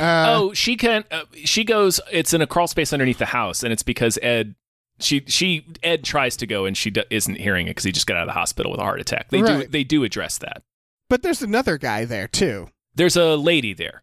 Uh, 0.00 0.24
oh, 0.28 0.52
she 0.54 0.76
can. 0.76 1.04
Uh, 1.10 1.24
she 1.44 1.62
goes. 1.64 2.00
It's 2.10 2.32
in 2.32 2.40
a 2.40 2.46
crawl 2.46 2.66
space 2.66 2.92
underneath 2.94 3.18
the 3.18 3.26
house, 3.26 3.62
and 3.62 3.72
it's 3.72 3.82
because 3.82 4.18
Ed. 4.22 4.54
She 5.02 5.24
she 5.26 5.66
Ed 5.82 6.04
tries 6.04 6.36
to 6.38 6.46
go, 6.46 6.64
and 6.64 6.76
she 6.76 6.90
d- 6.90 7.04
isn't 7.10 7.36
hearing 7.36 7.66
it 7.66 7.70
because 7.70 7.84
he 7.84 7.92
just 7.92 8.06
got 8.06 8.16
out 8.16 8.22
of 8.24 8.28
the 8.28 8.32
hospital 8.32 8.70
with 8.72 8.80
a 8.80 8.84
heart 8.84 9.00
attack. 9.00 9.28
They 9.30 9.42
do 9.42 9.66
they 9.66 9.84
do 9.84 10.04
address 10.04 10.38
that. 10.38 10.62
but 11.08 11.22
there's 11.22 11.42
another 11.42 11.78
guy 11.78 12.04
there 12.04 12.28
too. 12.28 12.68
There's 12.94 13.16
a 13.16 13.36
lady 13.36 13.72
there. 13.74 14.02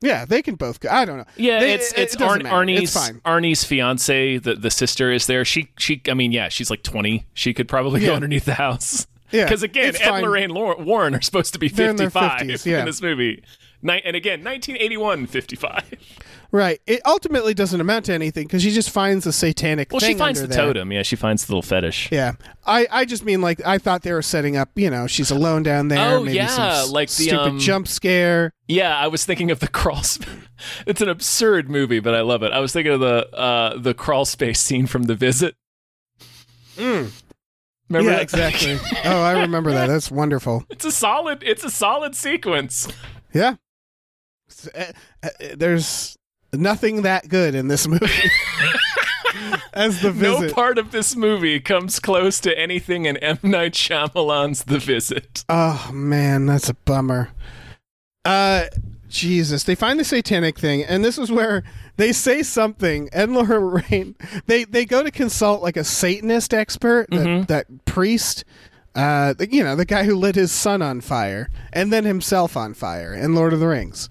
Yeah, 0.00 0.24
they 0.26 0.42
can 0.42 0.54
both 0.54 0.78
go. 0.80 0.88
I 0.90 1.04
don't 1.04 1.18
know. 1.18 1.24
Yeah, 1.36 1.58
They- 1.60 1.72
it's 1.74 1.92
it's 1.92 2.14
it 2.14 2.20
matter. 2.20 2.44
Arnie's 2.44 2.82
It's 2.82 2.94
fine. 2.94 3.20
Arnie's 3.24 3.64
fiance. 3.64 4.38
The 4.38 4.54
the 4.54 4.70
sister 4.70 5.10
is 5.10 5.26
there. 5.26 5.44
She 5.44 5.70
she. 5.78 6.00
I 6.08 6.14
mean, 6.14 6.30
yeah, 6.32 6.48
she's 6.48 6.70
like 6.70 6.82
twenty. 6.84 7.26
She 7.34 7.52
could 7.52 7.66
probably 7.68 8.00
go 8.00 8.14
underneath 8.14 8.44
the 8.44 8.54
house. 8.54 9.06
Yeah, 9.32 9.44
Because 9.46 9.62
again, 9.62 9.94
Ed 9.96 9.98
fine. 9.98 10.22
Lorraine 10.22 10.50
Lor- 10.50 10.76
Warren 10.78 11.14
are 11.14 11.20
supposed 11.20 11.52
to 11.54 11.58
be 11.58 11.68
They're 11.68 11.90
in 11.90 11.98
55 11.98 12.40
50s, 12.42 12.64
yeah. 12.64 12.78
in 12.80 12.84
this 12.86 13.02
movie. 13.02 13.42
Ni- 13.80 14.02
and 14.04 14.16
again, 14.16 14.40
1981, 14.44 15.26
55. 15.26 15.84
Right. 16.50 16.80
It 16.86 17.00
ultimately 17.04 17.52
doesn't 17.54 17.78
amount 17.80 18.06
to 18.06 18.14
anything 18.14 18.46
because 18.46 18.62
she 18.62 18.70
just 18.70 18.88
finds 18.90 19.26
a 19.26 19.32
satanic 19.32 19.92
Well, 19.92 20.00
thing 20.00 20.14
she 20.16 20.18
finds 20.18 20.40
the 20.40 20.44
under 20.46 20.54
there. 20.56 20.64
totem. 20.66 20.92
Yeah, 20.92 21.02
she 21.02 21.14
finds 21.14 21.44
the 21.44 21.52
little 21.52 21.62
fetish. 21.62 22.08
Yeah. 22.10 22.32
I, 22.66 22.86
I 22.90 23.04
just 23.04 23.22
mean 23.24 23.40
like 23.42 23.60
I 23.66 23.76
thought 23.78 24.02
they 24.02 24.12
were 24.12 24.22
setting 24.22 24.56
up, 24.56 24.70
you 24.74 24.88
know, 24.88 25.06
she's 25.06 25.30
alone 25.30 25.62
down 25.62 25.88
there. 25.88 26.16
Oh, 26.16 26.24
maybe 26.24 26.36
yeah, 26.36 26.78
s- 26.80 26.90
like 26.90 27.08
the, 27.08 27.24
stupid 27.24 27.38
um, 27.48 27.58
jump 27.58 27.86
scare. 27.86 28.54
Yeah, 28.66 28.96
I 28.96 29.08
was 29.08 29.26
thinking 29.26 29.50
of 29.50 29.60
the 29.60 29.68
crawl. 29.78 30.02
Sp- 30.08 30.24
it's 30.86 31.00
an 31.02 31.08
absurd 31.10 31.68
movie, 31.68 32.00
but 32.00 32.14
I 32.14 32.22
love 32.22 32.42
it. 32.42 32.50
I 32.52 32.60
was 32.60 32.72
thinking 32.72 32.94
of 32.94 33.00
the 33.00 33.28
uh, 33.36 33.78
the 33.78 33.92
crawl 33.94 34.24
space 34.24 34.58
scene 34.60 34.86
from 34.86 35.02
The 35.04 35.14
Visit. 35.14 35.54
Remember 36.78 37.10
Mm. 37.10 37.12
yeah, 37.90 38.00
that? 38.02 38.22
exactly. 38.22 38.78
oh, 39.04 39.20
I 39.22 39.40
remember 39.42 39.72
that. 39.72 39.86
That's 39.86 40.10
wonderful. 40.10 40.64
It's 40.70 40.84
a 40.84 40.92
solid. 40.92 41.42
It's 41.42 41.64
a 41.64 41.70
solid 41.70 42.14
sequence. 42.14 42.88
Yeah. 43.34 43.56
Uh, 44.74 44.92
uh, 45.22 45.28
There's 45.56 46.18
Nothing 46.52 47.02
that 47.02 47.28
good 47.28 47.54
in 47.54 47.68
this 47.68 47.86
movie. 47.86 48.06
As 49.74 50.00
the 50.00 50.10
visit. 50.10 50.48
No 50.48 50.52
part 50.52 50.78
of 50.78 50.90
this 50.90 51.14
movie 51.14 51.60
comes 51.60 52.00
close 52.00 52.40
to 52.40 52.58
anything 52.58 53.04
in 53.04 53.16
M 53.18 53.38
Night 53.42 53.74
Shyamalan's 53.74 54.64
The 54.64 54.78
Visit. 54.78 55.44
Oh 55.48 55.90
man, 55.92 56.46
that's 56.46 56.68
a 56.68 56.74
bummer. 56.74 57.30
Uh 58.24 58.66
Jesus, 59.08 59.64
they 59.64 59.74
find 59.74 59.98
the 60.00 60.04
satanic 60.04 60.58
thing, 60.58 60.82
and 60.84 61.04
this 61.04 61.18
is 61.18 61.30
where 61.30 61.64
they 61.96 62.12
say 62.12 62.42
something. 62.42 63.08
And 63.12 63.34
Lorraine, 63.34 64.16
they 64.46 64.64
they 64.64 64.84
go 64.84 65.02
to 65.02 65.10
consult 65.10 65.62
like 65.62 65.76
a 65.76 65.84
Satanist 65.84 66.52
expert, 66.52 67.06
that, 67.10 67.48
that 67.48 67.84
priest, 67.84 68.44
uh, 68.94 69.34
you 69.50 69.62
know, 69.62 69.76
the 69.76 69.84
guy 69.84 70.04
who 70.04 70.16
lit 70.16 70.34
his 70.34 70.50
son 70.50 70.82
on 70.82 71.00
fire 71.00 71.48
and 71.72 71.92
then 71.92 72.04
himself 72.04 72.56
on 72.56 72.74
fire 72.74 73.14
in 73.14 73.34
Lord 73.34 73.52
of 73.52 73.60
the 73.60 73.68
Rings. 73.68 74.08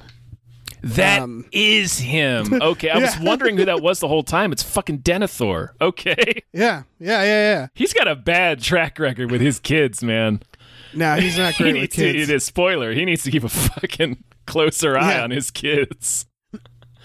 That 0.95 1.27
is 1.51 1.99
Um, 1.99 2.05
him. 2.05 2.53
Okay, 2.61 2.89
I 2.89 2.97
was 2.99 3.17
wondering 3.19 3.57
who 3.57 3.65
that 3.65 3.81
was 3.81 3.99
the 3.99 4.07
whole 4.07 4.23
time. 4.23 4.51
It's 4.51 4.63
fucking 4.63 4.99
Denethor. 4.99 5.69
Okay. 5.81 6.43
Yeah, 6.53 6.83
yeah, 6.99 7.23
yeah, 7.23 7.23
yeah. 7.23 7.67
He's 7.73 7.93
got 7.93 8.07
a 8.07 8.15
bad 8.15 8.61
track 8.61 8.99
record 8.99 9.31
with 9.31 9.41
his 9.41 9.59
kids, 9.59 10.03
man. 10.03 10.41
No, 10.93 11.15
he's 11.15 11.37
not 11.37 11.53
He 11.55 11.63
great 11.63 11.73
with 11.73 11.81
needs 11.81 11.95
to, 11.97 12.07
it 12.07 12.29
is 12.29 12.45
spoiler. 12.45 12.93
He 12.93 13.05
needs 13.05 13.23
to 13.23 13.31
keep 13.31 13.43
a 13.43 13.49
fucking 13.49 14.23
closer 14.45 14.97
eye 14.97 15.15
Yeah. 15.15 15.23
on 15.23 15.31
his 15.31 15.51
kids. 15.51 16.25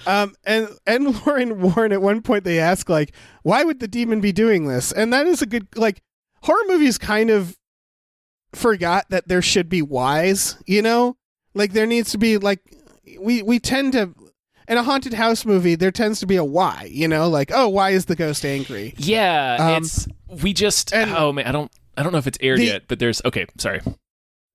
Um, 0.07 0.35
and 0.45 0.69
and 0.87 1.15
Lorraine 1.27 1.61
Warren 1.61 1.93
at 1.93 2.03
one 2.03 2.23
point 2.23 2.45
they 2.45 2.59
ask 2.59 2.89
like, 2.89 3.15
why 3.43 3.63
would 3.65 3.81
the 3.81 3.89
demon 3.89 4.21
be 4.21 4.33
doing 4.33 4.67
this? 4.67 4.91
And 4.93 5.13
that 5.13 5.27
is 5.27 5.43
a 5.43 5.47
good 5.47 5.67
like 5.77 6.03
horror 6.43 6.63
movies 6.67 6.99
kind 6.99 7.31
of 7.31 7.57
forgot 8.53 9.07
that 9.11 9.29
there 9.29 9.43
should 9.43 9.69
be 9.69 9.81
whys, 9.83 10.57
you 10.67 10.83
know, 10.83 11.17
like 11.55 11.73
there 11.73 11.87
needs 11.87 12.11
to 12.13 12.19
be 12.19 12.39
like 12.39 12.61
we 13.21 13.43
we 13.43 13.59
tend 13.59 13.93
to 13.95 14.15
in 14.69 14.79
a 14.79 14.83
haunted 14.83 15.13
house 15.15 15.45
movie 15.45 15.75
there 15.75 15.91
tends 15.91 16.21
to 16.21 16.27
be 16.27 16.37
a 16.37 16.45
why, 16.45 16.89
you 16.91 17.09
know, 17.09 17.29
like 17.29 17.51
oh 17.53 17.69
why 17.69 17.91
is 17.91 18.07
the 18.07 18.17
ghost 18.17 18.45
angry? 18.45 18.95
Yeah, 18.97 19.57
Um, 19.77 19.83
it's 19.83 20.07
we 20.43 20.53
just. 20.53 20.93
and- 20.95 21.11
oh 21.13 21.33
man, 21.33 21.47
I 21.47 21.53
don't. 21.53 21.71
I 21.97 22.03
don't 22.03 22.13
know 22.13 22.19
if 22.19 22.27
it's 22.27 22.39
aired 22.41 22.59
The- 22.59 22.65
yet, 22.65 22.83
but 22.89 22.99
there's. 22.99 23.21
Okay, 23.25 23.47
sorry. 23.59 23.81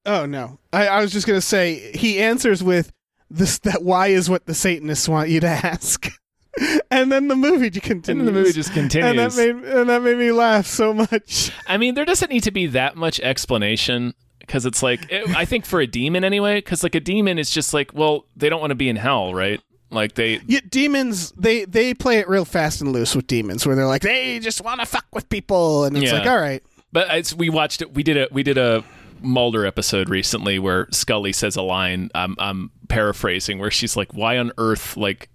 Oh 0.06 0.26
no, 0.26 0.58
I, 0.74 0.88
I 0.88 1.02
was 1.02 1.12
just 1.12 1.28
gonna 1.28 1.42
say 1.42 1.92
he 1.94 2.20
answers 2.20 2.64
with 2.64 2.92
this 3.30 3.60
that 3.60 3.84
why 3.84 4.08
is 4.08 4.30
what 4.30 4.46
the 4.46 4.54
Satanists 4.56 5.08
want 5.10 5.30
you 5.30 5.40
to 5.42 5.48
ask, 5.48 6.10
and 6.92 7.12
then 7.12 7.28
the 7.28 7.36
movie 7.36 7.70
continues. 7.70 8.08
And 8.20 8.28
the 8.28 8.32
movie 8.32 8.54
just 8.54 8.70
And 8.76 8.90
that 8.90 9.02
continues. 9.02 9.38
made 9.38 9.56
and 9.72 9.90
that 9.90 10.02
made 10.02 10.18
me 10.18 10.32
laugh 10.32 10.66
so 10.66 10.94
much. 10.94 11.52
I 11.68 11.78
mean, 11.78 11.94
there 11.94 12.06
doesn't 12.06 12.32
need 12.32 12.44
to 12.44 12.52
be 12.52 12.68
that 12.68 12.96
much 12.96 13.20
explanation 13.20 14.14
because 14.48 14.66
it's 14.66 14.82
like 14.82 15.12
it, 15.12 15.30
I 15.36 15.46
think 15.46 15.66
for 15.66 15.80
a 15.80 15.86
demon 15.88 16.24
anyway, 16.24 16.56
because 16.56 16.82
like 16.82 16.96
a 16.96 17.00
demon 17.00 17.38
is 17.38 17.52
just 17.52 17.74
like, 17.74 17.94
well, 17.94 18.26
they 18.36 18.50
don't 18.50 18.62
want 18.62 18.72
to 18.72 18.76
be 18.76 18.90
in 18.90 18.96
hell, 18.96 19.34
right? 19.34 19.62
Like 19.92 20.16
they. 20.16 20.42
Yeah, 20.48 20.62
demons 20.70 21.32
they 21.38 21.66
they 21.66 21.94
play 21.94 22.18
it 22.18 22.28
real 22.28 22.46
fast 22.46 22.82
and 22.82 22.92
loose 22.92 23.16
with 23.16 23.28
demons, 23.28 23.66
where 23.66 23.76
they're 23.76 23.86
like 23.88 24.02
they 24.02 24.40
just 24.40 24.62
want 24.62 24.80
to 24.80 24.86
fuck 24.86 25.06
with 25.14 25.30
people, 25.30 25.84
and 25.86 25.96
it's 25.96 26.12
Yeah. 26.12 26.18
like 26.20 26.28
all 26.28 26.40
right, 26.40 26.64
But 26.92 27.14
it's, 27.16 27.34
we 27.34 27.50
watched 27.50 27.82
it. 27.82 27.94
We 27.94 28.04
did 28.04 28.18
a 28.18 28.28
we 28.32 28.42
did 28.44 28.58
a 28.58 28.84
Mulder 29.22 29.66
episode 29.66 30.10
recently 30.10 30.60
where 30.60 30.88
Scully 30.92 31.34
says 31.34 31.56
a 31.56 31.62
line. 31.62 32.12
I'm 32.14 32.36
I'm 32.38 32.70
paraphrasing 32.88 33.60
where 33.60 33.72
she's 33.72 33.96
like, 33.98 34.14
"Why 34.14 34.38
on 34.38 34.52
earth 34.58 34.96
like 34.98 35.30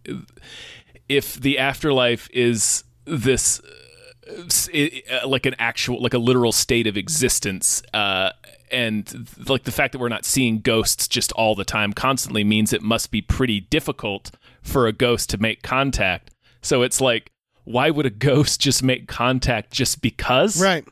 if 1.08 1.34
the 1.40 1.58
afterlife 1.58 2.28
is 2.32 2.84
this." 3.04 3.60
uh, 4.32 5.26
like 5.26 5.46
an 5.46 5.54
actual 5.58 6.00
like 6.00 6.14
a 6.14 6.18
literal 6.18 6.52
state 6.52 6.86
of 6.86 6.96
existence 6.96 7.82
uh 7.92 8.30
and 8.72 9.06
th- 9.06 9.48
like 9.48 9.64
the 9.64 9.70
fact 9.72 9.92
that 9.92 9.98
we're 9.98 10.08
not 10.08 10.24
seeing 10.24 10.60
ghosts 10.60 11.06
just 11.08 11.30
all 11.32 11.54
the 11.54 11.64
time 11.64 11.92
constantly 11.92 12.42
means 12.44 12.72
it 12.72 12.82
must 12.82 13.10
be 13.10 13.20
pretty 13.20 13.60
difficult 13.60 14.30
for 14.62 14.86
a 14.86 14.92
ghost 14.92 15.28
to 15.30 15.38
make 15.38 15.62
contact 15.62 16.30
so 16.62 16.82
it's 16.82 17.00
like 17.00 17.30
why 17.64 17.90
would 17.90 18.06
a 18.06 18.10
ghost 18.10 18.60
just 18.60 18.82
make 18.82 19.06
contact 19.06 19.70
just 19.70 20.02
because 20.02 20.60
right. 20.60 20.84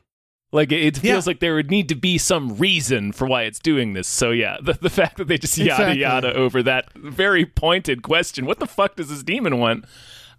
like 0.53 0.71
it, 0.71 0.81
it 0.85 0.97
feels 0.99 1.27
Yeah. 1.27 1.31
like 1.31 1.41
there 1.41 1.55
would 1.57 1.71
need 1.71 1.89
to 1.89 1.95
be 1.97 2.17
some 2.17 2.57
reason 2.59 3.11
for 3.13 3.27
why 3.27 3.43
it's 3.43 3.59
doing 3.59 3.93
this. 3.95 4.07
So 4.07 4.31
yeah, 4.31 4.57
the, 4.63 4.75
the 4.75 4.89
fact 4.91 5.17
that 5.17 5.27
they 5.27 5.37
just 5.37 5.59
yada 5.59 5.73
Exactly. 5.91 6.01
yada 6.01 6.33
over 6.35 6.63
that 6.63 6.93
very 6.95 7.45
pointed 7.45 8.03
question, 8.03 8.47
what 8.47 8.61
the 8.61 8.69
fuck 8.69 8.95
does 8.95 9.09
this 9.09 9.25
demon 9.25 9.59
want? 9.59 9.85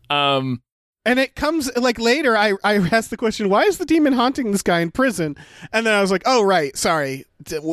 Um, 0.09 0.61
And 1.03 1.17
it 1.19 1.35
comes 1.35 1.75
like 1.75 1.99
later. 1.99 2.37
I 2.37 2.53
I 2.63 2.75
asked 2.91 3.09
the 3.09 3.17
question, 3.17 3.49
why 3.49 3.63
is 3.63 3.77
the 3.79 3.85
demon 3.85 4.13
haunting 4.13 4.51
this 4.51 4.61
guy 4.61 4.81
in 4.81 4.91
prison? 4.91 5.35
And 5.73 5.85
then 5.85 5.93
I 5.93 6.01
was 6.01 6.11
like, 6.11 6.23
oh 6.25 6.43
right, 6.43 6.75
sorry. 6.77 7.25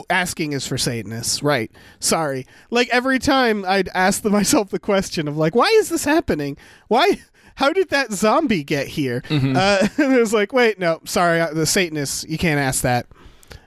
Asking 0.08 0.52
is 0.52 0.66
for 0.66 0.78
Satanists, 0.78 1.42
right? 1.42 1.70
Sorry. 2.00 2.46
Like 2.70 2.88
every 2.88 3.18
time 3.18 3.64
I'd 3.66 3.88
ask 3.94 4.22
the, 4.22 4.30
myself 4.40 4.70
the 4.70 4.78
question 4.78 5.28
of 5.28 5.36
like, 5.36 5.54
why 5.54 5.66
is 5.76 5.90
this 5.90 6.04
happening? 6.04 6.56
Why? 6.88 7.20
How 7.56 7.72
did 7.72 7.90
that 7.90 8.12
zombie 8.12 8.62
get 8.62 8.86
here? 8.86 9.22
Mm-hmm. 9.22 9.56
Uh, 9.56 9.88
and 10.04 10.14
it 10.14 10.20
was 10.20 10.32
like, 10.32 10.52
wait, 10.52 10.78
no, 10.78 11.00
sorry, 11.04 11.44
the 11.52 11.66
Satanists. 11.66 12.24
You 12.28 12.38
can't 12.38 12.60
ask 12.60 12.82
that. 12.82 13.06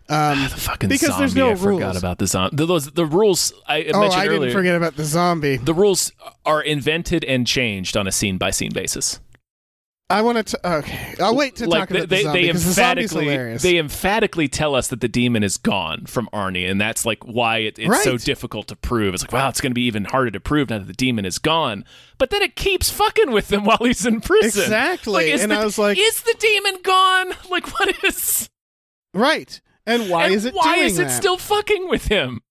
Um, 0.09 0.41
the 0.43 0.49
fucking 0.49 0.89
Because 0.89 1.09
zombie. 1.09 1.19
there's 1.19 1.35
no 1.35 1.51
I 1.51 1.55
forgot 1.55 1.81
rules. 1.87 1.97
about 1.97 2.17
the 2.17 2.27
zombie. 2.27 2.55
The, 2.55 2.65
those, 2.65 2.91
the 2.91 3.05
rules 3.05 3.53
I 3.67 3.83
oh, 3.93 4.01
I 4.09 4.25
earlier. 4.25 4.39
didn't 4.39 4.53
forget 4.53 4.75
about 4.75 4.95
the 4.95 5.05
zombie. 5.05 5.57
The 5.57 5.73
rules 5.73 6.11
are 6.45 6.61
invented 6.61 7.23
and 7.25 7.45
changed 7.45 7.95
on 7.95 8.07
a 8.07 8.11
scene 8.11 8.37
by 8.37 8.51
scene 8.51 8.71
basis. 8.73 9.19
I 10.11 10.21
want 10.21 10.45
to. 10.47 10.67
Okay, 10.77 11.15
I'll 11.19 11.35
wait 11.35 11.55
to 11.57 11.67
like 11.67 11.89
talk 11.89 11.91
about 11.91 12.09
they, 12.09 12.17
the 12.17 12.23
zombie 12.23 12.41
they 12.47 12.51
the 12.51 12.57
emphatically 12.57 13.23
hilarious. 13.25 13.61
they 13.63 13.77
emphatically 13.77 14.47
tell 14.47 14.75
us 14.75 14.89
that 14.89 14.99
the 15.01 15.07
demon 15.07 15.43
is 15.43 15.57
gone 15.57 16.05
from 16.05 16.27
Arnie, 16.33 16.69
and 16.69 16.79
that's 16.79 17.05
like 17.05 17.23
why 17.25 17.59
it, 17.59 17.79
it's 17.79 18.03
so 18.03 18.17
difficult 18.17 18.67
to 18.67 18.75
prove. 18.75 19.13
It's 19.13 19.23
like 19.23 19.31
wow, 19.31 19.49
it's 19.49 19.61
going 19.61 19.71
to 19.71 19.75
be 19.75 19.83
even 19.85 20.05
harder 20.05 20.31
to 20.31 20.39
prove 20.39 20.69
now 20.69 20.79
that 20.79 20.87
the 20.87 20.93
demon 20.93 21.25
is 21.25 21.39
gone. 21.39 21.85
But 22.17 22.29
then 22.29 22.41
it 22.41 22.55
keeps 22.55 22.89
fucking 22.89 23.31
with 23.31 23.51
him 23.51 23.63
while 23.65 23.79
he's 23.79 24.05
in 24.05 24.21
prison. 24.21 24.63
Exactly, 24.63 25.31
Like, 25.31 25.41
and 25.41 25.51
the, 25.51 25.55
I 25.55 25.63
was 25.65 25.77
like- 25.79 25.97
is 25.97 26.21
the 26.21 26.35
demon 26.37 26.81
gone? 26.83 27.33
Like 27.49 27.67
what 27.79 28.03
is? 28.03 28.49
right. 29.13 29.59
And 29.87 30.09
why 30.09 30.25
and 30.25 30.33
is 30.35 30.45
it 30.45 30.53
Why 30.53 30.77
is 30.77 30.99
it 30.99 31.05
that? 31.07 31.17
still 31.17 31.37
fucking 31.37 31.89
with 31.89 32.05
him? 32.07 32.41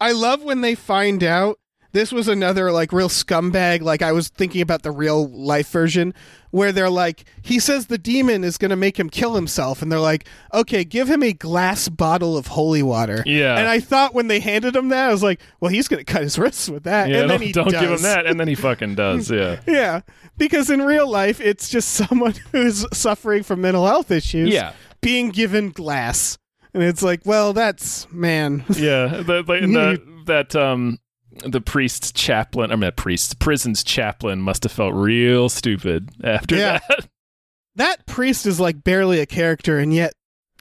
I 0.00 0.10
love 0.12 0.42
when 0.42 0.62
they 0.62 0.74
find 0.74 1.22
out 1.22 1.59
this 1.92 2.12
was 2.12 2.28
another 2.28 2.70
like 2.72 2.92
real 2.92 3.08
scumbag. 3.08 3.82
Like 3.82 4.02
I 4.02 4.12
was 4.12 4.28
thinking 4.28 4.60
about 4.60 4.82
the 4.82 4.90
real 4.92 5.28
life 5.28 5.68
version 5.70 6.14
where 6.50 6.72
they're 6.72 6.90
like, 6.90 7.24
he 7.42 7.58
says 7.60 7.86
the 7.86 7.98
demon 7.98 8.42
is 8.42 8.58
going 8.58 8.70
to 8.70 8.76
make 8.76 8.98
him 8.98 9.08
kill 9.08 9.34
himself, 9.36 9.82
and 9.82 9.90
they're 9.92 10.00
like, 10.00 10.26
okay, 10.52 10.82
give 10.82 11.08
him 11.08 11.22
a 11.22 11.32
glass 11.32 11.88
bottle 11.88 12.36
of 12.36 12.48
holy 12.48 12.82
water. 12.82 13.22
Yeah. 13.24 13.56
And 13.56 13.68
I 13.68 13.78
thought 13.78 14.14
when 14.14 14.26
they 14.26 14.40
handed 14.40 14.74
him 14.74 14.88
that, 14.88 15.08
I 15.08 15.12
was 15.12 15.22
like, 15.22 15.40
well, 15.60 15.70
he's 15.70 15.86
going 15.86 16.04
to 16.04 16.12
cut 16.12 16.22
his 16.22 16.38
wrists 16.38 16.68
with 16.68 16.82
that. 16.84 17.08
Yeah, 17.08 17.20
and 17.20 17.30
then 17.30 17.38
don't, 17.38 17.46
he 17.46 17.52
don't 17.52 17.70
give 17.70 17.90
him 17.90 18.02
that, 18.02 18.26
and 18.26 18.38
then 18.40 18.48
he 18.48 18.54
fucking 18.54 18.94
does. 18.96 19.30
Yeah. 19.40 19.60
Yeah, 19.66 20.00
because 20.38 20.70
in 20.70 20.82
real 20.82 21.08
life, 21.08 21.40
it's 21.40 21.68
just 21.68 21.90
someone 21.90 22.34
who's 22.52 22.84
suffering 22.92 23.42
from 23.44 23.60
mental 23.60 23.86
health 23.86 24.10
issues. 24.10 24.48
Yeah. 24.52 24.72
being 25.00 25.30
given 25.30 25.70
glass, 25.70 26.36
and 26.74 26.82
it's 26.82 27.02
like, 27.02 27.20
well, 27.24 27.52
that's 27.52 28.10
man. 28.10 28.64
Yeah, 28.70 29.06
the, 29.24 29.42
the, 29.42 29.60
the, 29.60 30.22
that 30.26 30.56
um 30.56 30.98
the 31.44 31.60
priest's 31.60 32.12
chaplain, 32.12 32.72
I 32.72 32.76
mean, 32.76 32.90
priest, 32.96 33.38
prison's 33.38 33.82
chaplain 33.84 34.40
must 34.40 34.62
have 34.64 34.72
felt 34.72 34.94
real 34.94 35.48
stupid 35.48 36.10
after 36.24 36.56
Yeah. 36.56 36.80
that. 36.88 37.08
that 37.76 38.06
priest 38.06 38.46
is 38.46 38.60
like 38.60 38.82
barely 38.84 39.20
a 39.20 39.26
character, 39.26 39.78
and 39.78 39.92
yet 39.94 40.12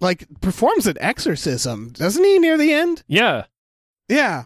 like 0.01 0.25
performs 0.41 0.87
an 0.87 0.97
exorcism, 0.99 1.89
doesn't 1.93 2.23
he? 2.23 2.39
Near 2.39 2.57
the 2.57 2.73
end, 2.73 3.03
Yeah, 3.07 3.45
yeah. 4.07 4.43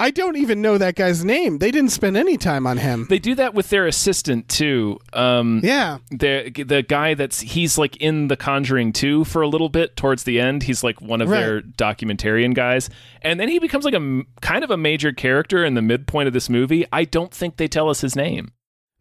I 0.00 0.10
don't 0.10 0.36
even 0.36 0.62
know 0.62 0.78
that 0.78 0.94
guy's 0.96 1.24
name. 1.24 1.58
They 1.58 1.70
didn't 1.70 1.90
spend 1.90 2.16
any 2.16 2.36
time 2.36 2.66
on 2.66 2.78
him. 2.78 3.06
they 3.10 3.18
do 3.18 3.34
that 3.36 3.54
with 3.54 3.68
their 3.68 3.86
assistant 3.86 4.48
too. 4.48 4.98
Um, 5.12 5.60
yeah, 5.62 5.98
the 6.10 6.50
the 6.50 6.82
guy 6.82 7.14
that's 7.14 7.40
he's 7.40 7.76
like 7.78 7.96
in 7.98 8.28
The 8.28 8.36
Conjuring 8.36 8.92
2 8.94 9.24
for 9.24 9.42
a 9.42 9.48
little 9.48 9.68
bit 9.68 9.96
towards 9.96 10.24
the 10.24 10.40
end. 10.40 10.62
He's 10.64 10.82
like 10.82 11.00
one 11.00 11.20
of 11.20 11.28
Right. 11.28 11.40
their 11.40 11.60
documentarian 11.60 12.54
guys, 12.54 12.88
and 13.22 13.38
then 13.38 13.48
he 13.48 13.58
becomes 13.58 13.84
like 13.84 13.94
a 13.94 14.22
kind 14.40 14.64
of 14.64 14.70
a 14.70 14.76
major 14.76 15.12
character 15.12 15.64
in 15.64 15.74
the 15.74 15.82
midpoint 15.82 16.26
of 16.28 16.32
this 16.32 16.48
movie. 16.48 16.86
I 16.92 17.04
don't 17.04 17.32
think 17.32 17.56
they 17.58 17.68
tell 17.68 17.88
us 17.90 18.00
his 18.00 18.16
name. 18.16 18.52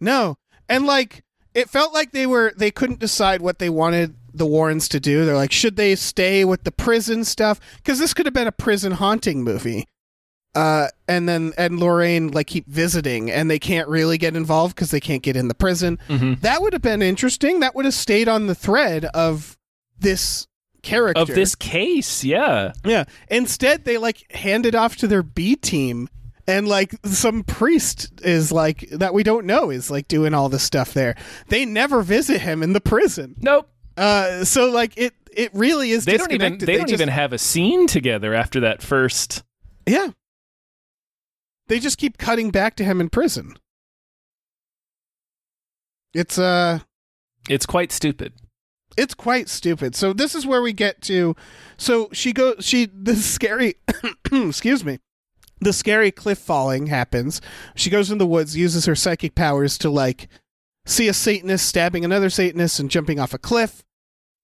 no, 0.02 0.36
and 0.68 0.86
like 0.86 1.24
it 1.56 1.70
felt 1.70 1.93
like 1.93 2.12
they 2.12 2.28
were 2.28 2.54
they 2.58 2.72
couldn't 2.72 3.00
decide 3.00 3.41
what 3.41 3.60
they 3.60 3.70
wanted 3.70 4.16
the 4.34 4.45
Warrens 4.45 4.88
to 4.89 5.00
do. 5.00 5.26
They're 5.26 5.36
like, 5.36 5.52
should 5.52 5.76
they 5.76 5.95
stay 5.95 6.45
with 6.45 6.64
the 6.64 6.72
prison 6.72 7.24
stuff? 7.24 7.60
Because 7.78 7.97
this 8.00 8.14
could 8.14 8.26
have 8.28 8.34
been 8.34 8.47
a 8.47 8.52
prison 8.52 8.91
haunting 8.91 9.43
movie. 9.43 9.86
Uh, 10.56 10.88
and 11.08 11.30
then 11.30 11.54
and 11.58 11.80
Lorraine 11.80 12.30
like 12.32 12.47
keep 12.47 12.68
visiting, 12.68 13.30
and 13.30 13.50
they 13.52 13.60
can't 13.60 13.88
really 13.88 14.18
get 14.18 14.36
involved 14.36 14.76
because 14.76 14.91
they 14.91 15.00
can't 15.00 15.22
get 15.22 15.36
in 15.36 15.47
the 15.47 15.54
prison. 15.54 16.00
Mm-hmm. 16.08 16.41
That 16.41 16.62
would 16.62 16.74
have 16.74 16.82
been 16.82 17.02
interesting. 17.02 17.60
That 17.60 17.76
would 17.76 17.86
have 17.86 17.93
stayed 17.93 18.28
on 18.28 18.47
the 18.47 18.56
thread 18.56 19.06
of 19.06 19.58
this 20.00 20.47
character 20.82 21.22
Of 21.22 21.28
this 21.28 21.56
case, 21.56 22.24
yeah. 22.24 22.72
Yeah. 22.84 23.04
Instead, 23.30 23.86
they 23.86 23.97
like 23.97 24.32
hand 24.32 24.66
it 24.66 24.74
off 24.76 24.95
to 24.97 25.08
their 25.08 25.22
B 25.24 25.56
team, 25.56 26.10
and 26.47 26.68
like 26.68 26.95
some 27.06 27.43
priest 27.43 28.10
is 28.24 28.52
like 28.52 28.89
that 28.89 29.14
we 29.14 29.22
don't 29.24 29.45
know 29.45 29.70
is 29.70 29.91
like 29.91 30.08
doing 30.08 30.34
all 30.34 30.50
this 30.50 30.64
stuff 30.64 30.93
there. 30.93 31.16
They 31.50 31.64
never 31.64 32.02
visit 32.02 32.41
him 32.41 32.64
in 32.64 32.74
the 32.74 32.82
prison. 32.82 33.36
Nope. 33.39 33.70
Uh, 33.95 34.45
so 34.45 34.72
like 34.72 34.97
it 34.97 35.14
it 35.32 35.54
really 35.54 35.91
is. 35.91 36.06
They 36.06 36.18
don't 36.18 36.32
even 36.32 36.54
disconnected. 36.54 36.68
they, 36.68 36.78
don't 36.78 36.88
just- 36.88 36.93
even 37.02 37.10
have 37.10 37.34
a 37.34 37.38
scene 37.38 37.86
together 37.86 38.34
after 38.34 38.62
that 38.62 38.82
first 38.82 39.43
Yeah. 39.86 40.08
They 41.70 41.80
just 41.80 41.98
keep 41.98 42.18
cutting 42.18 42.52
back 42.52 42.76
to 42.76 42.84
him 42.84 43.00
in 43.00 43.10
prison. 43.10 43.56
It's 46.14 46.38
uh 46.38 46.80
It's 47.48 47.66
quite 47.66 47.92
stupid. 47.92 48.34
it's 48.98 49.14
quite 49.14 49.48
stupid. 49.50 49.96
So 49.96 50.12
this 50.14 50.36
is 50.36 50.46
where 50.46 50.62
we 50.62 50.74
get 50.74 51.02
to 51.04 51.36
so 51.78 52.10
she 52.12 52.34
goes 52.34 52.56
she 52.66 52.86
the 52.88 53.16
scary 53.16 53.76
excuse 54.32 54.84
me. 54.84 55.00
The 55.62 55.74
scary 55.74 56.12
cliff 56.12 56.38
falling 56.40 56.88
happens. 56.88 57.42
She 57.76 57.90
goes 57.90 58.10
in 58.12 58.18
the 58.18 58.26
woods, 58.26 58.56
uses 58.58 58.86
her 58.86 58.96
psychic 58.96 59.36
powers 59.36 59.78
to 59.80 59.90
like 59.90 60.28
see 60.86 61.08
a 61.08 61.14
Satanist 61.14 61.68
stabbing 61.68 62.04
another 62.04 62.30
Satanist 62.30 62.80
and 62.80 62.90
jumping 62.90 63.20
off 63.20 63.34
a 63.34 63.38
cliff. 63.38 63.84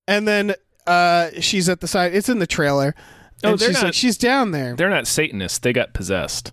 And 0.08 0.28
then 0.28 0.54
uh 0.86 1.32
she's 1.40 1.68
at 1.70 1.82
the 1.82 1.88
side 1.88 2.14
it's 2.14 2.30
in 2.30 2.38
the 2.40 2.48
trailer. 2.48 2.94
Oh, 3.44 3.56
they're 3.56 3.70
she's 3.70 3.74
not- 3.78 3.84
like 3.86 3.94
she's 3.96 4.18
down 4.18 4.52
there. 4.52 4.76
They're 4.76 4.90
not 4.92 5.08
Satanists. 5.08 5.58
They 5.58 5.74
got 5.74 5.94
possessed. 5.94 6.52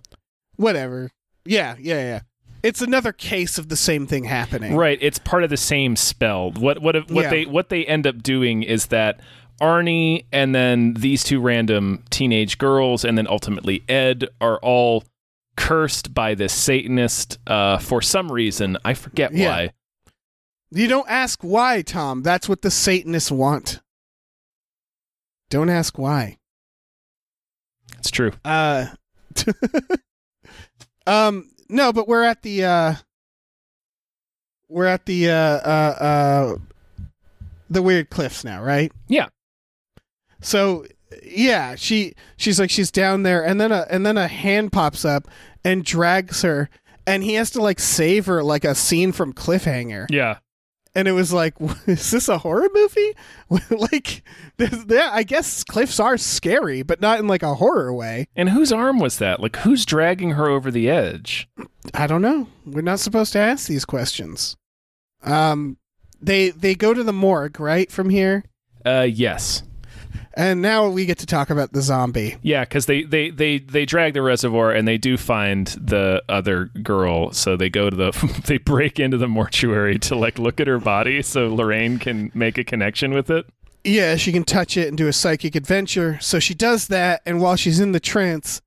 Whatever. 0.55 1.11
Yeah, 1.45 1.75
yeah, 1.79 1.99
yeah. 2.01 2.19
It's 2.61 2.81
another 2.81 3.11
case 3.11 3.57
of 3.57 3.67
the 3.69 3.75
same 3.75 4.07
thing 4.07 4.23
happening. 4.23 4.75
Right. 4.77 4.97
It's 5.01 5.19
part 5.19 5.43
of 5.43 5.49
the 5.49 5.57
same 5.57 5.95
spell. 5.95 6.51
What 6.51 6.79
what 6.81 6.95
what 7.11 7.23
Yeah. 7.23 7.29
they 7.29 7.45
what 7.45 7.69
they 7.69 7.85
end 7.85 8.07
up 8.07 8.23
doing 8.23 8.63
is 8.63 8.87
that 8.87 9.19
Arnie 9.61 10.25
and 10.31 10.55
then 10.55 10.93
these 10.93 11.23
two 11.23 11.41
random 11.41 12.03
teenage 12.09 12.57
girls 12.57 13.03
and 13.03 13.17
then 13.17 13.27
ultimately 13.27 13.83
Ed 13.89 14.29
are 14.39 14.57
all 14.59 15.03
cursed 15.57 16.13
by 16.13 16.33
this 16.35 16.53
Satanist 16.53 17.37
uh, 17.47 17.77
for 17.79 18.01
some 18.01 18.31
reason. 18.31 18.77
I 18.85 18.93
forget 18.93 19.33
Yeah. 19.33 19.49
why. 19.49 19.71
You 20.71 20.87
don't 20.87 21.07
ask 21.09 21.43
why, 21.43 21.81
Tom. 21.83 22.23
That's 22.23 22.47
what 22.49 22.61
the 22.63 22.71
Satanists 22.71 23.29
want. 23.31 23.81
Don't 25.49 25.69
ask 25.69 25.97
why. 25.97 26.37
It's 27.99 28.09
true. 28.09 28.31
Uh 28.45 28.87
Um 31.07 31.49
no, 31.69 31.91
but 31.93 32.07
we're 32.07 32.23
at 32.23 32.41
the 32.41 32.65
uh 32.65 32.95
we're 34.69 34.85
at 34.85 35.05
the 35.05 35.29
uh 35.29 35.33
uh 35.33 35.95
uh 35.99 36.55
the 37.69 37.81
weird 37.81 38.09
cliffs 38.09 38.43
now, 38.43 38.61
right? 38.63 38.91
Yeah. 39.07 39.27
So 40.41 40.85
yeah, 41.23 41.75
she 41.75 42.13
she's 42.37 42.59
like 42.59 42.69
she's 42.69 42.91
down 42.91 43.23
there 43.23 43.43
and 43.43 43.59
then 43.59 43.71
a 43.71 43.85
and 43.89 44.05
then 44.05 44.17
a 44.17 44.27
hand 44.27 44.71
pops 44.71 45.05
up 45.05 45.27
and 45.63 45.83
drags 45.83 46.41
her 46.41 46.69
and 47.05 47.23
he 47.23 47.33
has 47.35 47.51
to 47.51 47.61
like 47.61 47.79
save 47.79 48.25
her 48.25 48.43
like 48.43 48.63
a 48.63 48.75
scene 48.75 49.11
from 49.11 49.33
Cliffhanger. 49.33 50.07
Yeah. 50.09 50.37
And 50.95 51.07
it 51.07 51.11
was 51.13 51.33
like, 51.33 51.55
is 51.87 52.11
this 52.11 52.29
a 52.29 52.37
horror 52.39 52.69
movie? 52.73 53.13
like, 53.69 54.23
yeah, 54.57 55.09
I 55.11 55.23
guess 55.23 55.63
cliffs 55.63 55.99
are 55.99 56.17
scary, 56.17 56.81
but 56.83 57.01
not 57.01 57.19
in 57.19 57.27
like 57.27 57.43
a 57.43 57.55
horror 57.55 57.93
way. 57.93 58.27
And 58.35 58.49
whose 58.49 58.71
arm 58.71 58.99
was 58.99 59.17
that? 59.19 59.39
Like 59.39 59.57
who's 59.57 59.85
dragging 59.85 60.31
her 60.31 60.47
over 60.47 60.71
the 60.71 60.89
edge? 60.89 61.47
I 61.93 62.07
don't 62.07 62.21
know. 62.21 62.47
We're 62.65 62.81
not 62.81 62.99
supposed 62.99 63.33
to 63.33 63.39
ask 63.39 63.67
these 63.67 63.85
questions. 63.85 64.55
Um, 65.23 65.77
they 66.21 66.49
they 66.49 66.75
go 66.75 66.93
to 66.93 67.03
the 67.03 67.13
morgue 67.13 67.59
right 67.59 67.91
from 67.91 68.09
here, 68.09 68.43
Uh 68.85 69.07
yes. 69.09 69.63
And 70.35 70.61
now 70.61 70.89
we 70.89 71.05
get 71.05 71.19
to 71.19 71.25
talk 71.25 71.49
about 71.49 71.73
the 71.73 71.81
zombie. 71.81 72.37
Yeah, 72.41 72.63
because 72.63 72.87
they, 72.87 73.03
they, 73.03 73.29
they, 73.29 73.59
they 73.59 73.85
drag 73.85 74.13
the 74.15 74.21
reservoir 74.23 74.71
and 74.71 74.87
they 74.87 74.97
do 74.97 75.15
find 75.17 75.67
the 75.67 76.23
other 76.27 76.65
girl. 76.81 77.31
So 77.33 77.55
they 77.55 77.69
go 77.69 77.89
to 77.89 77.95
the 77.95 78.41
they 78.47 78.57
break 78.57 78.99
into 78.99 79.17
the 79.17 79.27
mortuary 79.27 79.99
to 79.99 80.15
like 80.15 80.39
look 80.39 80.59
at 80.59 80.67
her 80.67 80.79
body 80.79 81.21
so 81.21 81.53
Lorraine 81.53 81.99
can 81.99 82.31
make 82.33 82.57
a 82.57 82.63
connection 82.63 83.13
with 83.13 83.29
it. 83.29 83.45
Yeah, 83.83 84.15
she 84.15 84.31
can 84.31 84.43
touch 84.43 84.77
it 84.77 84.87
and 84.87 84.97
do 84.97 85.07
a 85.07 85.13
psychic 85.13 85.55
adventure. 85.55 86.17
So 86.21 86.39
she 86.39 86.53
does 86.53 86.87
that, 86.87 87.21
and 87.25 87.41
while 87.41 87.57
she's 87.57 87.81
in 87.81 87.91
the 87.91 87.99
trance, 87.99 88.61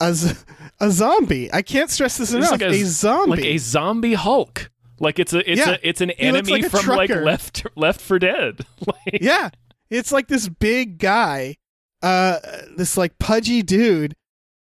a, 0.00 0.14
z- 0.14 0.34
a 0.80 0.90
zombie. 0.90 1.52
I 1.52 1.60
can't 1.62 1.90
stress 1.90 2.16
this 2.16 2.32
enough. 2.32 2.52
like 2.52 2.62
a, 2.62 2.84
zombie. 2.84 3.30
like 3.30 3.44
a 3.44 3.58
zombie 3.58 4.14
Hulk. 4.14 4.70
Like 4.98 5.18
it's 5.18 5.34
a 5.34 5.48
it's 5.50 5.60
Yeah. 5.60 5.72
a 5.72 5.78
it's 5.82 6.00
an 6.00 6.08
He 6.08 6.16
enemy 6.20 6.62
like 6.62 6.70
from 6.70 6.96
like. 6.96 7.10
Left 7.10 7.66
Left 7.76 8.00
4 8.00 8.18
Dead. 8.18 8.60
like, 8.86 9.18
yeah 9.20 9.50
it's 9.90 10.12
like 10.12 10.28
this 10.28 10.48
big 10.48 10.98
guy 10.98 11.56
uh 12.02 12.38
this 12.76 12.96
like 12.96 13.18
pudgy 13.18 13.62
dude 13.62 14.14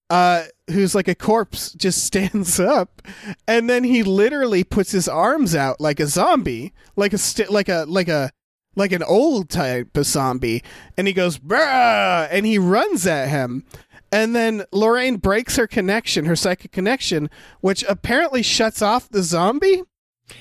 uh 0.09 0.43
who's 0.72 0.95
like 0.95 1.07
a 1.07 1.15
corpse 1.15 1.74
just 1.78 2.03
stands 2.03 2.59
up 2.59 3.01
and 3.47 3.70
then 3.70 3.84
he 3.84 4.03
literally 4.03 4.63
puts 4.63 4.91
his 4.91 5.07
arms 5.07 5.55
out 5.55 5.80
like 5.80 5.99
a 5.99 6.07
zombie 6.07 6.74
like 6.95 7.13
a 7.13 7.17
st- 7.17 7.51
like 7.51 7.70
a 7.70 7.86
like 7.88 8.07
a 8.07 8.32
like 8.76 8.91
an 8.91 9.03
old 9.03 9.49
type 9.49 9.95
of 9.97 10.05
zombie 10.05 10.63
and 10.97 11.07
he 11.07 11.13
goes 11.13 11.38
Bruh! 11.38 12.28
and 12.32 12.45
he 12.45 12.57
runs 12.57 13.05
at 13.05 13.30
him 13.30 13.65
and 14.11 14.36
then 14.36 14.65
Lorraine 14.72 15.17
breaks 15.17 15.55
her 15.57 15.67
connection, 15.67 16.26
her 16.26 16.36
psychic 16.36 16.72
connection, 16.72 17.30
which 17.61 17.84
apparently 17.88 18.41
shuts 18.41 18.82
off 18.82 19.09
the 19.09 19.22
zombie. 19.22 19.84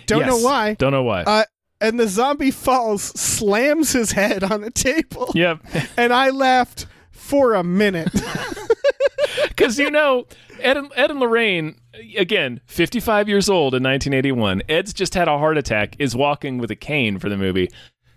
Don't 0.07 0.27
know 0.27 0.39
why. 0.39 0.75
Don't 0.75 0.93
know 0.93 1.03
why. 1.03 1.23
Uh, 1.23 1.45
and 1.81 1.99
the 1.99 2.09
zombie 2.09 2.51
falls, 2.51 3.03
slams 3.03 3.93
his 3.93 4.13
head 4.13 4.43
on 4.45 4.61
the 4.63 4.71
table. 4.71 5.31
yep. 5.35 5.61
And 5.97 6.13
I 6.13 6.31
laughed 6.31 6.87
for 7.11 7.55
a 7.55 7.65
minute. 7.65 8.11
Because 9.49 9.79
you 9.79 9.91
know, 9.91 10.27
Ed 10.61 10.77
and, 10.77 10.93
Ed 10.95 11.11
and 11.11 11.19
Lorraine, 11.21 11.81
again, 12.17 12.61
55 12.67 13.29
years 13.29 13.49
old 13.49 13.75
in 13.75 13.83
1981. 13.83 14.63
Ed's 14.69 14.93
just 14.93 15.15
had 15.15 15.27
a 15.27 15.37
heart 15.37 15.59
attack, 15.59 15.97
is 15.99 16.15
walking 16.15 16.59
with 16.59 16.71
a 16.71 16.77
cane 16.77 17.19
for 17.19 17.29
the 17.29 17.37
movie. 17.37 17.69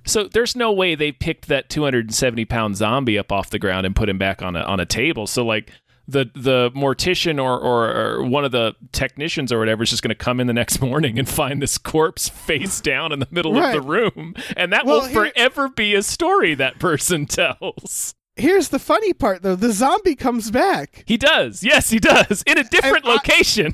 So 0.05 0.25
there's 0.25 0.55
no 0.55 0.71
way 0.71 0.93
they 0.95 1.11
picked 1.11 1.47
that 1.47 1.69
270 1.69 2.45
pound 2.45 2.75
zombie 2.77 3.17
up 3.17 3.31
off 3.31 3.49
the 3.49 3.59
ground 3.59 3.85
and 3.85 3.95
put 3.95 4.07
him 4.09 4.17
back 4.17 4.41
on 4.41 4.55
a 4.55 4.61
on 4.61 4.79
a 4.79 4.85
table. 4.85 5.25
So 5.27 5.43
like 5.43 5.71
the 6.11 6.29
the 6.35 6.71
mortician 6.75 7.41
or, 7.41 7.59
or, 7.59 7.89
or 8.19 8.23
one 8.23 8.45
of 8.45 8.51
the 8.51 8.75
technicians 8.91 9.51
or 9.51 9.59
whatever 9.59 9.83
is 9.83 9.89
just 9.89 10.03
going 10.03 10.09
to 10.09 10.15
come 10.15 10.39
in 10.39 10.47
the 10.47 10.53
next 10.53 10.81
morning 10.81 11.17
and 11.19 11.27
find 11.27 11.61
this 11.61 11.77
corpse 11.77 12.29
face 12.29 12.79
down 12.81 13.11
in 13.11 13.19
the 13.19 13.27
middle 13.31 13.53
Right. 13.53 13.75
of 13.75 13.81
the 13.83 13.87
room, 13.89 14.35
and 14.55 14.71
that 14.73 14.85
Well, 14.85 15.01
will 15.01 15.07
forever 15.09 15.69
be 15.69 15.95
a 15.95 16.03
story 16.03 16.53
that 16.55 16.79
person 16.79 17.25
tells. 17.27 18.13
Here's 18.37 18.69
the 18.69 18.79
funny 18.79 19.11
part, 19.13 19.41
though 19.43 19.55
the 19.57 19.71
zombie 19.73 20.15
comes 20.15 20.51
back. 20.51 21.03
He 21.05 21.17
does. 21.17 21.63
Yes, 21.63 21.89
he 21.89 21.99
does. 21.99 22.43
In 22.47 22.57
a 22.57 22.63
different 22.63 23.05
I- 23.05 23.09
location. 23.13 23.73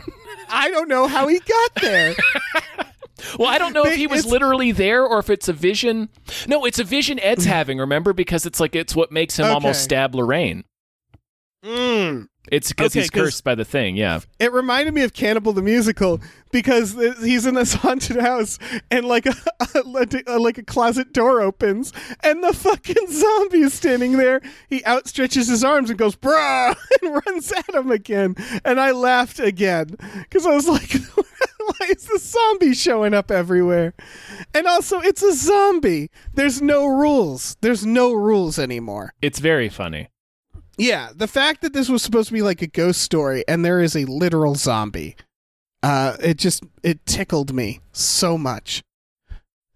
I 0.50 0.72
don't 0.72 0.88
know 0.90 1.08
how 1.08 1.28
he 1.28 1.40
got 1.40 1.72
there. 1.82 2.16
well, 3.40 3.50
I 3.50 3.58
don't 3.58 3.74
know 3.74 3.86
if 3.86 3.96
he 3.96 4.08
was 4.08 4.20
it's- 4.22 4.32
literally 4.32 4.72
there 4.72 5.06
or 5.06 5.20
if 5.20 5.30
it's 5.30 5.48
a 5.48 5.54
vision. 5.54 6.10
No, 6.48 6.66
it's 6.66 6.80
a 6.80 6.84
vision 6.84 7.20
Ed's 7.20 7.46
mm. 7.46 7.50
having, 7.50 7.78
remember? 7.78 8.14
Because 8.14 8.46
it's 8.46 8.60
like 8.60 8.76
it's 8.76 8.96
what 8.96 9.12
makes 9.12 9.38
him 9.38 9.46
Okay. 9.46 9.54
almost 9.54 9.84
stab 9.84 10.16
Lorraine. 10.16 10.64
Mm. 11.64 12.28
It's 12.50 12.70
because 12.72 12.94
Okay, 12.94 13.02
he's 13.02 13.10
cursed 13.10 13.44
by 13.44 13.56
the 13.56 13.66
thing, 13.66 13.98
yeah. 13.98 14.22
It 14.40 14.54
reminded 14.54 14.94
me 14.94 15.02
of 15.04 15.12
Cannibal 15.14 15.52
the 15.52 15.62
Musical 15.62 16.22
because 16.52 16.94
he's 17.22 17.46
in 17.46 17.56
this 17.56 17.74
haunted 17.82 18.16
house 18.18 18.58
and 18.90 19.06
like 19.06 19.26
a, 19.26 19.34
a- 19.76 20.38
like 20.40 20.58
a 20.58 20.64
closet 20.64 21.12
door 21.12 21.42
opens 21.42 21.92
and 22.24 22.42
the 22.42 22.54
fucking 22.54 23.08
zombie 23.10 23.62
is 23.62 23.74
standing 23.74 24.14
there. 24.14 24.42
He 24.70 24.80
outstretches 24.82 25.50
his 25.50 25.64
arms 25.64 25.90
and 25.90 26.00
goes 26.00 26.16
bruh 26.16 26.76
and 27.02 27.22
runs 27.26 27.52
at 27.52 27.70
him 27.76 27.92
again. 27.92 28.36
And 28.64 28.80
I 28.80 28.92
laughed 28.92 29.40
again 29.40 29.88
because 30.22 30.46
I 30.46 30.56
was 30.56 30.70
like, 30.70 30.92
why 31.60 31.88
is 31.90 32.06
the 32.06 32.20
zombie 32.20 32.74
showing 32.76 33.14
up 33.14 33.30
everywhere? 33.30 33.94
And 34.54 34.68
also, 34.68 35.02
it's 35.02 35.22
a 35.24 35.34
zombie. 35.34 36.12
There's 36.34 36.62
no 36.62 36.86
rules. 36.86 37.58
There's 37.60 37.86
no 37.86 38.14
rules 38.14 38.58
anymore. 38.58 39.14
It's 39.22 39.40
very 39.40 39.68
funny. 39.68 40.08
Yeah, 40.78 41.10
the 41.16 41.28
fact 41.28 41.62
that 41.62 41.74
this 41.74 41.90
was 41.90 42.04
supposed 42.04 42.28
to 42.28 42.34
be 42.34 42.42
like 42.42 42.62
a 42.62 42.68
ghost 42.68 43.02
story 43.02 43.44
and 43.48 43.66
there 43.66 43.82
is 43.82 43.96
a 43.96 44.06
literal 44.06 44.54
zombie, 44.56 45.16
uh, 45.84 46.18
it 46.22 46.38
just 46.38 46.64
it 46.84 47.06
tickled 47.06 47.54
me 47.54 47.80
so 47.92 48.38
much. 48.38 48.84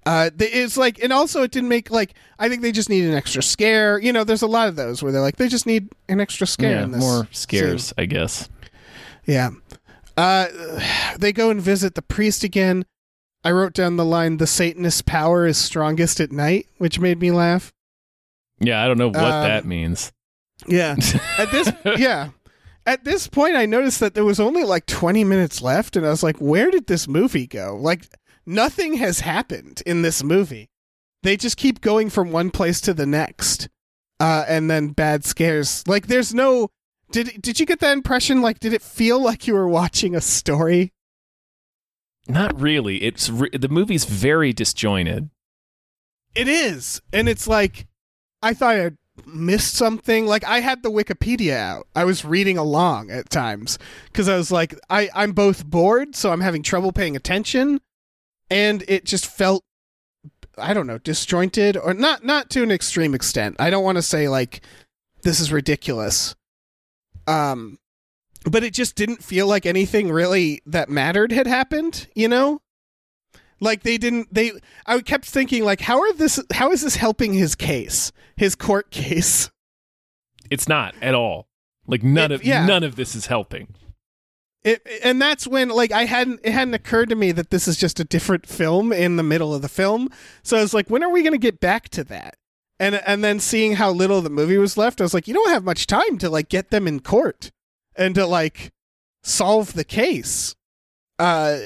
Uh, 0.06 0.32
it's 0.40 0.78
like, 0.78 1.02
and 1.04 1.14
also 1.14 1.44
it 1.44 1.52
didn't 1.52 1.70
make 1.70 1.92
like 1.92 2.14
I 2.40 2.50
think 2.50 2.62
they 2.62 2.72
just 2.72 2.90
need 2.90 3.06
an 3.06 3.14
extra 3.16 3.42
scare. 3.44 4.00
You 4.00 4.12
know, 4.14 4.24
there's 4.24 4.42
a 4.42 4.48
lot 4.48 4.68
of 4.68 4.76
those 4.76 5.02
where 5.04 5.12
they're 5.12 5.22
like 5.22 5.38
they 5.38 5.48
just 5.48 5.66
need 5.66 5.90
an 6.10 6.20
extra 6.20 6.46
scare. 6.48 6.72
yeah, 6.72 6.84
in 6.84 6.92
this 6.92 7.02
more 7.02 7.24
scene. 7.26 7.28
scares, 7.34 7.94
I 7.98 8.06
guess. 8.06 8.50
Yeah. 9.26 9.52
Uh, 10.18 10.48
they 11.18 11.32
go 11.32 11.50
and 11.50 11.62
visit 11.62 11.96
the 11.96 12.02
priest 12.02 12.44
again. 12.44 12.86
I 13.44 13.52
wrote 13.52 13.74
down 13.74 13.96
the 13.98 14.06
line, 14.06 14.38
"The 14.38 14.46
Satanist 14.48 15.06
power 15.06 15.48
is 15.48 15.58
strongest 15.58 16.20
at 16.20 16.32
night," 16.32 16.68
which 16.78 17.00
made 17.00 17.20
me 17.20 17.32
laugh. 17.32 17.72
Yeah, 18.60 18.84
I 18.84 18.88
don't 18.88 18.98
know 19.00 19.08
what 19.08 19.18
Um, 19.18 19.44
that 19.48 19.66
means. 19.66 20.12
Yeah. 20.68 20.96
At 21.38 21.52
this 21.52 21.72
yeah. 21.98 22.30
At 22.86 23.04
this 23.04 23.28
point 23.28 23.56
I 23.56 23.66
noticed 23.66 24.00
that 24.00 24.14
there 24.14 24.26
was 24.26 24.40
only 24.40 24.64
like 24.64 24.86
20 24.86 25.24
minutes 25.24 25.62
left 25.62 25.96
and 25.96 26.06
I 26.06 26.10
was 26.10 26.24
like 26.24 26.38
where 26.38 26.72
did 26.72 26.88
this 26.88 27.08
movie 27.08 27.48
go? 27.48 27.78
Like 27.80 28.08
nothing 28.46 28.96
has 28.96 29.22
happened 29.22 29.82
in 29.86 30.02
this 30.02 30.24
movie. 30.24 30.70
They 31.24 31.38
just 31.38 31.58
keep 31.58 31.82
going 31.82 32.10
from 32.10 32.32
one 32.32 32.50
place 32.52 32.82
to 32.82 32.94
the 32.94 33.06
next. 33.06 33.70
Uh 34.20 34.46
and 34.48 34.70
then 34.70 34.90
bad 34.90 35.26
scares. 35.26 35.84
Like 35.88 36.08
there's 36.08 36.34
no 36.34 36.70
did 37.12 37.42
did 37.42 37.60
you 37.60 37.66
get 37.66 37.80
that 37.80 37.94
impression 37.94 38.42
like 38.42 38.60
did 38.60 38.74
it 38.74 38.82
feel 38.82 39.22
like 39.22 39.48
you 39.48 39.54
were 39.54 39.68
watching 39.68 40.16
a 40.16 40.22
story? 40.22 40.94
Not 42.28 42.60
really. 42.60 43.04
It's 43.04 43.30
re- 43.30 43.50
the 43.52 43.68
movie's 43.68 44.06
very 44.06 44.54
disjointed. 44.54 45.30
It 46.36 46.48
is. 46.48 47.02
And 47.12 47.28
it's 47.28 47.48
like 47.48 47.88
I 48.42 48.54
thought 48.54 48.76
I 48.76 48.92
missed 49.26 49.76
something. 49.76 50.26
Like 50.26 50.44
I 50.46 50.60
had 50.60 50.84
the 50.84 50.92
Wikipedia 50.92 51.56
out. 51.56 51.88
I 51.96 52.06
was 52.06 52.26
reading 52.26 52.58
along 52.58 53.12
at 53.12 53.30
times 53.30 53.78
because 54.06 54.28
I 54.30 54.38
was 54.38 54.52
like, 54.52 54.74
I, 54.90 55.10
I'm 55.14 55.32
both 55.34 55.66
bored, 55.66 56.16
so 56.16 56.32
I'm 56.32 56.42
having 56.42 56.64
trouble 56.64 56.92
paying 56.92 57.16
attention. 57.16 57.82
and 58.50 58.84
it 58.88 59.06
just 59.06 59.26
felt 59.26 59.64
I 60.58 60.74
don't 60.74 60.86
know, 60.88 60.98
disjointed 60.98 61.78
or 61.78 61.94
not 61.94 62.24
not 62.26 62.50
to 62.52 62.64
an 62.64 62.72
extreme 62.72 63.16
extent. 63.16 63.56
I 63.60 63.70
don't 63.70 63.84
want 63.84 63.96
to 63.98 64.02
say 64.02 64.28
like 64.28 64.62
this 65.24 65.40
is 65.40 65.52
ridiculous. 65.52 66.36
Um 67.28 67.78
but 68.50 68.64
it 68.64 68.74
just 68.74 68.96
didn't 68.96 69.24
feel 69.24 69.48
like 69.48 69.66
anything 69.66 70.12
really 70.12 70.62
that 70.66 70.90
mattered 70.90 71.32
had 71.32 71.48
happened, 71.48 72.08
you 72.16 72.28
know? 72.28 72.60
Like 73.62 73.84
they 73.84 73.98
didn't 73.98 74.34
they 74.34 74.52
I 74.86 75.00
kept 75.02 75.26
thinking 75.26 75.64
like 75.64 75.82
how 75.82 76.02
are 76.02 76.12
this 76.14 76.42
how 76.52 76.72
is 76.72 76.82
this 76.82 76.96
helping 76.98 77.34
his 77.34 77.56
case? 77.56 78.12
His 78.36 78.56
court 78.56 78.90
case. 78.92 79.50
It's 80.50 80.68
not 80.68 80.96
at 81.02 81.14
all. 81.16 81.48
Like 81.88 82.04
none 82.04 82.32
It- 82.32 82.36
of 82.36 82.44
yeah. 82.44 82.66
none 82.66 82.84
of 82.84 82.96
this 82.96 83.16
is 83.16 83.28
helping. 83.28 83.76
It, 84.64 84.86
and 85.04 85.20
that's 85.20 85.48
when 85.48 85.70
like 85.70 85.92
I 85.92 86.06
hadn't 86.06 86.40
it 86.44 86.52
hadn't 86.54 86.74
occurred 86.76 87.10
to 87.10 87.16
me 87.16 87.32
that 87.32 87.50
this 87.50 87.68
is 87.68 87.78
just 87.78 88.00
a 88.00 88.04
different 88.04 88.46
film 88.48 88.92
in 88.94 89.16
the 89.16 89.24
middle 89.24 89.54
of 89.56 89.62
the 89.64 89.70
film. 89.70 90.10
So 90.44 90.58
I 90.58 90.62
was 90.62 90.74
like, 90.74 90.88
when 90.90 91.04
are 91.04 91.10
we 91.10 91.24
going 91.24 91.34
to 91.34 91.40
get 91.40 91.60
back 91.60 91.90
to 91.90 92.04
that? 92.06 92.38
And 92.80 92.96
and 93.08 93.24
then 93.24 93.40
seeing 93.40 93.76
how 93.78 93.92
little 93.92 94.22
the 94.22 94.30
movie 94.30 94.58
was 94.60 94.78
left, 94.78 95.02
I 95.02 95.04
was 95.04 95.14
like, 95.16 95.28
you 95.28 95.34
don't 95.34 95.50
have 95.52 95.64
much 95.64 95.88
time 95.88 96.18
to 96.20 96.30
like 96.30 96.48
get 96.50 96.70
them 96.70 96.88
in 96.88 97.00
court 97.00 97.52
and 97.96 98.14
to 98.16 98.26
like 98.28 98.72
solve 99.24 99.74
the 99.74 99.84
case. 99.84 100.56
Uh 101.18 101.62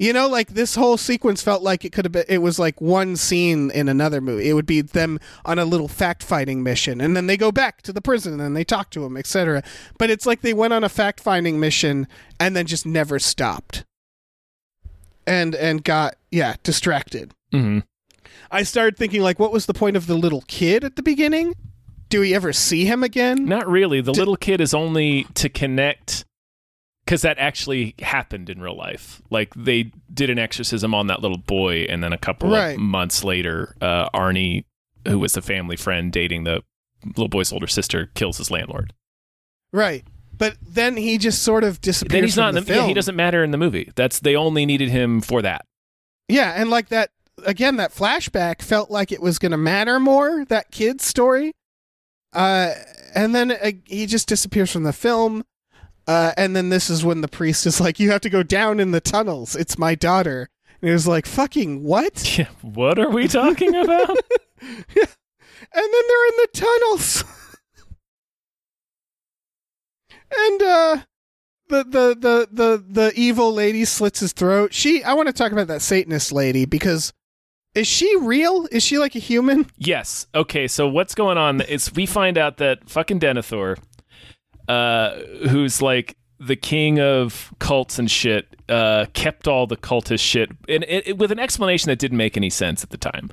you 0.00 0.14
know, 0.14 0.26
like 0.26 0.54
this 0.54 0.76
whole 0.76 0.96
sequence 0.96 1.42
felt 1.42 1.62
like 1.62 1.84
it 1.84 1.92
could 1.92 2.06
have 2.06 2.12
been 2.12 2.24
it 2.26 2.38
was 2.38 2.58
like 2.58 2.80
one 2.80 3.16
scene 3.16 3.70
in 3.70 3.86
another 3.86 4.22
movie. 4.22 4.48
It 4.48 4.54
would 4.54 4.64
be 4.64 4.80
them 4.80 5.20
on 5.44 5.58
a 5.58 5.66
little 5.66 5.88
fact 5.88 6.22
finding 6.22 6.62
mission 6.62 7.02
and 7.02 7.14
then 7.14 7.26
they 7.26 7.36
go 7.36 7.52
back 7.52 7.82
to 7.82 7.92
the 7.92 8.00
prison 8.00 8.40
and 8.40 8.56
they 8.56 8.64
talk 8.64 8.88
to 8.92 9.04
him, 9.04 9.18
etc. 9.18 9.62
But 9.98 10.08
it's 10.08 10.24
like 10.24 10.40
they 10.40 10.54
went 10.54 10.72
on 10.72 10.82
a 10.84 10.88
fact 10.88 11.20
finding 11.20 11.60
mission 11.60 12.08
and 12.40 12.56
then 12.56 12.64
just 12.64 12.86
never 12.86 13.18
stopped. 13.18 13.84
And 15.26 15.54
and 15.54 15.84
got 15.84 16.16
yeah, 16.30 16.56
distracted. 16.62 17.34
hmm 17.52 17.80
I 18.50 18.62
started 18.62 18.96
thinking 18.96 19.20
like 19.20 19.38
what 19.38 19.52
was 19.52 19.66
the 19.66 19.74
point 19.74 19.98
of 19.98 20.06
the 20.06 20.16
little 20.16 20.44
kid 20.48 20.82
at 20.82 20.96
the 20.96 21.02
beginning? 21.02 21.54
Do 22.08 22.20
we 22.20 22.34
ever 22.34 22.54
see 22.54 22.86
him 22.86 23.04
again? 23.04 23.44
Not 23.44 23.68
really. 23.68 24.00
The 24.00 24.12
little 24.14 24.36
kid 24.36 24.62
is 24.62 24.72
only 24.72 25.24
to 25.34 25.50
connect 25.50 26.24
because 27.10 27.22
that 27.22 27.38
actually 27.40 27.96
happened 27.98 28.48
in 28.48 28.60
real 28.60 28.76
life. 28.76 29.20
Like 29.30 29.52
they 29.56 29.90
did 30.14 30.30
an 30.30 30.38
exorcism 30.38 30.94
on 30.94 31.08
that 31.08 31.20
little 31.22 31.38
boy, 31.38 31.86
and 31.88 32.04
then 32.04 32.12
a 32.12 32.18
couple 32.18 32.50
Right. 32.50 32.76
of 32.76 32.78
months 32.78 33.24
later, 33.24 33.74
uh, 33.80 34.08
Arnie, 34.10 34.64
who 35.08 35.18
was 35.18 35.32
the 35.32 35.42
family 35.42 35.74
friend 35.74 36.12
dating 36.12 36.44
the 36.44 36.62
little 37.04 37.26
boy's 37.26 37.52
older 37.52 37.66
sister, 37.66 38.12
kills 38.14 38.38
his 38.38 38.48
landlord. 38.48 38.92
Right. 39.72 40.04
But 40.38 40.56
then 40.62 40.96
he 40.96 41.18
just 41.18 41.42
sort 41.42 41.64
of 41.64 41.80
disappears 41.80 42.12
then 42.12 42.22
he's 42.22 42.34
from 42.36 42.42
not 42.42 42.48
in 42.50 42.54
the 42.54 42.60
the, 42.60 42.74
yeah, 42.76 42.86
he 42.86 42.94
doesn't 42.94 43.16
matter 43.16 43.42
in 43.42 43.50
the 43.50 43.58
movie. 43.58 43.90
That's 43.96 44.20
they 44.20 44.36
only 44.36 44.64
needed 44.64 44.88
him 44.88 45.20
for 45.20 45.42
that. 45.42 45.66
Yeah, 46.28 46.52
and 46.56 46.70
like 46.70 46.90
that 46.90 47.10
again, 47.44 47.74
that 47.78 47.92
flashback 47.92 48.62
felt 48.62 48.88
like 48.88 49.10
it 49.10 49.20
was 49.20 49.40
going 49.40 49.50
to 49.50 49.58
matter 49.58 49.98
more. 49.98 50.44
That 50.44 50.70
kid's 50.70 51.04
story, 51.04 51.50
uh, 52.34 52.72
and 53.16 53.34
then 53.34 53.50
uh, 53.50 53.72
he 53.84 54.06
just 54.06 54.28
disappears 54.28 54.70
from 54.70 54.84
the 54.84 54.92
film. 54.92 55.44
Uh, 56.10 56.32
and 56.36 56.56
then 56.56 56.70
this 56.70 56.90
is 56.90 57.04
when 57.04 57.20
the 57.20 57.28
priest 57.28 57.66
is 57.66 57.80
like, 57.80 58.00
"You 58.00 58.10
have 58.10 58.20
to 58.22 58.28
go 58.30 58.42
down 58.42 58.80
in 58.80 58.90
the 58.90 59.00
tunnels. 59.00 59.54
It's 59.54 59.78
my 59.78 59.94
daughter." 59.94 60.48
And 60.82 60.88
he 60.88 60.92
was 60.92 61.06
like, 61.06 61.24
"Fucking 61.24 61.84
what?" 61.84 62.36
Yeah, 62.38 62.48
what 62.62 62.98
are 62.98 63.10
we 63.10 63.28
talking 63.28 63.74
about? 63.76 64.16
And 65.72 65.84
then 65.84 66.02
they're 66.08 66.26
in 66.26 66.36
the 66.36 66.48
tunnels. 66.52 67.24
and 70.36 70.62
uh 70.62 70.96
the, 71.68 71.84
the 71.84 72.16
the 72.18 72.48
the 72.50 72.84
the 72.88 73.12
evil 73.14 73.54
lady 73.54 73.84
slits 73.84 74.18
his 74.18 74.32
throat. 74.32 74.74
She 74.74 75.04
I 75.04 75.14
want 75.14 75.28
to 75.28 75.32
talk 75.32 75.52
about 75.52 75.68
that 75.68 75.80
Satanist 75.80 76.32
lady 76.32 76.64
because 76.64 77.12
is 77.74 77.86
she 77.86 78.16
real? 78.16 78.66
Is 78.72 78.82
she 78.82 78.98
like 78.98 79.14
a 79.14 79.20
human? 79.20 79.66
Yes. 79.76 80.26
Okay. 80.34 80.66
So 80.66 80.88
what's 80.88 81.14
going 81.14 81.38
on 81.38 81.60
is 81.60 81.92
we 81.94 82.04
find 82.04 82.36
out 82.36 82.56
that 82.56 82.90
fucking 82.90 83.20
Denethor, 83.20 83.78
uh, 84.70 85.20
who's 85.48 85.82
like 85.82 86.16
the 86.38 86.56
king 86.56 87.00
of 87.00 87.52
cults 87.58 87.98
and 87.98 88.10
shit, 88.10 88.46
uh, 88.68 89.06
kept 89.12 89.46
all 89.48 89.66
the 89.66 89.76
cultist 89.76 90.20
shit, 90.20 90.50
and 90.68 90.84
it, 90.84 91.08
it- 91.08 91.18
with 91.18 91.30
an 91.32 91.38
explanation 91.38 91.88
that 91.90 91.98
didn't 91.98 92.16
make 92.18 92.36
any 92.36 92.50
sense 92.50 92.82
at 92.84 92.90
the 92.90 92.96
time. 92.98 93.28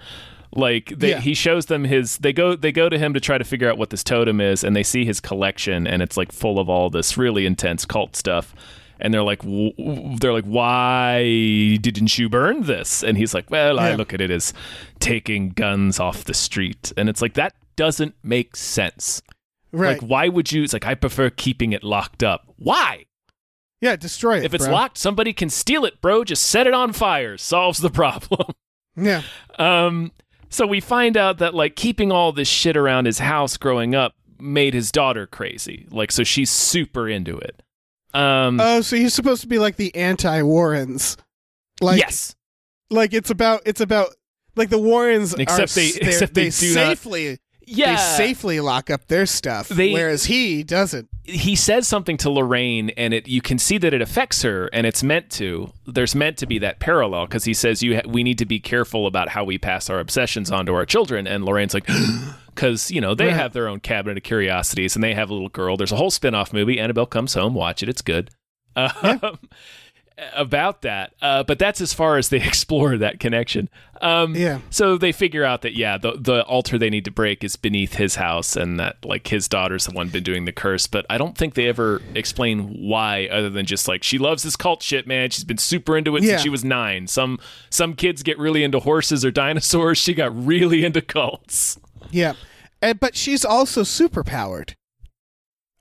Like 0.54 0.86
they, 0.98 1.12
Yeah. 1.12 1.20
he 1.20 1.34
shows 1.34 1.66
them 1.68 1.84
his, 1.84 2.18
they 2.18 2.34
go 2.34 2.56
they 2.56 2.72
go 2.72 2.90
to 2.90 2.98
him 2.98 3.14
to 3.14 3.20
try 3.20 3.38
to 3.38 3.44
figure 3.44 3.70
out 3.70 3.78
what 3.78 3.90
this 3.92 4.04
totem 4.04 4.42
is, 4.42 4.64
and 4.64 4.76
they 4.76 4.84
see 4.84 5.06
his 5.06 5.20
collection, 5.20 5.86
and 5.86 6.02
it's 6.02 6.18
like 6.18 6.32
full 6.32 6.58
of 6.60 6.68
all 6.70 6.90
this 6.90 7.18
really 7.18 7.46
intense 7.46 7.86
cult 7.86 8.16
stuff. 8.16 8.56
And 9.00 9.14
they're 9.14 9.22
like, 9.32 9.42
they're 10.20 10.34
like, 10.34 10.46
why 10.46 11.78
didn't 11.82 12.18
you 12.18 12.30
burn 12.30 12.64
this? 12.64 13.04
And 13.04 13.16
he's 13.16 13.32
like, 13.34 13.52
well, 13.52 13.80
I 13.80 13.94
look 13.94 14.12
at 14.12 14.22
it 14.22 14.32
as 14.32 14.54
taking 15.00 15.50
guns 15.50 16.00
off 16.00 16.24
the 16.24 16.34
street, 16.34 16.92
and 16.98 17.08
it's 17.08 17.22
like 17.22 17.36
that 17.36 17.54
doesn't 17.76 18.16
make 18.24 18.56
sense. 18.56 19.22
Right. 19.72 20.00
Like, 20.02 20.10
why 20.10 20.28
would 20.30 20.52
you? 20.52 20.64
It's 20.64 20.74
like 20.74 20.86
I 20.86 20.96
prefer 20.96 21.30
keeping 21.30 21.74
it 21.74 21.84
locked 21.84 22.24
up. 22.24 22.48
Why? 22.58 23.06
yeah, 23.80 23.96
destroy 23.96 24.40
it. 24.40 24.46
If 24.46 24.54
it's 24.56 24.66
bro. 24.66 24.74
locked, 24.74 24.98
somebody 24.98 25.34
can 25.34 25.50
steal 25.52 25.86
it, 25.86 26.02
bro. 26.02 26.24
Just 26.24 26.44
set 26.44 26.66
it 26.68 26.74
on 26.74 26.94
fire. 26.94 27.38
Solves 27.38 27.80
the 27.80 27.90
problem. 27.90 28.54
Yeah. 28.96 29.22
um. 29.60 30.12
So 30.50 30.66
we 30.66 30.80
find 30.80 31.18
out 31.18 31.40
that 31.40 31.54
like 31.54 31.76
keeping 31.76 32.12
all 32.12 32.32
this 32.32 32.48
shit 32.48 32.78
around 32.78 33.06
his 33.06 33.20
house 33.20 33.58
growing 33.58 33.94
up 33.94 34.14
made 34.40 34.74
his 34.74 34.92
daughter 34.92 35.28
crazy. 35.28 35.86
Like, 35.92 36.12
so 36.12 36.24
she's 36.24 36.50
super 36.50 37.08
into 37.10 37.38
it. 37.38 37.62
Um. 38.14 38.60
Oh, 38.62 38.82
so 38.82 38.96
he's 38.96 39.14
supposed 39.14 39.42
to 39.42 39.48
be 39.48 39.60
like 39.60 39.76
the 39.76 39.94
anti 39.96 40.42
Warrens. 40.42 41.18
Like 41.82 42.00
yes. 42.00 42.36
like 42.90 43.14
it's 43.14 43.30
about 43.30 43.62
it's 43.66 43.82
about 43.82 44.16
like 44.56 44.70
the 44.70 44.80
Warrens 44.80 45.34
Except 45.36 45.72
are, 45.72 45.76
they- 45.76 46.08
except 46.08 46.34
they 46.34 46.50
they 46.50 46.58
do 46.58 46.74
not- 46.74 46.88
safely 46.88 47.38
Yeah. 47.70 47.96
they 47.96 48.02
safely 48.28 48.60
lock 48.62 48.90
up 48.90 49.08
their 49.08 49.26
stuff 49.26 49.68
They- 49.68 49.92
whereas 49.94 50.26
he 50.26 50.64
doesn't. 50.64 51.10
he 51.24 51.56
says 51.56 51.88
something 51.88 52.16
to 52.18 52.30
Lorraine, 52.30 52.90
and 52.92 53.14
it 53.14 53.28
you 53.28 53.42
can 53.42 53.60
see 53.60 53.78
that 53.78 53.94
it 53.94 54.02
affects 54.02 54.42
her, 54.44 54.68
and 54.72 54.88
it's 54.88 55.04
meant 55.04 55.30
to. 55.32 55.72
There's 55.86 56.16
meant 56.16 56.38
to 56.38 56.46
be 56.46 56.58
that 56.60 56.80
parallel 56.80 57.26
because 57.26 57.44
he 57.44 57.54
says 57.54 57.84
you 57.84 57.96
ha- 57.98 58.08
we 58.08 58.24
need 58.24 58.38
to 58.38 58.46
be 58.46 58.60
careful 58.60 59.06
about 59.06 59.30
how 59.30 59.44
we 59.44 59.58
pass 59.58 59.90
our 59.90 60.00
obsessions 60.00 60.50
on 60.50 60.66
to 60.68 60.74
our 60.74 60.86
children, 60.86 61.28
and 61.28 61.44
Lorraine's 61.46 61.74
like. 61.74 61.88
Because 62.58 62.90
you 62.90 63.00
know 63.02 63.14
they 63.14 63.28
Right. 63.28 63.36
have 63.36 63.54
their 63.54 63.68
own 63.68 63.80
cabinet 63.82 64.18
of 64.18 64.24
curiosities, 64.24 64.96
and 64.96 65.04
they 65.04 65.14
have 65.14 65.30
a 65.30 65.34
little 65.34 65.48
girl. 65.48 65.78
There's 65.78 65.92
a 65.92 65.96
whole 65.96 66.10
spin-off 66.10 66.52
movie. 66.54 66.80
Annabelle 66.80 67.06
comes 67.06 67.36
home. 67.36 67.54
Watch 67.54 67.84
it; 67.84 67.90
it's 67.90 68.02
good. 68.02 68.32
Um, 68.76 69.38
About 70.36 70.82
that, 70.82 71.14
uh, 71.22 71.44
but 71.44 71.60
that's 71.60 71.80
as 71.80 71.94
far 71.94 72.18
as 72.18 72.30
they 72.30 72.38
explore 72.44 72.98
that 72.98 73.20
connection. 73.20 73.70
Um, 74.02 74.36
Yeah. 74.36 74.62
So 74.72 74.98
they 74.98 75.12
figure 75.12 75.44
out 75.44 75.62
that 75.62 75.76
yeah, 75.76 76.00
the 76.00 76.14
the 76.20 76.44
altar 76.46 76.80
they 76.80 76.90
need 76.90 77.06
to 77.06 77.12
break 77.12 77.44
is 77.44 77.56
beneath 77.56 77.94
his 77.94 78.16
house, 78.16 78.56
and 78.56 78.80
that 78.80 78.98
like 79.06 79.28
his 79.28 79.48
daughter's 79.48 79.86
the 79.86 79.92
one 79.92 80.10
been 80.10 80.24
doing 80.24 80.46
the 80.46 80.52
curse. 80.52 80.88
But 80.88 81.06
I 81.08 81.20
don't 81.20 81.38
think 81.38 81.54
they 81.54 81.68
ever 81.68 82.02
explain 82.16 82.62
why, 82.90 83.28
other 83.32 83.52
than 83.52 83.68
just 83.68 83.88
like 83.88 84.02
she 84.02 84.18
loves 84.18 84.42
this 84.42 84.56
cult 84.56 84.82
shit, 84.82 85.06
man. 85.06 85.30
She's 85.30 85.44
been 85.44 85.60
super 85.60 85.96
into 85.96 86.16
it 86.16 86.24
Yeah. 86.24 86.30
since 86.32 86.42
she 86.42 86.50
was 86.50 86.66
nine. 86.66 87.06
Some 87.06 87.38
some 87.70 87.94
kids 87.94 88.24
get 88.24 88.40
really 88.40 88.64
into 88.64 88.80
horses 88.80 89.24
or 89.24 89.30
dinosaurs. 89.30 90.00
She 90.00 90.16
got 90.16 90.36
really 90.36 90.84
into 90.84 91.02
cults. 91.02 91.78
Yeah, 92.10 92.34
and, 92.82 93.00
but 93.00 93.16
she's 93.16 93.46
also 93.46 93.84
superpowered. 93.84 94.74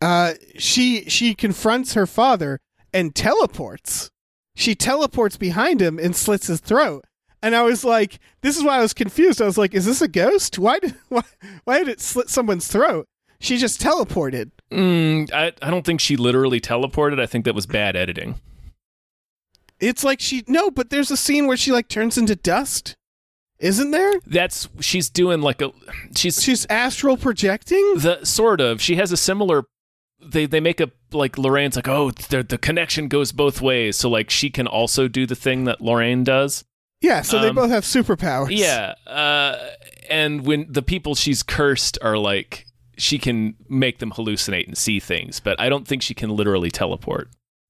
Uh, 0.03 0.35
she 0.59 1.09
she 1.09 1.35
confronts 1.35 1.95
her 1.95 2.07
father 2.07 2.59
and 2.93 3.15
teleports. 3.15 4.11
She 4.57 4.75
teleports 4.75 5.37
behind 5.37 5.81
him 5.81 5.99
and 6.01 6.17
slits 6.17 6.49
his 6.49 6.61
throat. 6.61 7.05
And 7.43 7.55
I 7.55 7.63
was 7.63 7.85
like, 7.85 8.19
this 8.41 8.57
is 8.57 8.65
why 8.65 8.79
I 8.79 8.81
was 8.81 8.95
confused. 8.95 9.41
I 9.41 9.45
was 9.45 9.59
like, 9.59 9.75
is 9.75 9.85
this 9.85 10.01
a 10.03 10.09
ghost? 10.09 10.59
Why 10.59 10.79
did 10.81 10.95
why, 11.09 11.23
why 11.65 11.79
did 11.79 11.89
it 11.89 12.01
slit 12.01 12.29
someone's 12.31 12.67
throat? 12.67 13.07
She 13.39 13.59
just 13.59 13.81
teleported. 13.81 14.51
Mm, 14.73 15.31
I 15.33 15.53
I 15.63 15.71
don't 15.71 15.85
think 15.85 16.01
she 16.01 16.17
literally 16.17 16.61
teleported. 16.61 17.21
I 17.21 17.27
think 17.27 17.45
that 17.45 17.55
was 17.55 17.67
bad 17.67 17.95
editing. 17.95 18.41
It's 19.79 20.03
like 20.03 20.21
she 20.21 20.43
no, 20.49 20.71
but 20.71 20.89
there's 20.91 21.11
a 21.11 21.17
scene 21.19 21.47
where 21.47 21.57
she 21.57 21.71
like 21.71 21.89
turns 21.89 22.17
into 22.17 22.35
dust. 22.35 22.97
Isn't 23.59 23.91
there? 23.91 24.13
That's 24.27 24.69
she's 24.81 25.09
doing 25.11 25.43
like 25.43 25.61
a 25.63 25.71
she's 26.17 26.43
She's 26.43 26.67
astral 26.71 27.17
projecting? 27.19 27.99
the 27.99 28.25
sort 28.25 28.61
of 28.63 28.81
she 28.81 28.97
has 28.97 29.13
a 29.13 29.17
similar 29.17 29.65
they 30.21 30.47
they 30.47 30.61
make 30.61 30.81
a 30.81 30.91
like 31.13 31.37
Lorraine's 31.39 31.77
like 31.77 31.89
oh 31.89 32.11
the 32.11 32.43
the 32.43 32.59
connection 32.59 33.09
goes 33.09 33.33
both 33.33 33.61
ways 33.61 33.97
so 33.97 34.09
like 34.09 34.31
she 34.31 34.51
can 34.51 34.67
also 34.67 35.09
do 35.09 35.27
the 35.27 35.37
thing 35.37 35.65
that 35.65 35.81
Lorraine 35.81 36.25
does 36.25 36.65
Yeah, 37.01 37.23
so 37.23 37.39
they 37.41 37.49
Um, 37.49 37.55
both 37.57 37.71
have 37.71 37.85
superpowers. 37.85 38.49
yeah 38.51 38.95
uh 39.07 39.57
and 40.09 40.47
when 40.47 40.67
the 40.71 40.83
people 40.83 41.15
she's 41.15 41.43
cursed 41.43 41.99
are 42.03 42.17
like 42.19 42.67
she 42.99 43.19
can 43.19 43.55
make 43.69 43.99
them 43.99 44.11
hallucinate 44.13 44.67
and 44.67 44.77
see 44.77 44.99
things 45.01 45.39
but 45.41 45.61
I 45.61 45.69
don't 45.69 45.87
think 45.87 46.03
she 46.03 46.15
can 46.15 46.31
literally 46.31 46.71
teleport 46.71 47.29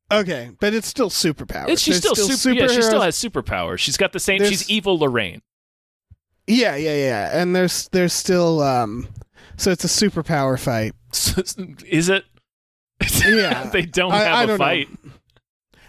Okay, 0.09 0.51
but 0.61 0.73
it's 0.73 0.87
still 0.87 1.11
superpowers. 1.11 1.69
it's, 1.69 1.83
she's 1.83 2.01
There's 2.01 2.15
still, 2.23 2.29
super 2.37 2.61
yeah 2.61 2.69
she 2.69 2.81
still 2.83 3.03
has 3.03 3.17
superpowers 3.17 3.79
she's 3.81 3.97
got 3.97 4.13
the 4.13 4.21
same 4.21 4.39
There's- 4.39 4.51
she's 4.61 4.71
evil 4.71 4.99
Lorraine 4.99 5.43
Yeah, 6.47 6.77
yeah, 6.77 6.95
yeah. 6.95 7.41
And 7.41 7.57
there's 7.57 7.89
there's 7.89 8.13
still 8.13 8.63
um 8.63 9.09
so 9.57 9.71
it's 9.73 9.85
a 9.85 9.89
superpower 9.89 10.59
fight. 10.61 10.95
is 11.87 12.09
it 12.09 12.25
Yeah. 13.27 13.65
they 13.73 13.83
don't 13.83 14.13
I- 14.13 14.19
have 14.19 14.35
I 14.35 14.43
a 14.43 14.47
don't 14.47 14.59
know. 14.59 14.65
fight 14.65 14.89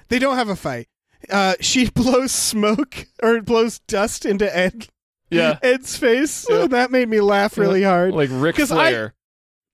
They 0.09 0.19
don't 0.19 0.35
have 0.37 0.49
a 0.49 0.55
fight. 0.55 0.87
uh, 1.29 1.55
she 1.61 1.89
blows 1.93 2.31
smoke 2.31 3.07
or 3.21 3.41
blows 3.41 3.79
dust 3.79 4.25
into 4.25 4.55
Ed 4.55 4.87
Yeah. 5.29 5.59
Ed's 5.61 5.97
face. 5.97 6.45
Yeah. 6.49 6.67
That 6.67 6.91
made 6.91 7.09
me 7.09 7.19
laugh 7.21 7.57
really 7.57 7.83
hard. 7.83 8.13
Like 8.13 8.29
Ric 8.31 8.55
'Cause 8.55 8.71
I- 8.71 8.89
Flair. 8.91 9.13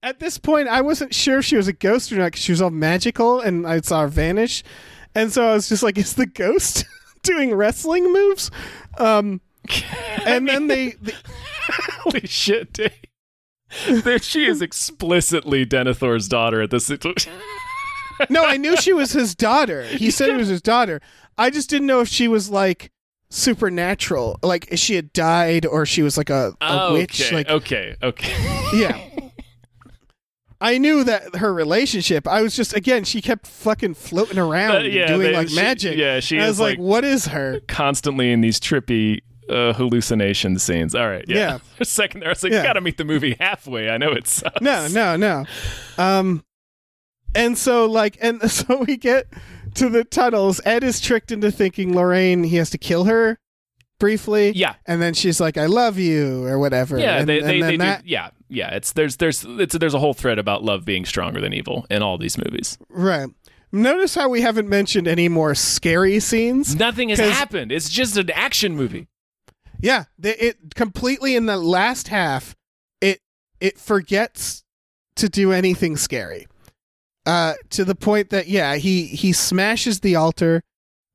At 0.01 0.19
this 0.19 0.37
point, 0.37 0.67
I 0.67 0.81
wasn't 0.81 1.13
sure 1.15 1.39
if 1.39 1.45
she 1.45 1.55
was 1.55 1.69
a 1.69 1.73
ghost 1.73 2.11
or 2.11 2.17
not 2.17 2.25
because 2.25 2.41
she 2.41 2.51
was 2.51 2.61
all 2.61 2.71
magical, 2.71 3.39
and 3.39 3.65
I 3.65 3.79
saw 3.79 4.01
her 4.01 4.09
vanish, 4.09 4.61
and 5.15 5.31
so 5.31 5.47
I 5.47 5.53
was 5.53 5.69
just 5.69 5.81
like, 5.81 5.97
"Is 5.97 6.15
the 6.15 6.25
ghost 6.25 6.83
doing 7.23 7.55
wrestling 7.55 8.11
moves?" 8.11 8.51
Um, 8.97 9.39
and 10.25 10.45
then 10.49 10.67
they, 10.67 10.95
they 11.01 11.13
Holy 12.01 12.27
shit, 12.27 12.73
Dave. 12.73 12.91
There 14.03 14.19
she 14.19 14.45
is 14.45 14.61
explicitly 14.61 15.65
Denethor's 15.65 16.27
daughter 16.27 16.61
at 16.61 16.69
this 16.71 16.89
no, 18.29 18.43
I 18.45 18.57
knew 18.57 18.77
she 18.77 18.93
was 18.93 19.11
his 19.13 19.33
daughter. 19.35 19.83
He 19.83 20.11
said 20.11 20.29
it 20.29 20.37
was 20.37 20.47
his 20.47 20.61
daughter. 20.61 21.01
I 21.37 21.49
just 21.49 21.69
didn't 21.69 21.87
know 21.87 21.99
if 22.01 22.07
she 22.07 22.27
was 22.27 22.49
like 22.49 22.91
supernatural, 23.29 24.37
like 24.43 24.67
if 24.71 24.79
she 24.79 24.95
had 24.95 25.11
died 25.13 25.65
or 25.65 25.85
she 25.85 26.01
was 26.03 26.17
like 26.17 26.29
a, 26.29 26.53
a 26.61 26.93
witch. 26.93 27.21
okay, 27.21 27.35
Like, 27.35 27.49
okay, 27.49 27.95
okay. 28.03 28.69
yeah. 28.75 28.99
I 30.61 30.77
knew 30.77 31.03
that 31.03 31.35
her 31.35 31.53
relationship. 31.53 32.25
I 32.27 32.41
was 32.41 32.55
just 32.55 32.73
again, 32.75 33.03
she 33.03 33.21
kept 33.21 33.47
fucking 33.47 33.95
floating 33.95 34.37
around, 34.39 34.77
Uh, 34.77 34.79
yeah, 34.81 35.07
doing 35.07 35.21
they- 35.31 35.33
like 35.33 35.49
she- 35.49 35.55
magic. 35.55 35.97
yeah, 35.97 36.19
she 36.21 36.39
I 36.39 36.47
was 36.47 36.59
like, 36.59 36.77
like- 36.77 36.85
"What 36.87 37.03
is 37.03 37.25
her?" 37.27 37.59
Constantly 37.67 38.31
in 38.31 38.39
these 38.41 38.59
trippy 38.61 39.19
uh, 39.49 39.73
hallucination 39.73 40.57
scenes. 40.59 40.95
All 40.95 41.07
right, 41.07 41.25
yeah. 41.27 41.35
Yeah. 41.37 41.57
For 41.77 41.83
a 41.83 41.85
second 41.85 42.21
there, 42.21 42.29
I 42.29 42.31
was 42.31 42.43
like, 42.43 42.53
Yeah. 42.53 42.63
gotta 42.63 42.81
meet 42.81 42.97
the 42.97 43.05
movie 43.05 43.35
halfway. 43.39 43.89
I 43.89 43.97
know 43.97 44.11
it 44.11 44.27
sucks. 44.27 44.61
No, 44.61 44.87
no, 44.87 45.15
no. 45.15 45.45
Um, 45.97 46.43
and 47.35 47.57
so 47.57 47.85
like, 47.85 48.17
and 48.21 48.41
so 48.51 48.83
we 48.87 48.97
get 48.97 49.27
to 49.75 49.89
the 49.89 50.03
tunnels. 50.03 50.61
Ed 50.65 50.83
is 50.83 50.99
tricked 50.99 51.31
into 51.31 51.51
thinking 51.51 51.95
Lorraine. 51.95 52.43
He 52.43 52.57
has 52.57 52.69
to 52.71 52.77
kill 52.77 53.05
her 53.05 53.39
briefly. 53.99 54.51
Yeah. 54.51 54.75
and 54.85 55.01
then 55.01 55.13
she's 55.13 55.39
like, 55.39 55.57
"I 55.57 55.65
love 55.65 55.97
you" 55.97 56.45
or 56.45 56.59
whatever. 56.59 56.97
Yeah, 56.99 57.17
and, 57.19 57.29
they, 57.29 57.39
and 57.39 57.47
they, 57.49 57.59
then 57.61 57.69
they 57.69 57.77
that, 57.77 58.03
do. 58.03 58.09
Yeah, 58.09 58.29
yeah. 58.49 58.75
It's 58.75 58.93
there's 58.93 59.17
there's 59.17 59.45
it's 59.47 59.75
there's 59.77 59.93
a 59.93 59.99
whole 59.99 60.13
thread 60.13 60.39
about 60.39 60.63
love 60.63 60.85
being 60.85 61.05
stronger 61.05 61.41
than 61.41 61.53
evil 61.53 61.85
in 61.89 62.01
all 62.03 62.17
these 62.17 62.37
movies. 62.37 62.77
right. 62.89 63.29
Notice 63.75 64.13
how 64.13 64.29
we 64.29 64.41
haven't 64.41 64.69
mentioned 64.69 65.07
any 65.07 65.27
more 65.29 65.55
scary 65.55 66.19
scenes. 66.19 66.75
Nothing 66.75 67.09
has 67.09 67.17
happened. 67.17 67.71
It's 67.71 67.89
just 67.89 68.15
an 68.17 68.29
action 68.29 68.75
movie. 68.75 69.07
Yeah, 69.83 70.05
they, 70.17 70.35
it 70.37 70.75
completely 70.75 71.35
in 71.35 71.45
the 71.45 71.57
last 71.57 72.07
half, 72.07 72.55
it 73.01 73.19
it 73.59 73.77
forgets 73.77 74.63
to 75.17 75.27
do 75.27 75.51
anything 75.51 75.97
scary. 75.97 76.47
Uh, 77.25 77.55
to 77.69 77.83
the 77.83 77.93
point 77.93 78.29
that 78.29 78.47
yeah, 78.47 78.77
he 78.77 79.05
he 79.05 79.33
smashes 79.33 79.99
the 79.99 80.15
altar, 80.15 80.63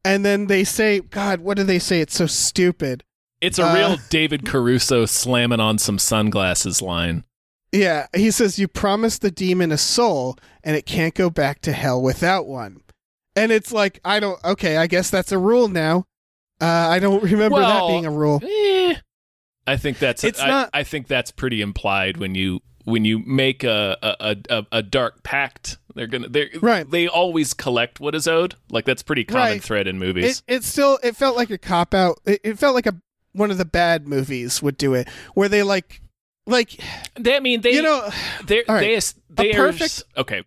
and 0.05 0.23
then 0.23 0.49
they 0.49 0.65
say, 0.65 1.01
"God, 1.01 1.41
what 1.41 1.57
do 1.57 1.65
they 1.65 1.79
say? 1.79 2.03
It's 2.03 2.15
so 2.15 2.27
stupid." 2.27 3.05
It's 3.41 3.59
a 3.59 3.67
Uh, 3.67 3.75
real 3.75 3.97
David 4.11 4.45
Caruso 4.45 5.07
slamming 5.07 5.61
on 5.61 5.79
some 5.79 5.99
sunglasses 5.99 6.83
line. 6.83 7.25
Yeah, 7.73 8.07
he 8.15 8.31
says, 8.31 8.59
"You 8.59 8.69
promised 8.69 9.23
the 9.23 9.31
demon 9.31 9.73
a 9.73 9.79
soul, 9.79 10.37
and 10.63 10.77
it 10.77 10.85
can't 10.85 11.15
go 11.15 11.31
back 11.31 11.63
to 11.63 11.73
hell 11.73 12.03
without 12.03 12.47
one." 12.47 12.83
And 13.35 13.51
it's 13.51 13.73
like, 13.73 13.99
I 14.05 14.21
don't. 14.21 14.43
Okay, 14.45 14.77
I 14.77 14.87
guess 14.89 15.09
that's 15.09 15.33
a 15.33 15.39
rule 15.39 15.69
now. 15.69 16.05
Uh, 16.61 16.65
I 16.67 16.99
don't 16.99 17.23
remember 17.23 17.61
that 17.61 17.87
being 17.89 18.07
a 18.07 18.11
rule. 18.11 18.41
Eh, 18.45 18.95
I 19.67 19.77
think 19.77 19.99
that's 19.99 20.25
It's 20.25 20.41
I, 20.41 20.49
not- 20.49 20.71
I 20.75 20.83
think 20.85 21.07
that's 21.07 21.31
pretty 21.31 21.61
implied 21.61 22.17
when 22.17 22.35
you 22.35 22.61
when 22.85 23.05
you 23.05 23.19
make 23.19 23.65
a 23.65 23.97
a, 24.03 24.37
a, 24.51 24.67
a 24.73 24.83
dark 24.83 25.23
pact. 25.23 25.79
They're 25.95 26.07
gonna 26.07 26.29
they 26.29 26.51
Right. 26.63 26.89
They 26.89 27.07
always 27.07 27.53
collect 27.55 28.01
what 28.01 28.15
is 28.15 28.27
owed. 28.27 28.55
Like 28.71 28.85
that's 28.87 29.03
pretty 29.03 29.25
common 29.25 29.43
Right. 29.45 29.63
thread 29.63 29.87
in 29.87 29.99
movies. 29.99 30.43
It 30.49 30.57
it 30.57 30.65
still 30.65 30.99
it 31.03 31.17
felt 31.17 31.37
like 31.37 31.51
a 31.51 31.59
cop 31.59 31.93
out. 31.95 32.19
It, 32.25 32.41
it 32.45 32.59
felt 32.59 32.75
like 32.75 32.87
a 32.87 32.97
one 33.33 33.51
of 33.51 33.59
the 33.59 33.65
bad 33.67 34.09
movies 34.09 34.63
would 34.63 34.77
do 34.79 34.95
it, 34.95 35.09
where 35.35 35.49
they 35.49 35.63
like 35.63 36.01
like 36.47 36.81
they, 37.15 37.37
I 37.37 37.41
mean, 37.41 37.61
they 37.61 37.75
you 37.75 37.83
know 37.83 38.09
they're, 38.47 38.65
all 38.69 38.77
right. 38.77 38.81
they 39.29 39.49
they 39.51 39.53
perfect- 39.53 40.05
okay. 40.17 40.43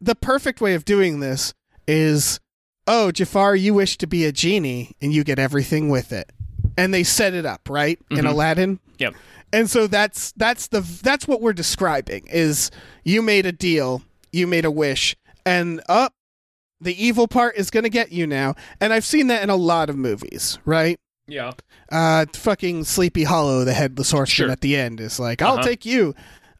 the 0.00 0.16
perfect 0.16 0.60
way 0.60 0.74
of 0.74 0.84
doing 0.84 1.20
this 1.20 1.54
is 1.86 2.40
oh 2.86 3.10
Jafar 3.12 3.54
you 3.56 3.74
wish 3.74 3.96
to 3.98 4.06
be 4.06 4.24
a 4.24 4.32
genie 4.32 4.92
and 5.00 5.12
you 5.12 5.24
get 5.24 5.38
everything 5.38 5.88
with 5.88 6.12
it 6.12 6.32
and 6.76 6.92
they 6.92 7.02
set 7.04 7.34
it 7.34 7.46
up 7.46 7.68
right 7.68 7.98
in 8.10 8.18
Mhm. 8.18 8.30
Aladdin 8.30 8.80
Yep. 8.98 9.14
and 9.52 9.68
so 9.70 9.86
that's 9.86 10.32
that's 10.36 10.68
the 10.68 10.80
that's 10.80 11.28
what 11.28 11.40
we're 11.40 11.52
describing 11.52 12.26
is 12.28 12.70
you 13.04 13.22
made 13.22 13.46
a 13.46 13.52
deal 13.52 14.02
you 14.32 14.46
made 14.46 14.64
a 14.64 14.70
wish 14.70 15.14
and 15.46 15.80
up 15.88 16.14
the 16.80 17.00
evil 17.04 17.28
part 17.28 17.56
is 17.56 17.70
going 17.70 17.84
to 17.84 17.90
get 17.90 18.10
you 18.12 18.26
now 18.26 18.54
and 18.80 18.92
I've 18.92 19.04
seen 19.04 19.28
that 19.28 19.42
in 19.42 19.50
a 19.50 19.56
lot 19.56 19.88
of 19.90 19.96
movies 19.96 20.58
right 20.64 20.98
Yeah. 21.28 21.52
uh 21.90 22.26
fucking 22.34 22.84
sleepy 22.84 23.24
hollow 23.24 23.64
the 23.64 23.74
headless 23.74 24.10
horseman 24.10 24.46
Sure. 24.46 24.50
at 24.50 24.60
the 24.60 24.76
end 24.76 25.00
is 25.00 25.20
like 25.20 25.40
i'll 25.42 25.54
Uh-huh. 25.54 25.62
take 25.62 25.84
you 25.86 26.14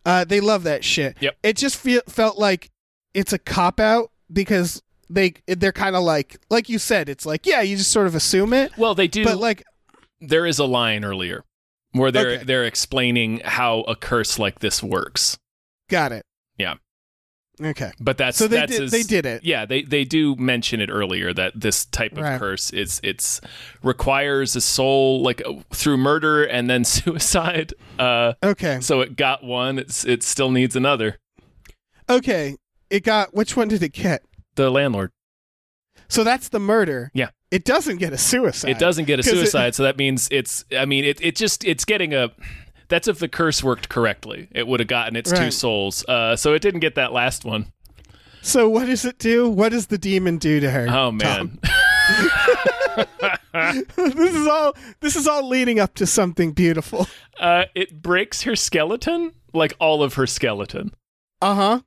uh 0.06 0.24
they 0.24 0.40
love 0.40 0.62
that 0.64 0.84
shit 0.84 1.16
Yep. 1.20 1.36
it 1.42 1.56
just 1.56 1.76
feel, 1.76 2.02
felt 2.08 2.38
like 2.38 2.70
it's 3.14 3.32
a 3.32 3.38
cop 3.38 3.80
out 3.80 4.10
because 4.32 4.82
they 5.14 5.34
they're 5.46 5.72
kind 5.72 5.94
of 5.96 6.02
like 6.02 6.38
like 6.50 6.68
you 6.68 6.78
said 6.78 7.08
it's 7.08 7.26
like 7.26 7.46
yeah 7.46 7.60
you 7.60 7.76
just 7.76 7.90
sort 7.90 8.06
of 8.06 8.14
assume 8.14 8.52
it 8.52 8.72
Well, 8.78 8.94
they 8.94 9.08
do. 9.08 9.24
but 9.24 9.38
like 9.38 9.62
there 10.20 10.46
is 10.46 10.58
a 10.58 10.64
line 10.64 11.04
earlier 11.04 11.44
where 11.92 12.10
they're 12.10 12.30
Okay. 12.36 12.44
they're 12.44 12.64
explaining 12.64 13.40
how 13.44 13.80
a 13.82 13.94
curse 13.96 14.38
like 14.38 14.60
this 14.60 14.82
works. 14.82 15.38
got 15.90 16.12
it 16.12 16.24
Yeah. 16.56 16.74
okay 17.62 17.92
But 18.00 18.16
that's 18.16 18.38
so 18.38 18.48
they 18.48 18.56
that's 18.60 18.72
did 18.72 18.82
as- 18.84 18.90
they 18.90 19.02
did 19.02 19.26
it 19.26 19.44
Yeah, 19.44 19.66
they 19.66 19.82
they 19.82 20.04
do 20.04 20.34
mention 20.36 20.80
it 20.80 20.88
earlier 20.90 21.34
that 21.34 21.52
this 21.60 21.84
type 21.84 22.12
of 22.12 22.22
Right. 22.24 22.38
curse 22.38 22.70
it's 22.70 23.00
it's 23.04 23.40
requires 23.82 24.56
a 24.56 24.60
soul 24.60 25.22
like 25.22 25.42
uh, 25.46 25.54
through 25.70 25.98
murder 25.98 26.44
and 26.44 26.70
then 26.70 26.84
suicide. 26.96 27.74
Uh, 27.98 28.32
okay 28.42 28.80
so 28.80 29.00
it 29.02 29.16
got 29.16 29.44
one. 29.44 29.78
It's 29.78 30.04
it 30.04 30.22
still 30.22 30.50
needs 30.50 30.74
another. 30.76 31.18
okay 32.08 32.56
it 32.90 33.04
got 33.04 33.34
which 33.34 33.56
one 33.56 33.68
did 33.68 33.82
it 33.82 33.92
get 33.92 34.22
The 34.56 34.70
landlord. 34.70 35.10
so 36.08 36.24
that's 36.24 36.48
the 36.48 36.58
murder 36.60 37.10
Yeah. 37.14 37.30
it 37.50 37.64
doesn't 37.64 37.96
get 37.98 38.12
a 38.12 38.18
suicide 38.18 38.70
It 38.70 38.78
doesn't 38.78 39.04
get 39.06 39.18
a 39.20 39.22
'Cause 39.22 39.32
it- 39.32 39.36
suicide, 39.36 39.74
so 39.74 39.82
that 39.84 39.96
means 39.96 40.28
it's. 40.30 40.64
I 40.76 40.84
mean, 40.86 41.04
it 41.04 41.20
it 41.22 41.36
just 41.36 41.64
it's 41.64 41.84
getting 41.84 42.12
a. 42.14 42.30
That's 42.88 43.08
if 43.08 43.18
the 43.18 43.28
curse 43.28 43.62
worked 43.64 43.88
correctly. 43.88 44.48
It 44.52 44.66
would 44.66 44.80
have 44.80 44.86
gotten 44.88 45.16
its 45.16 45.32
two 45.32 45.50
souls. 45.50 46.04
Uh, 46.06 46.36
so 46.36 46.52
it 46.52 46.60
didn't 46.60 46.80
get 46.80 46.94
that 46.96 47.12
last 47.12 47.44
one. 47.44 47.72
so 48.42 48.68
what 48.68 48.86
does 48.86 49.04
it 49.04 49.18
do 49.18 49.48
what 49.48 49.68
does 49.70 49.86
the 49.86 49.96
demon 49.98 50.36
do 50.36 50.58
to 50.60 50.68
her 50.70 50.86
Oh 50.90 51.12
man. 51.12 51.58
this 53.54 54.34
is 54.34 54.46
all 54.46 54.74
this 55.00 55.16
is 55.16 55.26
all 55.28 55.48
leading 55.48 55.78
up 55.80 55.94
to 55.94 56.06
something 56.06 56.52
beautiful 56.52 57.06
Uh, 57.40 57.64
it 57.74 58.02
breaks 58.02 58.42
her 58.42 58.54
skeleton, 58.54 59.32
like 59.52 59.74
all 59.80 60.02
of 60.02 60.14
her 60.14 60.26
skeleton. 60.26 60.92
uh-huh 61.40 61.80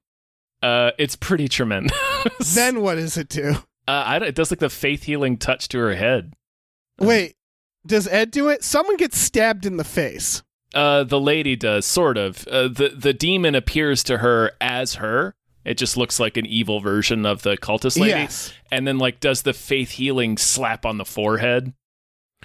Uh, 0.65 0.91
it's 0.97 1.15
pretty 1.15 1.47
tremendous. 1.47 1.95
then 2.55 2.81
what 2.81 2.95
does 2.95 3.17
it 3.17 3.29
do 3.29 3.55
uh, 3.87 4.19
it 4.23 4.33
does 4.33 4.51
like 4.51 4.59
the 4.59 4.69
faith 4.69 5.03
healing 5.03 5.37
touch 5.37 5.67
to 5.69 5.77
her 5.77 5.93
head. 5.93 6.33
Wait, 6.99 7.35
does 7.85 8.07
Ed 8.07 8.31
do 8.31 8.49
it? 8.49 8.63
Someone 8.63 8.97
gets 8.97 9.17
stabbed 9.17 9.65
in 9.65 9.77
the 9.77 9.83
face. 9.83 10.41
Uh, 10.73 11.03
the 11.03 11.19
lady 11.19 11.55
does 11.55 11.85
sort 11.85 12.17
of. 12.17 12.47
Uh, 12.47 12.63
the 12.67 12.93
the 12.97 13.13
demon 13.13 13.53
appears 13.53 14.03
to 14.05 14.17
her 14.17 14.51
as 14.59 14.95
her. 14.95 15.35
It 15.63 15.77
just 15.77 15.97
looks 15.97 16.19
like 16.19 16.35
an 16.37 16.45
evil 16.47 16.79
version 16.79 17.25
of 17.27 17.43
the 17.43 17.57
cultist 17.57 17.99
lady, 17.99 18.11
Yes. 18.21 18.53
and 18.71 18.87
then 18.87 18.97
like 18.97 19.19
does 19.19 19.43
the 19.43 19.53
faith 19.53 19.91
healing 19.91 20.37
slap 20.37 20.83
on 20.85 20.97
the 20.97 21.05
forehead. 21.05 21.73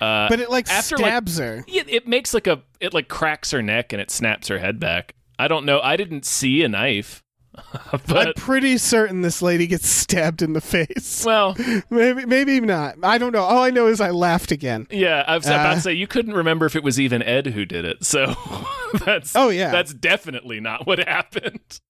Uh, 0.01 0.29
But 0.29 0.41
it 0.41 0.51
like 0.51 0.69
after, 0.71 0.97
like- 0.97 1.07
stabs 1.07 1.39
her. 1.39 1.65
it, 1.69 1.89
it 1.89 2.07
makes 2.07 2.35
like 2.35 2.47
a 2.47 2.63
it 2.81 2.93
like 2.93 3.09
cracks 3.09 3.51
her 3.53 3.63
neck 3.63 3.93
and 3.95 4.01
it 4.03 4.11
snaps 4.11 4.49
her 4.49 4.59
head 4.59 4.79
back. 4.79 5.15
I 5.39 5.49
don't 5.49 5.65
know. 5.65 5.81
I 5.81 5.97
didn't 5.97 6.27
see 6.27 6.63
a 6.63 6.69
knife, 6.69 7.23
I'm 8.09 8.33
pretty 8.35 8.79
certain 8.79 9.23
this 9.23 9.43
lady 9.43 9.67
gets 9.67 9.89
stabbed 9.89 10.41
in 10.43 10.53
the 10.53 10.61
face. 10.61 11.25
well, 11.27 11.57
maybe 11.91 12.25
maybe 12.25 12.61
not. 12.61 12.97
I 13.03 13.19
don't 13.19 13.33
know. 13.33 13.43
All 13.43 13.63
I 13.63 13.71
know 13.71 13.87
is 13.89 14.01
I 14.01 14.11
laughed 14.11 14.53
again. 14.53 14.87
yeah. 14.91 15.25
I 15.27 15.37
was 15.37 15.47
about 15.47 15.71
Uh, 15.71 15.75
to 15.75 15.81
say 15.81 15.93
you 15.93 16.07
couldn't 16.07 16.35
remember 16.35 16.67
if 16.67 16.77
it 16.77 16.85
was 16.85 17.01
even 17.01 17.23
Ed 17.23 17.49
who 17.49 17.65
did 17.65 17.85
it, 17.85 18.05
so 18.05 18.35
that's 19.05 19.35
Oh, 19.35 19.49
yeah. 19.49 19.71
that's 19.73 19.93
definitely 19.93 20.61
not 20.61 20.87
what 20.87 20.99
happened. 21.01 21.81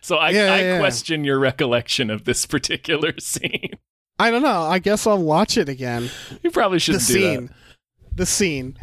So 0.00 0.16
I, 0.16 0.30
Yeah, 0.30 0.52
I 0.54 0.60
yeah. 0.62 0.78
question 0.78 1.24
your 1.24 1.38
recollection 1.38 2.08
of 2.10 2.24
this 2.24 2.46
particular 2.46 3.12
scene. 3.18 3.72
I 4.18 4.30
don't 4.30 4.42
know. 4.42 4.62
I 4.62 4.78
guess 4.78 5.06
I'll 5.06 5.22
watch 5.22 5.56
it 5.58 5.68
again. 5.68 6.10
You 6.42 6.50
probably 6.50 6.76
The 6.76 6.80
shouldn't 6.80 7.06
do 7.06 7.12
scene. 7.12 7.50
The 8.14 8.26
scene. 8.26 8.78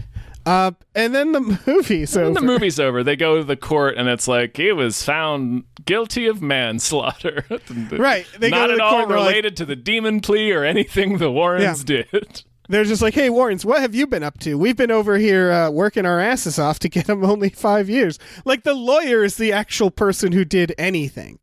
Uh, 0.48 0.72
and 0.95 1.14
then 1.14 1.34
the 1.34 1.41
movie. 1.68 2.02
that. 2.02 2.08
So 2.08 2.32
the 2.34 2.41
movie's 2.41 2.80
over, 2.80 3.04
they 3.04 3.16
go 3.16 3.38
to 3.38 3.43
the 3.43 3.58
court, 3.58 3.95
and 3.98 4.08
it's 4.08 4.28
like 4.28 4.56
he 4.58 4.72
was 4.72 5.04
found 5.04 5.66
guilty 5.86 6.26
of 6.28 6.41
manslaughter. 6.41 7.43
Right. 7.91 8.26
They 8.39 8.50
not 8.50 8.72
at 8.72 8.80
all 8.80 8.91
court 8.91 9.04
and 9.04 9.12
like- 9.12 9.28
related 9.28 9.58
to 9.58 9.66
the 9.66 9.76
demon 9.76 10.22
plea 10.22 10.52
or 10.54 10.64
anything 10.64 11.18
the 11.18 11.30
Warrens 11.32 11.84
did. 11.84 12.43
they're 12.70 12.84
just 12.86 13.02
like, 13.02 13.14
"Hey, 13.14 13.30
Warrens, 13.30 13.66
what 13.66 13.82
have 13.82 13.93
you 13.93 14.08
been 14.08 14.24
up 14.24 14.39
to? 14.39 14.56
We've 14.58 14.76
been 14.78 14.91
over 14.91 15.18
here 15.18 15.52
uh, 15.52 15.70
working 15.70 16.06
our 16.06 16.20
asses 16.20 16.58
off 16.60 16.80
to 16.80 16.89
get 16.89 17.08
him 17.10 17.24
only 17.26 17.50
five 17.50 17.89
years." 17.89 18.18
Like 18.45 18.64
the 18.64 18.74
lawyer 18.74 19.24
is 19.24 19.36
the 19.38 19.52
actual 19.52 19.91
person 19.91 20.32
who 20.32 20.45
did 20.45 20.74
anything, 20.78 21.39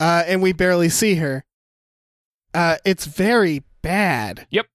uh, 0.00 0.24
and 0.26 0.42
we 0.42 0.52
barely 0.52 0.88
see 0.90 1.14
her. 1.16 1.44
Uh, 2.52 2.76
it's 2.84 3.06
very 3.06 3.62
bad. 3.82 4.46
Yep. 4.50 4.66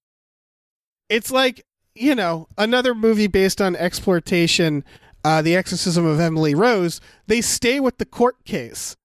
it's 1.09 1.31
like 1.31 1.65
you 1.99 2.15
know 2.15 2.47
another 2.57 2.95
movie 2.95 3.27
based 3.27 3.61
on 3.61 3.75
exploitation 3.75 4.83
uh 5.23 5.41
the 5.41 5.55
exorcism 5.55 6.05
of 6.05 6.19
emily 6.19 6.55
rose 6.55 7.01
they 7.27 7.41
stay 7.41 7.79
with 7.79 7.97
the 7.97 8.05
court 8.05 8.43
case 8.45 8.95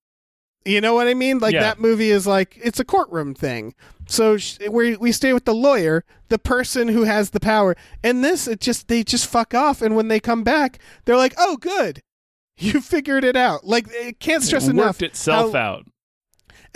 you 0.64 0.80
know 0.80 0.94
what 0.94 1.06
i 1.08 1.14
mean 1.14 1.38
like 1.38 1.54
Yeah. 1.54 1.60
that 1.60 1.80
movie 1.80 2.10
is 2.10 2.26
like 2.26 2.58
it's 2.62 2.78
a 2.80 2.84
courtroom 2.84 3.34
thing 3.34 3.74
so 4.06 4.36
sh- 4.36 4.58
we 4.70 4.96
we 4.96 5.12
stay 5.12 5.32
with 5.32 5.44
the 5.44 5.54
lawyer 5.54 6.04
the 6.28 6.38
person 6.38 6.88
who 6.88 7.02
has 7.04 7.30
the 7.30 7.40
power 7.40 7.74
and 8.02 8.22
this 8.24 8.46
it 8.46 8.60
just 8.60 8.88
they 8.88 9.02
just 9.02 9.26
fuck 9.26 9.54
off 9.54 9.82
and 9.82 9.96
when 9.96 10.08
they 10.08 10.20
come 10.20 10.44
back 10.44 10.78
they're 11.04 11.16
like 11.16 11.34
oh 11.38 11.56
good 11.56 12.00
you 12.56 12.80
figured 12.80 13.24
it 13.24 13.36
out 13.36 13.64
like 13.66 13.86
it 13.90 14.20
can't 14.20 14.42
stress 14.42 14.66
it 14.66 14.70
enough 14.70 14.86
worked 15.00 15.02
itself 15.02 15.52
how- 15.52 15.58
out. 15.58 15.86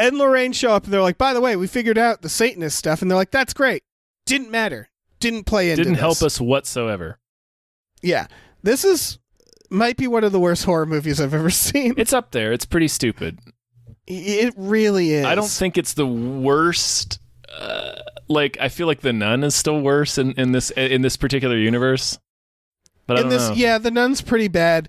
Ed 0.01 0.09
and 0.09 0.19
Lorraine 0.19 0.53
show 0.53 0.71
up 0.71 0.85
and 0.85 0.93
they're 0.93 1.03
like, 1.03 1.19
by 1.19 1.33
the 1.35 1.41
way, 1.41 1.57
we 1.57 1.67
figured 1.67 1.99
out 1.99 2.23
the 2.23 2.29
Satanist 2.29 2.79
stuff, 2.79 3.03
and 3.03 3.11
they're 3.11 3.17
like, 3.19 3.33
that's 3.33 3.53
great. 3.53 3.83
Didn't 4.27 4.49
matter. 4.49 4.91
Didn't 5.21 5.45
play 5.45 5.71
into 5.71 5.83
Didn't 5.83 5.95
this. 5.95 6.01
help 6.01 6.23
us 6.23 6.41
whatsoever. 6.41 7.19
Yeah. 8.03 8.27
This 8.63 8.85
is 8.85 9.19
might 9.71 9.97
be 9.97 10.07
one 10.07 10.25
of 10.25 10.33
the 10.33 10.41
worst 10.41 10.65
horror 10.65 10.87
movies 10.87 11.21
I've 11.21 11.35
ever 11.35 11.51
seen. 11.69 11.95
It's 11.97 12.13
up 12.13 12.31
there. 12.31 12.53
It's 12.53 12.65
pretty 12.67 12.89
stupid. 12.89 13.39
It 14.07 14.55
really 14.57 15.13
is. 15.13 15.27
I 15.27 15.35
don't 15.35 15.49
think 15.51 15.77
it's 15.77 15.93
the 15.95 16.07
worst. 16.07 17.21
Uh, 17.51 17.93
like 18.29 18.57
I 18.61 18.69
feel 18.69 18.87
like 18.87 19.01
the 19.01 19.13
Nun 19.13 19.43
is 19.45 19.55
still 19.55 19.81
worse 19.81 20.17
in, 20.19 20.33
in 20.33 20.53
this 20.53 20.71
in 20.71 21.03
this 21.03 21.17
particular 21.17 21.57
universe. 21.57 22.19
But 23.07 23.17
I 23.17 23.21
in 23.21 23.27
don't 23.29 23.31
this 23.39 23.49
know. 23.51 23.55
yeah, 23.55 23.79
the 23.79 23.91
nun's 23.91 24.21
pretty 24.23 24.49
bad. 24.49 24.89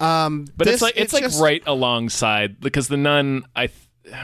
Um 0.00 0.46
But 0.56 0.64
this- 0.66 0.74
it's 0.74 0.82
like 0.82 0.94
it's, 0.96 1.12
like 1.12 1.22
just- 1.22 1.40
right 1.40 1.62
alongside 1.66 2.60
because 2.60 2.88
the 2.88 2.96
Nun. 2.96 3.44
I 3.56 3.68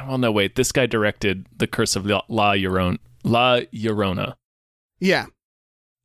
well 0.08 0.18
no 0.18 0.32
wait 0.32 0.56
this 0.56 0.72
guy 0.72 0.86
directed 0.86 1.46
the 1.56 1.66
Curse 1.68 1.94
of 1.96 2.04
La, 2.04 2.22
La 2.28 2.52
Llorona. 2.52 2.98
La 3.24 3.60
Llorona, 3.72 4.34
Yeah. 5.00 5.26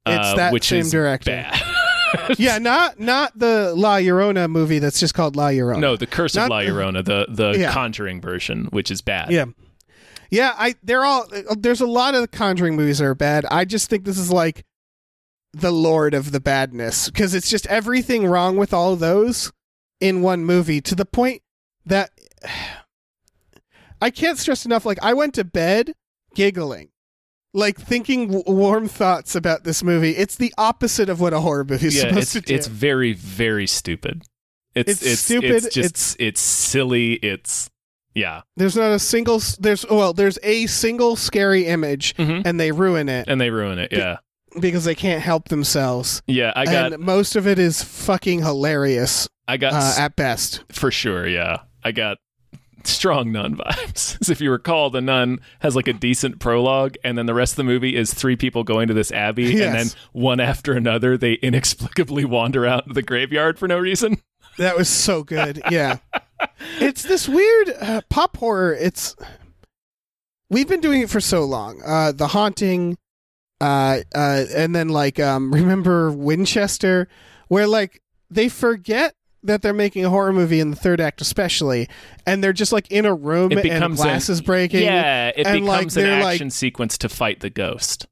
It's 0.05 0.27
uh, 0.27 0.35
that 0.35 0.53
which 0.53 0.67
same 0.67 0.81
is 0.81 0.91
director. 0.91 1.31
bad. 1.31 1.61
Yeah, 2.37 2.59
not 2.59 2.99
not 2.99 3.37
the 3.37 3.73
La 3.75 3.95
Llorona 3.97 4.47
movie 4.47 4.77
that's 4.77 4.99
just 4.99 5.15
called 5.15 5.35
La 5.35 5.47
Llorona. 5.47 5.79
no, 5.79 5.97
the 5.97 6.05
Curse 6.05 6.35
Not- 6.35 6.43
of 6.45 6.49
La 6.51 6.59
Llorona, 6.59 7.03
the 7.03 7.25
the 7.27 7.57
Yeah. 7.59 7.71
Conjuring 7.71 8.21
version, 8.21 8.65
which 8.65 8.91
is 8.91 9.01
bad. 9.01 9.31
Yeah. 9.31 9.45
Yeah, 10.29 10.53
I 10.55 10.75
they're 10.83 11.03
all 11.03 11.25
there's 11.57 11.81
a 11.81 11.87
lot 11.87 12.13
of 12.13 12.21
the 12.21 12.27
Conjuring 12.27 12.75
movies 12.75 12.99
that 12.99 13.05
are 13.05 13.15
bad. 13.15 13.45
I 13.49 13.65
just 13.65 13.89
think 13.89 14.05
this 14.05 14.19
is 14.19 14.31
like 14.31 14.63
the 15.53 15.71
lord 15.71 16.13
of 16.13 16.31
the 16.31 16.39
badness 16.39 17.09
because 17.09 17.33
it's 17.33 17.49
just 17.49 17.65
everything 17.67 18.25
wrong 18.27 18.57
with 18.57 18.73
all 18.75 18.95
those 18.95 19.51
in 19.99 20.21
one 20.21 20.45
movie 20.45 20.81
to 20.81 20.93
the 20.95 21.05
point 21.05 21.41
that 21.85 22.11
I 24.01 24.09
can't 24.09 24.37
stress 24.37 24.65
enough 24.65 24.85
like 24.85 24.99
I 25.01 25.13
went 25.13 25.33
to 25.35 25.43
bed 25.43 25.93
giggling. 26.35 26.89
Like 27.53 27.79
thinking 27.79 28.27
w- 28.31 28.43
warm 28.47 28.87
thoughts 28.87 29.35
about 29.35 29.63
this 29.63 29.83
movie. 29.83 30.11
It's 30.11 30.35
the 30.37 30.53
opposite 30.57 31.07
of 31.09 31.19
what 31.21 31.33
a 31.33 31.39
horror 31.39 31.63
movie 31.63 31.87
is 31.87 31.95
yeah, 31.95 32.01
supposed 32.09 32.17
it's 32.17 32.31
to 32.33 32.41
do. 32.41 32.55
it's 32.55 32.67
very 32.67 33.13
very 33.13 33.67
stupid. 33.67 34.23
It's 34.75 34.89
It's 34.91 35.01
it's 35.03 35.21
stupid, 35.21 35.51
It's 35.51 35.65
just 35.65 35.77
it's- 35.77 36.15
it's, 36.19 36.41
silly. 36.41 37.13
It's 37.13 37.69
yeah, 38.15 38.41
there's 38.57 38.75
not 38.75 38.91
a 38.91 38.97
single 38.99 39.39
there's 39.59 39.85
well 39.89 40.13
there's 40.13 40.39
a 40.41 40.65
single 40.67 41.15
scary 41.15 41.65
image 41.67 42.15
Mhm. 42.15 42.41
and 42.45 42.59
they 42.59 42.71
ruin 42.71 43.07
it 43.09 43.27
and 43.27 43.39
they 43.39 43.51
ruin 43.51 43.77
it. 43.77 43.91
Yeah, 43.91 44.17
because 44.59 44.83
they 44.85 44.95
can't 44.95 45.21
help 45.21 45.49
themselves. 45.49 46.23
yeah. 46.27 46.53
I 46.55 46.65
got 46.65 46.93
and 46.93 47.03
most 47.03 47.35
of 47.35 47.47
it 47.47 47.59
is 47.59 47.83
fucking 47.83 48.39
hilarious 48.41 49.27
I 49.47 49.57
got 49.57 49.73
uh, 49.73 49.93
at 50.01 50.15
best. 50.15 50.63
for 50.71 50.89
sure. 50.89 51.27
Yeah, 51.27 51.57
I 51.83 51.91
got 51.91 52.17
strong 52.87 53.31
nun 53.31 53.55
vibes. 53.55 54.17
As 54.21 54.29
if 54.29 54.41
you 54.41 54.51
recall, 54.51 54.89
the 54.89 55.01
nun 55.01 55.39
has 55.59 55.75
like 55.75 55.87
a 55.87 55.93
decent 55.93 56.39
prologue, 56.39 56.95
and 57.03 57.17
then 57.17 57.25
the 57.25 57.33
rest 57.33 57.53
of 57.53 57.57
the 57.57 57.63
movie 57.63 57.95
is 57.95 58.13
three 58.13 58.35
people 58.35 58.63
going 58.63 58.87
to 58.87 58.93
this 58.93 59.11
abbey, 59.11 59.61
and 59.61 59.73
then 59.75 59.87
one 60.11 60.39
after 60.39 60.73
another, 60.73 61.17
they 61.17 61.33
inexplicably 61.33 62.25
wander 62.25 62.65
out 62.65 62.83
into 62.83 62.93
the 62.93 63.01
graveyard 63.01 63.57
for 63.59 63.67
no 63.67 63.77
reason. 63.77 64.17
That 64.59 64.77
was 64.77 64.87
so 64.87 65.23
good. 65.23 65.63
Yeah, 65.71 65.97
it's 66.79 67.01
this 67.01 67.27
weird 67.27 67.73
uh, 67.81 68.01
pop 68.07 68.37
horror. 68.37 68.75
It's 68.75 69.15
we've 70.51 70.67
been 70.67 70.79
doing 70.79 71.01
it 71.01 71.09
for 71.09 71.19
so 71.19 71.43
long. 71.43 71.81
Uh, 71.83 72.11
the 72.11 72.27
haunting, 72.27 72.99
uh, 73.59 74.01
uh, 74.13 74.43
and 74.55 74.75
then 74.75 74.89
like 74.89 75.19
um, 75.19 75.51
remember 75.51 76.11
Winchester, 76.11 77.07
where 77.47 77.65
like 77.65 78.03
they 78.29 78.47
forget. 78.47 79.15
That 79.43 79.61
they're 79.61 79.73
making 79.73 80.05
a 80.05 80.09
horror 80.09 80.31
movie 80.31 80.59
in 80.61 80.69
the 80.69 80.75
third 80.77 81.01
act, 81.01 81.19
especially, 81.21 81.89
and 82.25 82.41
they're 82.43 82.53
just 82.53 82.71
like 82.71 82.89
in 82.91 83.05
a 83.05 83.13
room 83.13 83.51
It 83.51 83.57
and 83.59 83.63
becomes 83.63 83.99
glass 83.99 84.29
an- 84.29 84.43
breaking. 84.45 84.83
Yeah, 84.83 85.31
it 85.35 85.45
and, 85.45 85.65
like, 85.65 85.79
becomes 85.81 85.97
an 85.97 86.03
they're, 86.03 86.23
like- 86.23 86.33
action 86.35 86.49
sequence 86.49 86.97
to 86.99 87.09
fight 87.09 87.41
the 87.41 87.49
ghost. 87.49 88.07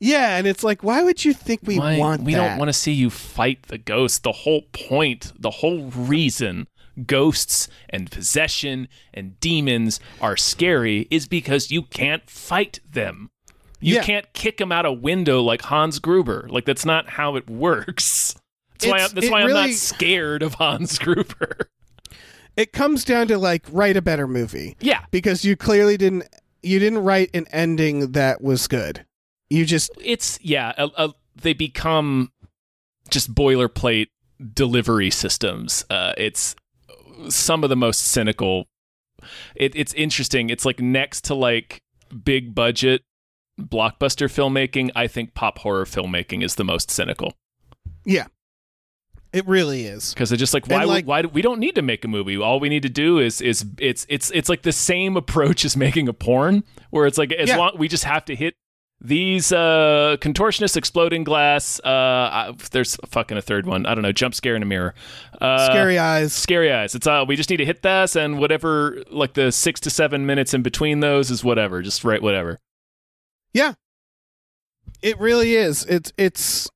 yeah, 0.00 0.36
and 0.36 0.46
it's 0.46 0.62
like, 0.62 0.82
why 0.84 1.02
would 1.02 1.24
you 1.24 1.32
think 1.32 1.60
we 1.64 1.78
Why- 1.78 1.96
want 1.96 2.22
we 2.24 2.34
that? 2.34 2.46
don't 2.50 2.58
want 2.58 2.68
to 2.68 2.74
see 2.74 2.92
you 2.92 3.08
fight 3.08 3.62
the 3.68 3.78
ghost. 3.78 4.22
The 4.22 4.32
whole 4.32 4.62
point, 4.72 5.32
the 5.38 5.50
whole 5.50 5.84
reason 5.90 6.66
ghosts 7.06 7.68
and 7.90 8.10
possession 8.10 8.88
and 9.14 9.38
demons 9.40 9.98
are 10.20 10.36
scary 10.36 11.06
is 11.10 11.26
because 11.26 11.70
you 11.70 11.82
can't 11.82 12.28
fight 12.28 12.80
them. 12.90 13.28
You 13.80 13.96
Yeah. 13.96 14.02
can't 14.02 14.32
kick 14.32 14.56
them 14.58 14.72
out 14.72 14.86
a 14.86 14.92
window 14.92 15.42
like 15.42 15.62
Hans 15.62 15.98
Gruber. 15.98 16.46
Like 16.50 16.64
that's 16.66 16.84
not 16.86 17.10
how 17.10 17.36
it 17.36 17.48
works. 17.48 18.34
That's 18.78 18.90
why, 18.90 18.98
I'm, 18.98 19.10
that's 19.14 19.30
why 19.30 19.42
I'm 19.42 19.50
not 19.52 19.70
scared 19.70 20.42
of 20.42 20.54
Hans 20.54 20.98
Gruber. 21.00 21.68
it 22.56 22.72
comes 22.72 23.04
down 23.04 23.28
to 23.28 23.38
like 23.38 23.64
write 23.70 23.96
a 23.96 24.02
better 24.02 24.26
movie. 24.26 24.76
yeah, 24.80 25.04
because 25.10 25.44
you 25.44 25.56
clearly 25.56 25.96
didn't 25.96 26.24
you 26.62 26.78
didn't 26.78 27.00
write 27.00 27.30
an 27.34 27.46
ending 27.52 28.12
that 28.12 28.42
was 28.42 28.66
good. 28.66 29.04
You 29.50 29.64
just 29.64 29.90
it's 30.02 30.38
yeah. 30.42 30.72
A, 30.76 30.88
a, 30.96 31.14
they 31.40 31.52
become 31.52 32.32
just 33.10 33.34
boilerplate 33.34 34.08
delivery 34.52 35.10
systems. 35.10 35.84
Uh, 35.88 36.12
it's 36.16 36.56
some 37.28 37.62
of 37.62 37.70
the 37.70 37.76
most 37.76 38.02
cynical. 38.02 38.66
It, 39.54 39.74
it's 39.76 39.94
interesting. 39.94 40.50
It's 40.50 40.64
like 40.64 40.80
next 40.80 41.24
to 41.24 41.34
like 41.34 41.82
big 42.24 42.54
budget 42.54 43.02
blockbuster 43.60 44.28
filmmaking. 44.28 44.90
I 44.94 45.06
think 45.06 45.34
pop 45.34 45.58
horror 45.58 45.84
filmmaking 45.84 46.42
is 46.42 46.56
the 46.56 46.64
most 46.64 46.90
cynical 46.90 47.32
yeah. 48.06 48.26
It 49.36 49.46
really 49.46 49.84
is. 49.84 50.14
because 50.14 50.32
it's 50.32 50.40
just 50.40 50.54
like 50.54 50.66
why 50.66 50.84
like- 50.84 51.04
why 51.06 51.20
do, 51.22 51.28
we 51.28 51.42
don't 51.42 51.60
need 51.60 51.74
to 51.74 51.82
make 51.82 52.04
a 52.04 52.08
movie. 52.08 52.38
All 52.38 52.58
we 52.58 52.68
need 52.70 52.82
to 52.84 52.88
do 52.88 53.18
is 53.18 53.40
is 53.42 53.66
it's 53.78 54.06
it's 54.08 54.30
it's 54.30 54.48
like 54.48 54.62
the 54.62 54.72
same 54.72 55.16
approach 55.16 55.64
as 55.64 55.76
making 55.76 56.08
a 56.08 56.12
porn 56.14 56.64
where 56.90 57.06
it's 57.06 57.18
like 57.18 57.32
as 57.32 57.48
Yeah. 57.50 57.58
long 57.58 57.72
we 57.76 57.86
just 57.88 58.04
have 58.04 58.24
to 58.26 58.34
hit 58.34 58.54
these 58.98 59.52
uh 59.52 60.16
contortionist 60.20 60.74
exploding 60.74 61.22
glass 61.22 61.78
uh 61.84 61.88
I, 61.88 62.54
there's 62.70 62.96
fucking 63.10 63.36
a 63.36 63.42
third 63.42 63.66
one 63.66 63.84
i 63.84 63.94
don't 63.94 64.00
know 64.00 64.10
jump 64.10 64.34
scare 64.34 64.56
in 64.56 64.62
a 64.62 64.66
mirror 64.66 64.94
uh 65.38 65.66
Scary 65.66 65.98
eyes. 65.98 66.32
scary 66.32 66.72
eyes 66.72 66.94
it's 66.94 67.06
uh 67.06 67.22
we 67.28 67.36
just 67.36 67.50
need 67.50 67.58
to 67.58 67.66
hit 67.66 67.82
this 67.82 68.16
and 68.16 68.38
whatever 68.38 69.02
like 69.10 69.34
the 69.34 69.52
six 69.52 69.80
to 69.80 69.90
seven 69.90 70.24
minutes 70.24 70.54
in 70.54 70.62
between 70.62 71.00
those 71.00 71.30
is 71.30 71.44
whatever 71.44 71.82
just 71.82 72.04
write 72.04 72.22
whatever 72.22 72.58
Yeah. 73.52 73.74
It 75.02 75.18
really 75.20 75.54
is. 75.54 75.84
It's 75.84 76.10
it's 76.16 76.70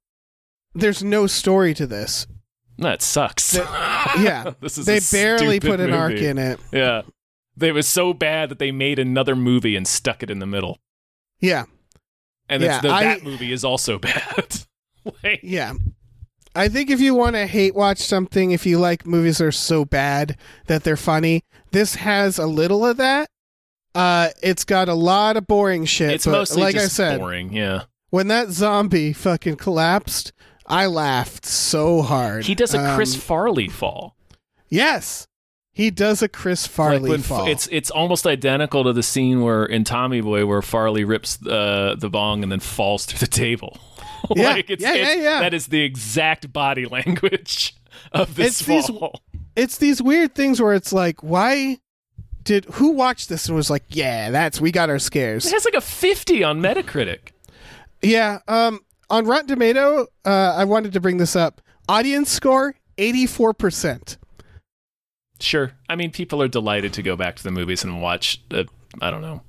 there's 0.74 1.02
no 1.02 1.26
story 1.26 1.72
to 1.72 1.86
this. 1.86 2.26
That 2.80 3.02
sucks 3.02 3.54
Yeah. 3.56 4.52
this 4.60 4.78
is 4.78 4.86
they 4.86 5.00
barely 5.16 5.60
put 5.60 5.80
an 5.80 5.92
arc 5.92 6.12
in 6.14 6.38
it. 6.38 6.58
yeah 6.72 7.02
they 7.56 7.72
was 7.72 7.86
so 7.86 8.12
bad 8.14 8.48
that 8.48 8.58
they 8.58 8.72
made 8.72 8.98
another 8.98 9.36
movie 9.36 9.76
and 9.76 9.86
stuck 9.86 10.22
it 10.22 10.30
in 10.30 10.38
the 10.38 10.46
middle 10.46 10.78
Yeah. 11.40 11.64
and 12.48 12.62
Yeah, 12.62 12.80
the, 12.80 12.90
I- 12.90 13.04
that 13.04 13.22
movie 13.24 13.52
is 13.52 13.64
also 13.64 13.98
bad 14.10 14.56
like, 15.22 15.40
Yeah. 15.42 15.74
I 16.54 16.68
think 16.68 16.90
if 16.90 17.00
you 17.00 17.14
want 17.14 17.36
to 17.36 17.46
hate 17.46 17.76
watch 17.76 17.98
something, 17.98 18.50
if 18.50 18.66
you 18.66 18.80
like 18.80 19.06
movies 19.06 19.38
that 19.38 19.44
are 19.46 19.52
so 19.52 19.84
bad 19.84 20.36
that 20.66 20.82
they're 20.82 20.96
funny, 20.96 21.44
this 21.70 21.94
has 21.94 22.38
a 22.40 22.46
little 22.48 22.84
of 22.84 22.96
that. 22.96 23.28
Uh, 23.94 24.30
it's 24.42 24.64
got 24.64 24.88
a 24.88 24.94
lot 24.94 25.36
of 25.36 25.46
boring 25.46 25.84
shit. 25.84 26.10
it's 26.10 26.24
but 26.24 26.32
mostly 26.32 26.62
like 26.62 26.74
just 26.74 26.98
I 26.98 27.10
said, 27.10 27.18
boring 27.20 27.52
yeah 27.52 27.82
when 28.10 28.26
that 28.28 28.48
zombie 28.48 29.12
fucking 29.12 29.56
collapsed, 29.56 30.32
I 30.70 30.86
laughed 30.86 31.44
so 31.46 32.02
hard. 32.02 32.44
he 32.46 32.54
does 32.54 32.74
a 32.74 32.94
chris 32.94 33.14
Um, 33.14 33.20
farley 33.20 33.68
fall 33.68 34.16
yes, 34.68 35.26
he 35.72 35.90
does 35.90 36.20
a 36.22 36.28
Chris 36.28 36.66
Farley 36.66 37.10
Like 37.10 37.20
fall. 37.20 37.46
It's 37.46 37.66
it's 37.72 37.90
almost 37.90 38.26
identical 38.26 38.84
to 38.84 38.92
the 38.92 39.02
scene 39.02 39.40
where 39.40 39.64
in 39.64 39.84
Tommy 39.84 40.20
Boy 40.20 40.44
where 40.44 40.60
Farley 40.62 41.04
rips 41.04 41.38
uh, 41.46 41.94
the 41.98 42.10
bong 42.10 42.42
and 42.42 42.52
then 42.52 42.60
falls 42.60 43.06
through 43.06 43.18
the 43.20 43.26
table. 43.26 43.78
Yeah, 44.36 44.50
like 44.50 44.68
it's, 44.70 44.82
yeah, 44.82 44.92
yeah, 44.94 45.02
it's- 45.02 45.22
yeah. 45.22 45.40
That 45.40 45.54
is 45.54 45.68
the 45.68 45.80
exact 45.82 46.52
body 46.52 46.84
language 46.96 47.74
of 48.12 48.34
this 48.34 48.60
It's 48.60 48.66
these- 48.66 48.86
fall. 48.88 49.22
it's 49.56 49.78
these 49.78 50.02
weird 50.02 50.34
things 50.34 50.60
where 50.60 50.74
it's 50.74 50.92
like, 50.92 51.22
why 51.22 51.78
did 52.44 52.66
who 52.72 52.90
watched 52.90 53.28
this 53.30 53.46
and 53.46 53.56
was 53.56 53.70
like, 53.70 53.84
yeah, 53.88 54.30
that's 54.30 54.60
we 54.60 54.70
got 54.72 54.90
our 54.90 54.98
scares. 54.98 55.46
It 55.46 55.52
has 55.52 55.64
like 55.64 55.74
a 55.74 55.80
fifty 55.80 56.44
on 56.44 56.60
Metacritic. 56.60 57.30
Yeah. 58.02 58.40
Um. 58.46 58.80
On 59.10 59.26
Rotten 59.26 59.48
Tomato, 59.48 60.06
uh, 60.24 60.54
I 60.56 60.64
wanted 60.64 60.92
to 60.92 61.00
bring 61.00 61.16
this 61.16 61.34
up. 61.34 61.60
Audience 61.88 62.30
score 62.30 62.76
eighty 62.96 63.26
four 63.26 63.52
percent. 63.52 64.16
Sure, 65.40 65.72
I 65.88 65.96
mean 65.96 66.10
people 66.12 66.40
are 66.42 66.48
delighted 66.48 66.92
to 66.94 67.02
go 67.02 67.16
back 67.16 67.36
to 67.36 67.42
the 67.42 67.50
movies 67.50 67.82
and 67.82 68.00
watch. 68.00 68.42
Uh, 68.50 68.64
I 69.00 69.10
don't 69.10 69.22
know. 69.22 69.42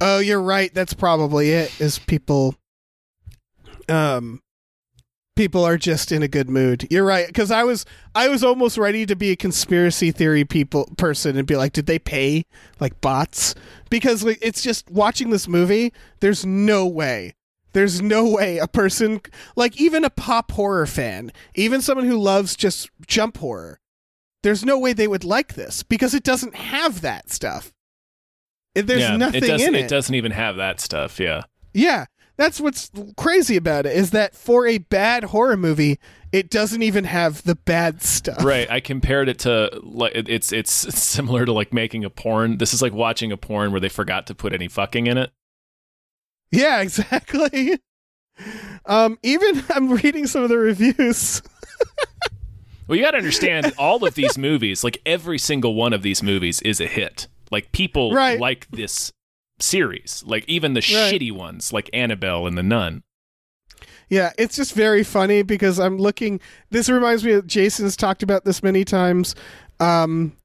Oh, 0.00 0.18
you're 0.18 0.42
right. 0.42 0.72
That's 0.74 0.92
probably 0.92 1.50
it. 1.50 1.80
Is 1.80 1.98
people. 1.98 2.56
um 3.88 4.42
people 5.36 5.64
are 5.64 5.76
just 5.78 6.10
in 6.12 6.22
a 6.22 6.28
good 6.28 6.50
mood. 6.50 6.86
You're 6.90 7.04
right 7.04 7.32
cuz 7.32 7.50
I 7.50 7.62
was 7.62 7.86
I 8.14 8.28
was 8.28 8.42
almost 8.42 8.76
ready 8.76 9.06
to 9.06 9.14
be 9.14 9.30
a 9.30 9.36
conspiracy 9.36 10.10
theory 10.10 10.44
people 10.44 10.90
person 10.96 11.36
and 11.38 11.46
be 11.46 11.56
like 11.56 11.72
did 11.72 11.86
they 11.86 11.98
pay 11.98 12.44
like 12.80 13.00
bots? 13.00 13.54
Because 13.88 14.24
like 14.24 14.38
it's 14.42 14.62
just 14.62 14.90
watching 14.90 15.30
this 15.30 15.46
movie, 15.46 15.92
there's 16.20 16.44
no 16.44 16.86
way. 16.86 17.35
There's 17.76 18.00
no 18.00 18.26
way 18.26 18.56
a 18.56 18.66
person 18.66 19.20
like 19.54 19.78
even 19.78 20.02
a 20.02 20.08
pop 20.08 20.52
horror 20.52 20.86
fan, 20.86 21.30
even 21.54 21.82
someone 21.82 22.06
who 22.06 22.16
loves 22.16 22.56
just 22.56 22.88
jump 23.06 23.36
horror. 23.36 23.80
There's 24.42 24.64
no 24.64 24.78
way 24.78 24.94
they 24.94 25.06
would 25.06 25.24
like 25.24 25.56
this 25.56 25.82
because 25.82 26.14
it 26.14 26.22
doesn't 26.22 26.54
have 26.54 27.02
that 27.02 27.30
stuff. 27.30 27.74
There's 28.74 29.02
yeah, 29.02 29.18
nothing 29.18 29.44
it 29.44 29.60
in 29.60 29.74
it 29.74 29.84
It 29.84 29.88
doesn't 29.90 30.14
even 30.14 30.32
have 30.32 30.56
that 30.56 30.80
stuff. 30.80 31.20
Yeah. 31.20 31.42
yeah, 31.74 32.06
that's 32.38 32.62
what's 32.62 32.90
crazy 33.18 33.56
about 33.56 33.84
it 33.84 33.94
is 33.94 34.10
that 34.12 34.34
for 34.34 34.66
a 34.66 34.78
bad 34.78 35.24
horror 35.24 35.58
movie, 35.58 35.98
it 36.32 36.48
doesn't 36.48 36.82
even 36.82 37.04
have 37.04 37.42
the 37.42 37.56
bad 37.56 38.02
stuff. 38.02 38.42
Right. 38.42 38.70
I 38.70 38.80
compared 38.80 39.28
it 39.28 39.40
to 39.40 39.80
like 39.82 40.12
it's 40.14 40.50
it's 40.50 40.72
similar 40.72 41.44
to 41.44 41.52
like 41.52 41.74
making 41.74 42.06
a 42.06 42.10
porn. 42.10 42.56
This 42.56 42.72
is 42.72 42.80
like 42.80 42.94
watching 42.94 43.32
a 43.32 43.36
porn 43.36 43.70
where 43.70 43.80
they 43.80 43.90
forgot 43.90 44.28
to 44.28 44.34
put 44.34 44.54
any 44.54 44.66
fucking 44.66 45.08
in 45.08 45.18
it. 45.18 45.30
Yeah, 46.52 46.80
exactly. 46.82 47.78
Um, 48.84 49.18
even 49.22 49.62
I'm 49.70 49.90
reading 49.92 50.26
some 50.26 50.42
of 50.42 50.48
the 50.48 50.58
reviews. 50.58 51.42
Well, 52.88 52.96
you 52.96 53.02
got 53.04 53.12
to 53.12 53.18
understand 53.18 53.72
all 53.78 54.04
of 54.06 54.14
these 54.14 54.38
movies, 54.38 54.84
like 54.84 55.02
every 55.04 55.38
single 55.38 55.74
one 55.74 55.92
of 55.92 56.02
these 56.02 56.22
movies 56.22 56.62
is 56.62 56.80
a 56.80 56.86
hit. 56.86 57.26
Like 57.50 57.72
people 57.72 58.12
Right. 58.12 58.38
like 58.38 58.68
this 58.70 59.12
series. 59.58 60.22
Like 60.26 60.44
even 60.48 60.74
the 60.74 60.80
Right. 60.80 61.12
shitty 61.12 61.32
ones 61.32 61.72
like 61.72 61.90
Annabelle 61.92 62.46
and 62.46 62.56
The 62.56 62.62
Nun. 62.62 63.02
Yeah, 64.08 64.32
it's 64.38 64.54
just 64.54 64.72
very 64.74 65.02
funny 65.02 65.42
because 65.42 65.80
I'm 65.80 65.98
looking. 65.98 66.38
This 66.70 66.88
reminds 66.88 67.24
me 67.24 67.32
of 67.32 67.48
Jason's 67.48 67.96
talked 67.96 68.22
about 68.22 68.44
this 68.44 68.62
many 68.62 68.84
times. 68.84 69.34
Um, 69.80 70.36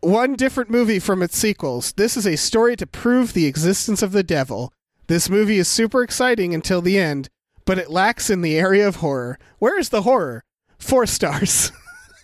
one 0.00 0.34
different 0.34 0.70
movie 0.70 1.00
from 1.00 1.22
its 1.22 1.36
sequels. 1.36 1.92
This 1.94 2.16
is 2.16 2.24
a 2.24 2.36
story 2.36 2.76
to 2.76 2.86
prove 2.86 3.32
the 3.32 3.46
existence 3.46 4.00
of 4.00 4.12
the 4.12 4.22
devil. 4.22 4.72
This 5.12 5.28
movie 5.28 5.58
is 5.58 5.68
super 5.68 6.02
exciting 6.02 6.54
until 6.54 6.80
the 6.80 6.98
end, 6.98 7.28
but 7.66 7.78
it 7.78 7.90
lacks 7.90 8.30
in 8.30 8.40
the 8.40 8.58
area 8.58 8.88
of 8.88 8.96
horror. 8.96 9.38
Where 9.58 9.78
is 9.78 9.90
the 9.90 10.00
horror? 10.00 10.42
Four 10.78 11.04
stars. 11.04 11.70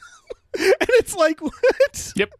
and 0.59 0.75
it's 0.81 1.15
like, 1.15 1.43
what? 1.43 2.13
Yep. 2.17 2.31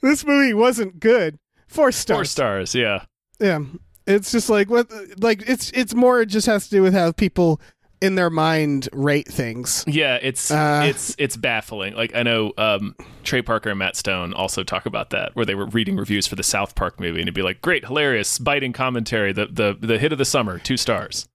This 0.00 0.24
movie 0.24 0.54
wasn't 0.54 1.00
good. 1.00 1.40
Four 1.66 1.90
stars. 1.90 2.18
Four 2.18 2.24
stars, 2.26 2.72
yeah. 2.72 3.02
Yeah, 3.40 3.64
it's 4.06 4.30
just 4.30 4.48
like 4.48 4.70
what, 4.70 4.92
like 5.18 5.42
it's 5.48 5.72
it's 5.72 5.92
more 5.92 6.20
it 6.20 6.26
just 6.26 6.46
has 6.46 6.68
to 6.68 6.70
do 6.70 6.82
with 6.82 6.94
how 6.94 7.10
people 7.10 7.60
in 8.00 8.14
their 8.14 8.30
mind 8.30 8.88
rate 8.92 9.28
things. 9.28 9.84
Yeah, 9.86 10.18
it's 10.22 10.50
Uh, 10.50 10.82
it's 10.86 11.14
it's 11.18 11.36
baffling. 11.36 11.94
Like 11.94 12.14
I 12.14 12.22
know 12.22 12.52
um, 12.58 12.94
Trey 13.24 13.42
Parker 13.42 13.70
and 13.70 13.78
Matt 13.78 13.96
Stone 13.96 14.32
also 14.32 14.62
talk 14.62 14.86
about 14.86 15.10
that, 15.10 15.34
where 15.36 15.44
they 15.44 15.54
were 15.54 15.66
reading 15.66 15.96
reviews 15.96 16.26
for 16.26 16.36
the 16.36 16.42
South 16.42 16.74
Park 16.74 16.98
movie, 16.98 17.20
and 17.20 17.22
it'd 17.28 17.34
be 17.34 17.42
like, 17.42 17.60
"Great, 17.62 17.84
hilarious, 17.86 18.38
biting 18.38 18.72
commentary, 18.72 19.32
the 19.32 19.46
the 19.46 19.76
the 19.78 19.98
hit 19.98 20.12
of 20.12 20.18
the 20.18 20.24
summer, 20.24 20.58
two 20.58 20.76
stars." 20.76 21.28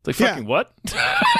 It's 0.00 0.06
like 0.06 0.18
Yeah. 0.20 0.34
fucking 0.34 0.46
what? 0.46 0.72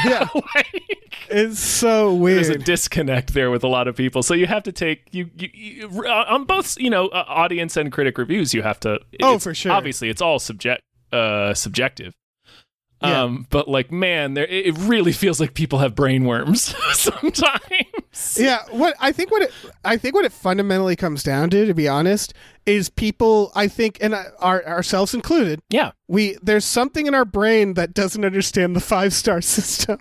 Yeah, 0.05 0.29
Like, 0.55 1.11
it's 1.31 1.59
so 1.61 2.15
weird. 2.15 2.37
there's 2.45 2.49
a 2.49 2.59
disconnect 2.59 3.35
there 3.35 3.51
with 3.51 3.65
a 3.65 3.69
lot 3.69 3.89
of 3.89 3.97
people, 3.97 4.23
so 4.23 4.35
you 4.35 4.47
have 4.47 4.63
to 4.65 4.73
take 4.73 5.09
you, 5.13 5.31
you, 5.37 5.49
you 5.53 6.05
uh, 6.07 6.25
on 6.29 6.45
both 6.45 6.79
you 6.81 6.91
know 6.91 7.09
uh, 7.09 7.25
audience 7.27 7.77
and 7.77 7.91
critic 7.93 8.17
reviews. 8.19 8.55
You 8.55 8.63
have 8.63 8.79
to. 8.81 9.01
Oh, 9.23 9.39
for 9.39 9.55
sure. 9.55 9.73
Obviously, 9.73 10.09
it's 10.09 10.23
all 10.23 10.39
subject 10.39 10.83
uh, 11.13 11.55
subjective. 11.55 12.15
Yeah. 13.03 13.23
Um, 13.23 13.47
but 13.51 13.69
like, 13.69 13.93
man, 13.93 14.35
there 14.35 14.47
it 14.47 14.77
really 14.79 15.13
feels 15.13 15.39
like 15.39 15.55
people 15.55 15.79
have 15.79 15.95
brain 15.95 16.25
worms 16.25 16.75
sometimes. 16.95 18.37
Yeah, 18.37 18.59
what 18.71 18.95
I 18.99 19.13
think 19.13 19.31
what 19.31 19.43
it 19.43 19.53
I 19.85 19.97
think 19.97 20.15
what 20.15 20.25
it 20.25 20.33
fundamentally 20.33 20.97
comes 20.97 21.23
down 21.23 21.51
to, 21.51 21.65
to 21.67 21.75
be 21.75 21.87
honest, 21.87 22.35
is 22.67 22.89
people. 22.89 23.53
I 23.55 23.69
think, 23.69 23.99
and 24.01 24.15
our 24.41 24.65
ourselves 24.67 25.15
included, 25.15 25.61
Yeah. 25.71 25.93
we 26.09 26.37
there's 26.43 26.65
something 26.65 27.07
in 27.07 27.15
our 27.15 27.25
brain 27.25 27.75
that 27.75 27.95
doesn't 27.95 28.25
understand 28.25 28.75
the 28.75 28.81
five 28.81 29.13
star 29.13 29.41
system. 29.43 29.99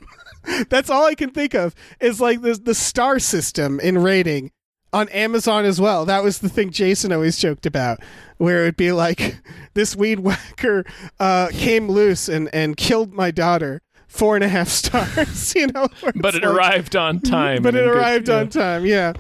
That's 0.70 0.90
all 0.90 1.06
I 1.06 1.14
can 1.14 1.30
think 1.32 1.54
of 1.54 1.76
is 2.00 2.20
like 2.22 2.42
the 2.42 2.54
the 2.56 2.74
star 2.74 3.20
system 3.20 3.80
in 3.80 3.98
rating 4.00 4.52
on 4.94 5.10
Amazon 5.10 5.66
as 5.66 5.80
well. 5.82 6.06
That 6.06 6.24
was 6.24 6.40
the 6.40 6.50
thing 6.50 6.72
Jason 6.72 7.12
always 7.12 7.38
joked 7.38 7.66
about, 7.66 8.00
where 8.38 8.64
it'd 8.64 8.78
be 8.78 8.92
like 8.92 9.38
this 9.74 9.96
weed 9.96 10.20
whacker 10.20 10.86
uh, 11.20 11.50
came 11.52 11.90
loose 11.90 12.28
and 12.30 12.50
and 12.54 12.78
killed 12.78 13.14
my 13.14 13.32
daughter. 13.32 13.82
Four 14.08 14.36
and 14.36 14.44
a 14.44 14.48
half 14.48 14.68
stars, 14.70 15.54
you 15.54 15.68
know. 15.68 15.88
But 16.16 16.34
it 16.36 16.42
like- 16.44 16.56
arrived 16.56 16.96
on 16.96 17.20
time. 17.20 17.62
but 17.62 17.76
it 17.76 17.80
in 17.84 17.90
good- 17.90 17.98
arrived 17.98 18.30
yeah. 18.30 18.38
on 18.38 18.50
time. 18.50 18.86
Yeah, 18.86 19.14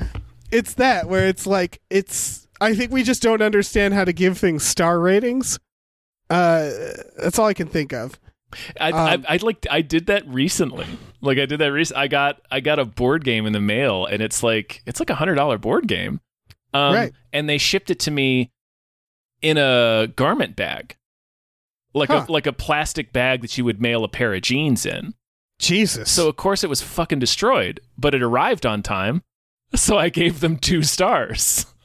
it's 0.51 0.73
that 0.75 1.07
where 1.07 1.27
it's 1.27 1.45
like 1.45 1.81
it's. 1.89 2.47
I 2.59 2.73
think 2.73 2.91
we 2.91 3.03
just 3.03 3.21
don't 3.21 3.41
understand 3.43 3.93
how 3.93 4.05
to 4.05 4.13
give 4.13 4.37
things 4.37 4.63
star 4.63 4.99
ratings. 4.99 5.59
Uh, 6.29 6.71
that's 7.17 7.37
all 7.37 7.45
I 7.45 7.53
can 7.53 7.67
think 7.67 7.93
of. 7.93 8.19
I, 8.79 8.91
Um, 8.91 9.25
I, 9.27 9.35
I 9.35 9.37
like 9.41 9.67
I 9.69 9.81
did 9.81 10.07
that 10.07 10.27
recently. 10.27 10.87
Like 11.21 11.37
I 11.39 11.45
did 11.45 11.59
that 11.59 11.67
recently. 11.71 12.03
I 12.03 12.07
got 12.07 12.41
I 12.51 12.59
got 12.59 12.79
a 12.79 12.85
board 12.85 13.23
game 13.23 13.45
in 13.45 13.53
the 13.53 13.59
mail, 13.59 14.05
and 14.05 14.21
it's 14.21 14.43
like 14.43 14.81
it's 14.85 14.99
like 14.99 15.09
a 15.09 15.15
hundred 15.15 15.35
dollar 15.35 15.57
board 15.57 15.87
game. 15.87 16.19
Um, 16.73 16.93
Right. 16.93 17.13
And 17.33 17.49
they 17.49 17.57
shipped 17.57 17.89
it 17.89 17.99
to 18.01 18.11
me 18.11 18.51
in 19.41 19.57
a 19.57 20.07
garment 20.15 20.55
bag, 20.55 20.95
like 21.93 22.09
Huh. 22.09 22.25
a 22.27 22.31
like 22.31 22.45
a 22.47 22.53
plastic 22.53 23.13
bag 23.13 23.41
that 23.41 23.57
you 23.57 23.65
would 23.65 23.81
mail 23.81 24.03
a 24.03 24.07
pair 24.07 24.33
of 24.33 24.41
jeans 24.41 24.85
in. 24.85 25.13
Jesus. 25.59 26.11
So 26.11 26.27
of 26.29 26.35
course 26.35 26.63
it 26.63 26.69
was 26.69 26.81
fucking 26.81 27.19
destroyed, 27.19 27.79
but 27.97 28.13
it 28.13 28.21
arrived 28.21 28.65
on 28.65 28.83
time. 28.83 29.23
So 29.75 29.97
I 29.97 30.09
gave 30.09 30.39
them 30.39 30.57
two 30.57 30.83
stars. 30.83 31.65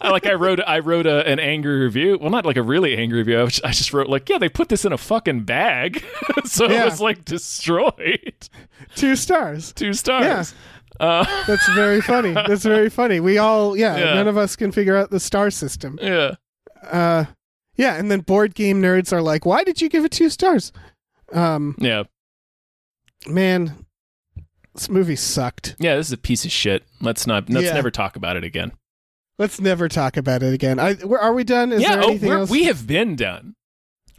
I, 0.00 0.10
like 0.10 0.26
I 0.26 0.34
wrote, 0.34 0.60
I 0.66 0.78
wrote 0.80 1.06
a, 1.06 1.26
an 1.26 1.38
angry 1.38 1.80
review. 1.80 2.18
Well, 2.20 2.30
not 2.30 2.44
like 2.46 2.56
a 2.56 2.62
really 2.62 2.96
angry 2.96 3.18
review. 3.18 3.40
I, 3.40 3.44
was- 3.44 3.60
I 3.62 3.70
just 3.72 3.92
wrote 3.92 4.08
like, 4.08 4.28
yeah, 4.28 4.38
they 4.38 4.48
put 4.48 4.68
this 4.68 4.84
in 4.84 4.92
a 4.92 4.98
fucking 4.98 5.44
bag, 5.44 6.04
so 6.44 6.68
Yeah. 6.68 6.82
it 6.82 6.84
was 6.86 7.00
like 7.00 7.24
destroyed. 7.24 8.48
two 8.96 9.16
stars. 9.16 9.72
Two 9.72 9.92
stars. 9.92 10.54
Uh, 10.98 11.24
That's 11.46 11.66
very 11.70 12.00
funny. 12.00 12.32
That's 12.32 12.62
very 12.64 12.90
funny. 12.90 13.20
We 13.20 13.38
all, 13.38 13.76
yeah, 13.76 13.96
Yeah. 13.96 14.14
none 14.14 14.28
of 14.28 14.36
us 14.36 14.56
can 14.56 14.70
figure 14.72 14.96
out 14.96 15.10
the 15.10 15.20
star 15.20 15.50
system. 15.50 15.98
yeah. 16.02 16.34
Uh, 16.82 17.24
yeah, 17.76 17.96
and 17.96 18.10
then 18.10 18.20
board 18.20 18.54
game 18.54 18.82
nerds 18.82 19.12
are 19.12 19.22
like, 19.22 19.46
"Why 19.46 19.64
did 19.64 19.80
you 19.80 19.88
give 19.88 20.04
it 20.04 20.10
two 20.12 20.28
stars?" 20.30 20.72
Um, 21.32 21.74
Yeah. 21.78 22.02
man, 23.26 23.86
this 24.74 24.88
movie 24.88 25.16
sucked. 25.16 25.76
Yeah. 25.78 25.96
This 25.96 26.08
is 26.08 26.12
a 26.12 26.18
piece 26.18 26.44
of 26.44 26.50
shit. 26.50 26.84
Let's 27.00 27.26
not. 27.26 27.48
Let's 27.48 27.66
Yeah. 27.66 27.74
never 27.74 27.90
talk 27.90 28.16
about 28.16 28.36
it 28.36 28.44
again. 28.44 28.72
Let's 29.40 29.58
never 29.58 29.88
talk 29.88 30.18
about 30.18 30.42
it 30.42 30.52
again. 30.52 30.78
I, 30.78 30.92
where, 30.96 31.18
are 31.18 31.32
we 31.32 31.44
done? 31.44 31.72
Is 31.72 31.80
yeah. 31.80 31.94
there 31.96 32.04
Oh, 32.04 32.08
anything 32.10 32.28
we're, 32.28 32.38
else? 32.40 32.50
we 32.50 32.64
have 32.64 32.86
been 32.86 33.16
done. 33.16 33.54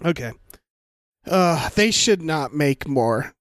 Okay. 0.03 0.31
Uh, 1.27 1.69
they 1.75 1.91
should 1.91 2.23
not 2.23 2.55
make 2.55 2.87
more. 2.87 3.35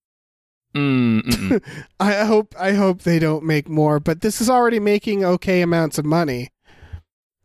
Mm. 0.74 1.62
I 2.00 2.24
hope 2.26 2.54
I 2.60 2.72
hope 2.72 3.00
they 3.00 3.18
don't 3.18 3.44
make 3.44 3.66
more, 3.66 3.98
but 3.98 4.20
this 4.20 4.42
is 4.42 4.50
already 4.50 4.78
making 4.78 5.24
okay 5.24 5.62
amounts 5.62 5.96
of 5.96 6.04
money. 6.04 6.50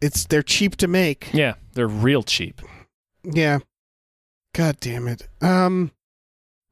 It's 0.02 0.26
they're 0.26 0.44
cheap 0.44 0.76
to 0.78 0.88
make. 0.90 1.30
yeah. 1.34 1.54
They're 1.72 1.88
real 1.88 2.22
cheap. 2.22 2.62
Yeah. 3.24 3.60
God 4.54 4.82
damn 4.82 5.08
it. 5.08 5.30
Um 5.42 5.92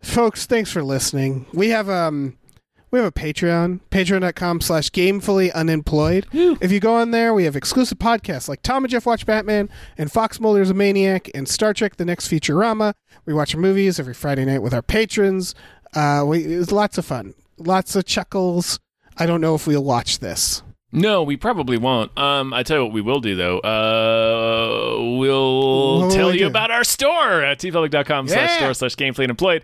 folks, 0.01 0.45
thanks 0.45 0.70
for 0.70 0.84
listening. 0.84 1.45
We 1.53 1.70
have 1.70 1.88
um 1.89 2.38
we 2.94 3.00
have 3.00 3.08
a 3.08 3.12
Patreon, 3.12 3.80
patreon.com 3.89 4.62
slash 4.62 4.91
gamefully 4.91 5.52
unemployed. 5.52 6.28
If 6.32 6.72
you 6.72 6.80
go 6.80 6.94
on 6.94 7.10
there, 7.10 7.34
we 7.34 7.46
have 7.46 7.56
exclusive 7.56 7.98
podcasts 7.98 8.48
like 8.48 8.62
Tom 8.62 8.84
and 8.84 8.91
Jeff 8.91 9.08
Watch 9.08 9.26
Batman 9.26 9.68
and 9.98 10.12
Fox 10.12 10.39
Mulder's 10.39 10.70
a 10.70 10.76
Maniac 10.76 11.28
and 11.34 11.50
Star 11.50 11.74
Trek 11.74 11.96
The 11.96 12.06
Next 12.06 12.28
Futurama. 12.30 12.94
We 13.26 13.34
watch 13.34 13.56
movies 13.56 14.00
every 14.00 14.14
Friday 14.14 14.46
night 14.46 14.62
with 14.62 14.76
our 14.76 14.84
patrons. 14.84 15.56
Uh 15.96 16.24
we 16.28 16.44
it's 16.44 16.72
lots 16.72 17.00
of 17.00 17.06
fun. 17.06 17.34
Lots 17.58 17.96
of 17.96 18.06
chuckles. 18.06 18.80
I 19.18 19.26
don't 19.26 19.41
know 19.41 19.56
if 19.56 19.66
we'll 19.66 19.84
watch 19.84 20.20
this. 20.20 20.62
No, 20.96 21.24
we 21.24 21.36
probably 21.38 21.78
won't. 21.78 22.16
Um, 22.20 22.54
I 22.54 22.62
tell 22.62 22.78
you 22.78 22.84
what 22.84 22.94
we 22.94 23.02
will 23.02 23.20
do 23.20 23.36
though. 23.36 23.58
Uh, 23.62 25.18
we'll 25.18 26.02
What 26.02 26.12
tell 26.14 26.28
we 26.28 26.34
you 26.34 26.39
do? 26.41 26.48
about 26.48 26.70
our 26.70 26.84
store 26.84 27.41
at 27.41 27.58
teepublic.com 27.58 28.28
slash 28.28 28.58
store 28.58 28.74
slash 28.76 28.96
gamefully 28.96 29.24
unemployed, 29.24 29.64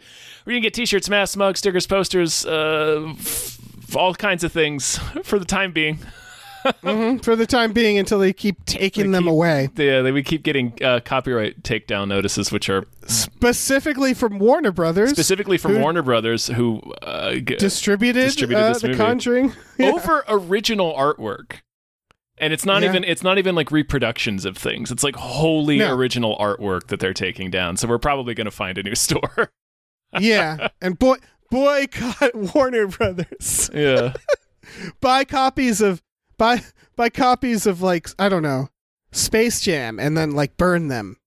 you 0.51 0.57
can 0.57 0.63
get 0.63 0.73
t-shirts, 0.73 1.09
masks, 1.09 1.35
mugs, 1.37 1.59
stickers, 1.59 1.85
posters, 1.87 2.45
uh, 2.45 3.13
f- 3.17 3.95
all 3.95 4.13
kinds 4.15 4.43
of 4.43 4.51
things 4.51 4.97
for 5.23 5.39
the 5.39 5.45
time 5.45 5.71
being. 5.71 5.99
Mhm, 6.83 7.23
For 7.23 7.37
the 7.37 7.45
time 7.47 7.71
being 7.71 7.97
until 7.97 8.19
they 8.19 8.33
keep 8.33 8.65
taking 8.65 9.11
They 9.11 9.17
them 9.17 9.23
keep- 9.23 9.31
away. 9.31 9.69
Yeah, 9.77 10.01
they, 10.01 10.11
we 10.11 10.21
keep 10.23 10.43
getting 10.43 10.73
uh, 10.83 10.99
copyright 10.99 11.63
takedown 11.63 12.09
notices, 12.09 12.51
which 12.51 12.69
are 12.69 12.85
Specifically 13.07 14.13
from 14.13 14.39
Warner 14.39 14.73
Brothers. 14.73 15.11
specifically 15.11 15.57
from 15.57 15.79
Warner 15.79 16.01
Brothers, 16.01 16.47
who 16.47 16.81
uh, 17.01 17.35
g- 17.35 17.41
distributed, 17.55 18.25
distributed 18.25 18.61
uh, 18.61 18.73
The. 18.79 18.95
Conjuring. 18.95 19.53
Yeah. 19.77 19.91
over 19.91 20.25
original 20.27 20.93
artwork. 20.93 21.61
And 22.37 22.51
it's 22.51 22.65
not 22.65 22.81
Yeah. 22.83 22.89
even 22.89 23.03
it's 23.05 23.23
not 23.23 23.37
even 23.37 23.55
like 23.55 23.71
reproductions 23.71 24.43
of 24.43 24.57
things. 24.57 24.91
It's 24.91 25.03
like 25.05 25.15
wholly 25.15 25.77
No. 25.77 25.95
original 25.95 26.37
artwork 26.37 26.87
that 26.87 26.99
they're 26.99 27.13
taking 27.13 27.49
down. 27.49 27.77
So 27.77 27.87
we're 27.87 27.97
probably 27.97 28.33
going 28.33 28.45
to 28.45 28.51
find 28.51 28.77
a 28.77 28.83
new 28.83 28.95
store. 28.95 29.51
Yeah, 30.19 30.69
and 30.81 30.97
boy 30.97 31.17
boycott 31.49 32.35
Warner 32.55 32.87
Brothers. 32.87 33.69
Yeah. 33.73 34.13
buy 35.01 35.25
copies 35.25 35.81
of 35.81 36.01
buy 36.37 36.61
buy 36.95 37.09
copies 37.09 37.65
of 37.65 37.81
like 37.81 38.09
I 38.17 38.29
don't 38.29 38.43
know 38.43 38.69
Space 39.11 39.61
Jam 39.61 39.99
and 39.99 40.17
then 40.17 40.31
like 40.31 40.57
burn 40.57 40.87
them 40.87 41.17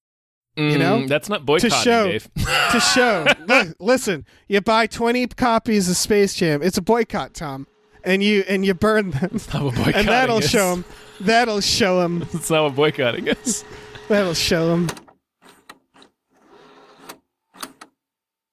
you 0.56 0.62
mm, 0.64 0.78
know? 0.78 1.06
that's 1.06 1.30
not 1.30 1.46
boycotting, 1.46 1.78
show. 1.78 2.08
Dave. 2.08 2.28
to 2.34 2.80
show. 2.80 3.26
Look, 3.46 3.74
listen, 3.78 4.26
you 4.48 4.60
buy 4.60 4.86
twenty 4.86 5.26
copies 5.26 5.88
of 5.88 5.96
Space 5.96 6.34
Jam. 6.34 6.62
It's 6.62 6.76
a 6.76 6.82
boycott, 6.82 7.32
Tom, 7.32 7.66
and 8.04 8.22
you 8.22 8.44
and 8.46 8.64
you 8.64 8.74
burn 8.74 9.12
them, 9.12 9.40
not 9.54 9.62
what 9.62 9.74
boycotting 9.74 9.94
and 9.94 10.08
that'll 10.08 10.38
is. 10.38 10.50
show 10.50 10.74
them. 10.74 10.84
That'll 11.20 11.62
show 11.62 12.00
them. 12.00 12.18
That's 12.32 12.50
not 12.50 12.64
what 12.64 12.74
boycotting 12.74 13.28
is. 13.28 13.64
That'll 14.08 14.34
show 14.34 14.68
them. 14.68 14.88